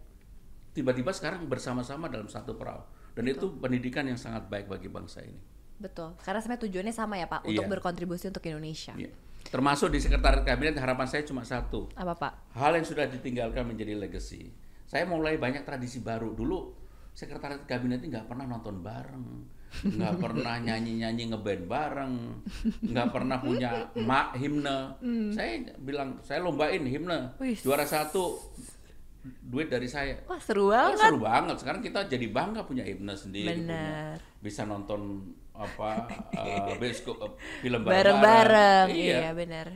tiba-tiba 0.76 1.11
sekarang 1.16 1.49
bersama-sama 1.49 2.11
dalam 2.12 2.28
satu 2.28 2.55
perahu. 2.59 2.85
Dan 3.16 3.26
itu 3.26 3.49
pendidikan 3.59 4.07
yang 4.07 4.16
sangat 4.20 4.47
baik 4.47 4.70
bagi 4.70 4.87
bangsa 4.87 5.24
ini. 5.24 5.41
Betul. 5.81 6.14
Karena 6.20 6.39
sebenarnya 6.45 6.62
tujuannya 6.68 6.95
sama 6.95 7.16
ya 7.16 7.26
Pak, 7.26 7.49
untuk 7.49 7.64
Iya. 7.64 7.72
berkontribusi 7.72 8.28
untuk 8.28 8.45
Indonesia. 8.45 8.93
Iya. 8.95 9.11
Termasuk 9.49 9.89
di 9.89 9.99
sekretariat 9.99 10.45
kabinet 10.45 10.76
harapan 10.76 11.09
saya 11.09 11.24
cuma 11.24 11.43
satu. 11.43 11.89
Apa 11.97 12.14
Pak? 12.14 12.33
hal 12.55 12.76
yang 12.76 12.85
sudah 12.85 13.09
ditinggalkan 13.09 13.64
menjadi 13.64 13.97
legacy. 13.97 14.53
Saya 14.85 15.09
mulai 15.09 15.41
banyak 15.41 15.64
tradisi 15.64 16.05
baru. 16.05 16.37
Dulu 16.37 16.80
sekretariat 17.20 17.60
kabinet 17.68 18.00
ini 18.00 18.16
nggak 18.16 18.32
pernah 18.32 18.48
nonton 18.48 18.80
bareng, 18.80 19.24
nggak 19.84 20.14
pernah 20.16 20.56
nyanyi-nyanyi 20.56 21.28
ngeband 21.28 21.64
bareng, 21.68 22.14
nggak 22.80 23.08
pernah 23.12 23.36
punya 23.38 23.70
mak 24.00 24.40
himne. 24.40 24.96
Saya 25.30 25.60
bilang 25.76 26.16
saya 26.24 26.40
lombain 26.40 26.80
himne, 26.80 27.36
Wih. 27.36 27.60
juara 27.60 27.84
satu 27.84 28.40
duit 29.44 29.68
dari 29.68 29.84
saya. 29.84 30.16
Wah 30.24 30.40
seru 30.40 30.72
banget. 30.72 30.96
seru 30.96 31.20
banget. 31.20 31.56
Sekarang 31.60 31.84
kita 31.84 32.08
jadi 32.08 32.24
bangga 32.32 32.64
punya 32.64 32.88
himne 32.88 33.12
sendiri, 33.12 33.52
punya- 33.52 34.16
bisa 34.40 34.64
nonton 34.64 35.28
apa 35.52 36.08
eh, 36.40 36.72
bioskop 36.80 37.20
eh, 37.20 37.32
film 37.60 37.84
Bareng-bareng. 37.84 38.88
Iya 38.88 39.28
Iya 39.28 39.30
benar. 39.36 39.66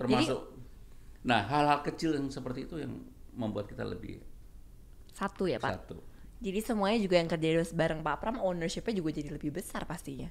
termasuk 0.00 0.56
nah 1.20 1.44
hal-hal 1.44 1.82
kecil 1.82 2.14
yang 2.16 2.30
seperti 2.30 2.64
itu 2.64 2.80
yang 2.80 2.94
membuat 3.34 3.68
kita 3.68 3.82
lebih 3.82 4.22
Satu 5.10 5.44
ya 5.44 5.58
Pak. 5.58 5.74
satu 5.84 5.98
Jadi 6.38 6.60
semuanya 6.62 6.98
juga 7.02 7.18
yang 7.18 7.26
kerja 7.26 7.66
bareng 7.74 8.00
Pak 8.06 8.16
Pram, 8.22 8.36
ownershipnya 8.38 8.94
juga 8.94 9.10
jadi 9.10 9.34
lebih 9.34 9.50
besar 9.50 9.82
pastinya. 9.88 10.30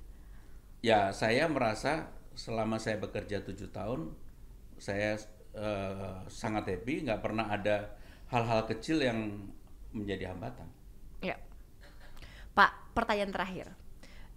ya 0.77 1.09
saya 1.09 1.49
merasa 1.49 2.05
selama 2.37 2.77
saya 2.77 3.01
bekerja 3.01 3.41
tujuh 3.41 3.73
tahun 3.73 4.13
saya 4.77 5.17
eh, 5.57 6.21
sangat 6.29 6.69
happy 6.69 7.09
nggak 7.09 7.17
pernah 7.17 7.49
ada 7.49 7.97
hal-hal 8.29 8.69
kecil 8.69 9.01
yang 9.01 9.49
menjadi 9.89 10.29
hambatan 10.29 10.69
Ya. 11.21 11.41
Pak, 12.53 12.93
pertanyaan 12.93 13.33
terakhir. 13.33 13.73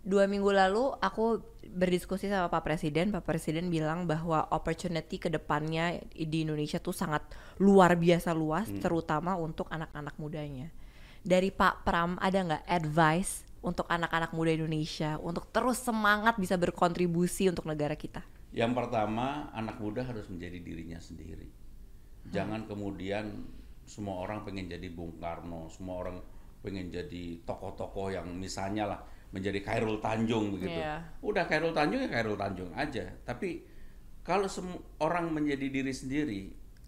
Dua 0.00 0.24
minggu 0.24 0.48
lalu 0.48 0.96
aku 0.96 1.44
berdiskusi 1.68 2.32
sama 2.32 2.48
Pak 2.48 2.64
Presiden. 2.64 3.12
Pak 3.12 3.24
Presiden 3.28 3.68
bilang 3.68 4.08
bahwa 4.08 4.48
opportunity 4.48 5.20
ke 5.20 5.28
depannya 5.28 6.00
di 6.08 6.48
Indonesia 6.48 6.80
tuh 6.80 6.96
sangat 6.96 7.20
luar 7.60 8.00
biasa 8.00 8.32
luas, 8.32 8.72
terutama 8.80 9.36
untuk 9.36 9.68
anak-anak 9.68 10.16
mudanya. 10.16 10.72
Dari 11.20 11.52
Pak 11.52 11.84
Pram 11.84 12.16
ada 12.16 12.38
nggak 12.40 12.64
advice 12.64 13.44
untuk 13.60 13.84
anak-anak 13.86 14.32
muda 14.32 14.56
Indonesia 14.56 15.20
untuk 15.20 15.52
terus 15.52 15.76
semangat 15.78 16.40
bisa 16.40 16.56
berkontribusi 16.56 17.48
untuk 17.48 17.68
negara 17.68 17.92
kita? 17.94 18.24
yang 18.50 18.74
pertama 18.74 19.46
anak 19.54 19.78
muda 19.78 20.02
harus 20.02 20.26
menjadi 20.26 20.58
dirinya 20.58 20.98
sendiri 20.98 21.46
jangan 22.26 22.66
kemudian 22.66 23.46
semua 23.86 24.26
orang 24.26 24.42
pengen 24.42 24.66
jadi 24.66 24.90
Bung 24.90 25.22
Karno 25.22 25.70
semua 25.70 26.02
orang 26.02 26.18
pengen 26.58 26.90
jadi 26.90 27.46
tokoh-tokoh 27.46 28.10
yang 28.10 28.26
misalnya 28.34 28.90
lah 28.90 29.00
menjadi 29.30 29.62
Khairul 29.62 30.02
Tanjung 30.02 30.58
begitu 30.58 30.82
Iya. 30.82 30.98
udah 31.22 31.46
Khairul 31.46 31.70
Tanjung 31.70 32.02
ya 32.02 32.10
Khairul 32.10 32.34
Tanjung 32.34 32.74
aja 32.74 33.06
tapi 33.22 33.62
kalau 34.26 34.50
semua 34.50 34.82
orang 34.98 35.30
menjadi 35.30 35.70
diri 35.70 35.94
sendiri 35.94 36.40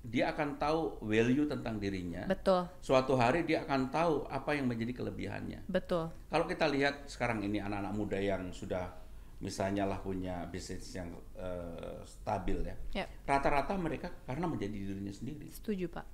dia 0.03 0.35
akan 0.35 0.59
tahu 0.59 0.99
value 1.07 1.47
tentang 1.47 1.79
dirinya 1.79 2.27
Betul, 2.27 2.67
suatu 2.83 3.15
hari 3.15 3.47
dia 3.47 3.63
akan 3.63 3.87
tahu 3.95 4.27
apa 4.27 4.59
yang 4.59 4.67
menjadi 4.67 4.99
kelebihannya 4.99 5.63
betul. 5.71 6.11
kalau 6.27 6.45
kita 6.51 6.67
lihat 6.67 7.07
sekarang 7.07 7.43
ini 7.47 7.63
anak-anak 7.63 7.95
muda 7.95 8.19
yang 8.19 8.51
sudah 8.51 9.03
misalnya 9.43 9.91
lah 9.91 9.99
punya 9.99 10.47
bisnis 10.47 10.95
yang 10.95 11.11
eh, 11.35 11.99
stabil 12.07 12.63
ya, 12.63 12.77
Ya, 13.03 13.07
rata-rata 13.27 13.75
mereka 13.75 14.15
karena 14.23 14.47
menjadi 14.47 14.79
dirinya 14.79 15.11
sendiri. 15.11 15.51
setuju 15.51 15.91
Pak. 15.91 16.07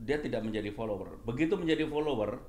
Dia 0.00 0.16
tidak 0.16 0.40
menjadi 0.48 0.72
follower. 0.72 1.20
Begitu 1.28 1.60
menjadi 1.60 1.84
follower, 1.84 2.40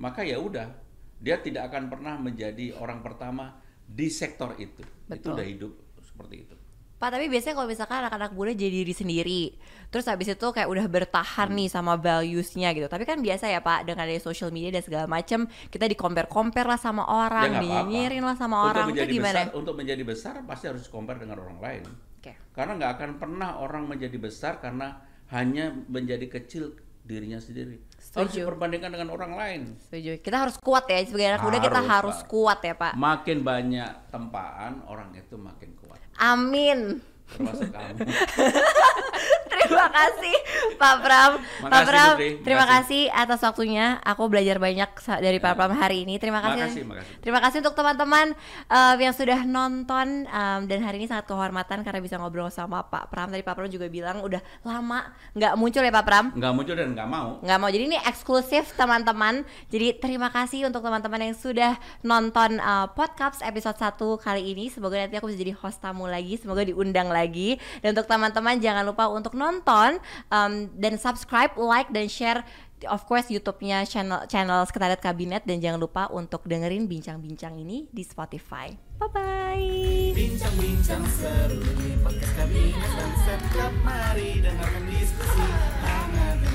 maka 0.00 0.24
ya 0.24 0.40
udah, 0.40 0.72
dia 1.20 1.36
tidak 1.44 1.68
akan 1.68 1.92
pernah 1.92 2.16
menjadi 2.16 2.72
orang 2.80 3.04
pertama 3.04 3.60
di 3.84 4.08
sektor 4.08 4.56
itu. 4.56 4.80
Itu 4.80 5.20
Betul. 5.20 5.32
udah 5.36 5.46
hidup 5.46 5.72
seperti 6.00 6.34
itu. 6.48 6.56
Pak 7.02 7.18
tapi 7.18 7.26
biasanya 7.26 7.58
kalau 7.58 7.66
misalkan 7.66 7.98
anak-anak 8.06 8.30
muda 8.30 8.54
jadi 8.54 8.86
diri 8.86 8.94
sendiri 8.94 9.42
Terus 9.90 10.06
habis 10.06 10.30
itu 10.30 10.46
kayak 10.54 10.70
udah 10.70 10.86
bertahan 10.86 11.52
nih 11.52 11.68
sama 11.68 12.00
values-nya 12.00 12.72
gitu. 12.72 12.86
Tapi 12.88 13.02
kan 13.02 13.18
biasa 13.18 13.50
ya 13.50 13.58
Pak 13.58 13.90
dengan 13.90 14.06
ada 14.06 14.14
social 14.22 14.54
media 14.54 14.70
dan 14.70 14.86
segala 14.86 15.10
macem 15.10 15.44
Kita 15.68 15.84
di 15.90 15.98
compare-compare 15.98 16.64
lah 16.64 16.78
sama 16.78 17.02
orang 17.10 17.58
Ya, 17.58 18.06
lah 18.22 18.38
sama 18.38 18.62
Untuk 18.62 18.70
orang. 18.70 18.86
Itu 18.94 19.04
gimana? 19.10 19.50
besar, 19.50 19.58
untuk 19.58 19.74
menjadi 19.74 20.02
besar 20.06 20.34
pasti 20.46 20.64
harus 20.70 20.86
compare 20.86 21.18
dengan 21.18 21.42
orang 21.42 21.58
lain. 21.58 21.82
Oke. 22.22 22.38
Karena 22.54 22.78
nggak 22.78 22.92
akan 22.96 23.10
pernah 23.18 23.50
orang 23.58 23.90
menjadi 23.90 24.16
besar 24.16 24.62
karena 24.62 25.02
hanya 25.34 25.74
menjadi 25.90 26.30
kecil 26.30 26.78
dirinya 27.02 27.38
sendiri. 27.38 27.82
Harus 27.82 28.30
Setuju. 28.30 28.46
diperbandingkan 28.46 28.90
dengan 28.92 29.08
orang 29.10 29.32
lain. 29.34 29.60
Setuju 29.80 30.20
Kita 30.20 30.44
harus 30.44 30.56
kuat 30.60 30.84
ya 30.86 31.00
Sebagai 31.02 31.28
anak 31.32 31.42
muda 31.42 31.58
kita 31.58 31.80
Harus, 31.80 31.90
harus 31.90 32.18
Pak. 32.20 32.28
kuat 32.28 32.58
ya 32.60 32.74
Pak 32.76 32.92
Makin 32.94 33.38
banyak 33.40 33.90
tempaan, 34.12 34.72
orang 34.86 35.10
itu 35.16 35.34
makin 35.34 35.70
kuat. 35.80 35.98
Amin 36.16 37.00
Termasuk 37.32 37.72
kamu. 37.72 37.96
Terima 39.52 39.88
kasih 39.88 40.36
Pak 40.80 40.96
Pram. 41.04 41.32
Pak 41.68 41.82
Pram, 41.86 42.12
Putri. 42.16 42.30
terima 42.42 42.64
kasih 42.66 43.08
atas 43.12 43.40
waktunya. 43.44 43.98
Aku 44.02 44.26
belajar 44.26 44.56
banyak 44.56 44.90
dari 45.20 45.38
Pak 45.38 45.52
Pram 45.54 45.72
hari 45.74 46.04
ini. 46.08 46.16
Terima 46.16 46.40
kasih. 46.40 46.62
Makasih, 46.62 46.84
makasih. 46.86 47.14
Terima 47.22 47.40
kasih 47.40 47.58
untuk 47.62 47.74
teman-teman 47.76 48.26
eh, 48.68 48.94
yang 49.00 49.14
sudah 49.14 49.44
nonton 49.44 50.26
em, 50.26 50.60
dan 50.66 50.78
hari 50.82 51.02
ini 51.02 51.06
sangat 51.06 51.26
kehormatan 51.28 51.82
karena 51.82 52.00
bisa 52.00 52.16
ngobrol 52.18 52.48
sama 52.48 52.84
Pak 52.86 53.10
Pram. 53.12 53.28
Tadi 53.30 53.42
Pak 53.42 53.54
Pram 53.54 53.68
juga 53.70 53.86
bilang 53.88 54.22
udah 54.22 54.40
lama 54.64 55.12
nggak 55.34 55.54
muncul 55.58 55.82
ya 55.82 55.92
Pak 55.92 56.04
Pram. 56.04 56.24
Nggak 56.34 56.52
muncul 56.52 56.74
dan 56.74 56.88
nggak 56.94 57.08
mau. 57.08 57.28
nggak 57.42 57.58
mau 57.58 57.68
jadi 57.70 57.84
ini 57.88 57.98
eksklusif 58.06 58.74
teman-teman 58.76 59.42
jadi 59.72 59.98
terima 59.98 60.28
kasih 60.30 60.68
untuk 60.68 60.84
teman-teman 60.84 61.30
yang 61.30 61.36
sudah 61.36 61.76
nonton 62.02 62.60
uh, 62.60 62.86
podcast 62.92 63.42
episode 63.42 63.76
1 63.76 63.98
kali 64.22 64.42
ini 64.54 64.68
semoga 64.70 64.98
nanti 65.00 65.16
aku 65.18 65.32
bisa 65.32 65.40
jadi 65.40 65.54
host 65.56 65.80
tamu 65.82 66.06
lagi 66.06 66.38
semoga 66.38 66.62
diundang 66.62 67.10
lagi 67.10 67.58
dan 67.80 67.96
untuk 67.96 68.06
teman-teman 68.06 68.58
jangan 68.60 68.84
lupa 68.86 69.08
untuk 69.10 69.34
nonton 69.42 69.98
um, 70.30 70.70
dan 70.78 70.94
subscribe, 70.94 71.50
like 71.58 71.90
dan 71.90 72.06
share 72.06 72.46
of 72.86 73.06
course 73.06 73.30
YouTube-nya 73.30 73.86
channel 73.86 74.26
channel 74.26 74.62
Sekretariat 74.66 74.98
Kabinet 74.98 75.46
dan 75.46 75.62
jangan 75.62 75.78
lupa 75.78 76.10
untuk 76.10 76.46
dengerin 76.46 76.86
bincang-bincang 76.86 77.54
ini 77.58 77.86
di 77.90 78.02
Spotify. 78.02 78.70
Bye 78.98 79.10
bye. 79.10 79.70
Bincang-bincang 80.14 81.02
seru 81.10 81.58
di 81.58 81.98
podcast 82.02 82.34
Kabinet 82.38 82.90
dan 82.94 83.10
setiap 83.26 83.74
mari 83.82 84.38
dengarkan 84.42 84.84
diskusi 84.86 85.46
hangat 85.82 86.38
dan 86.38 86.50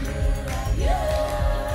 yeah. 0.80 1.67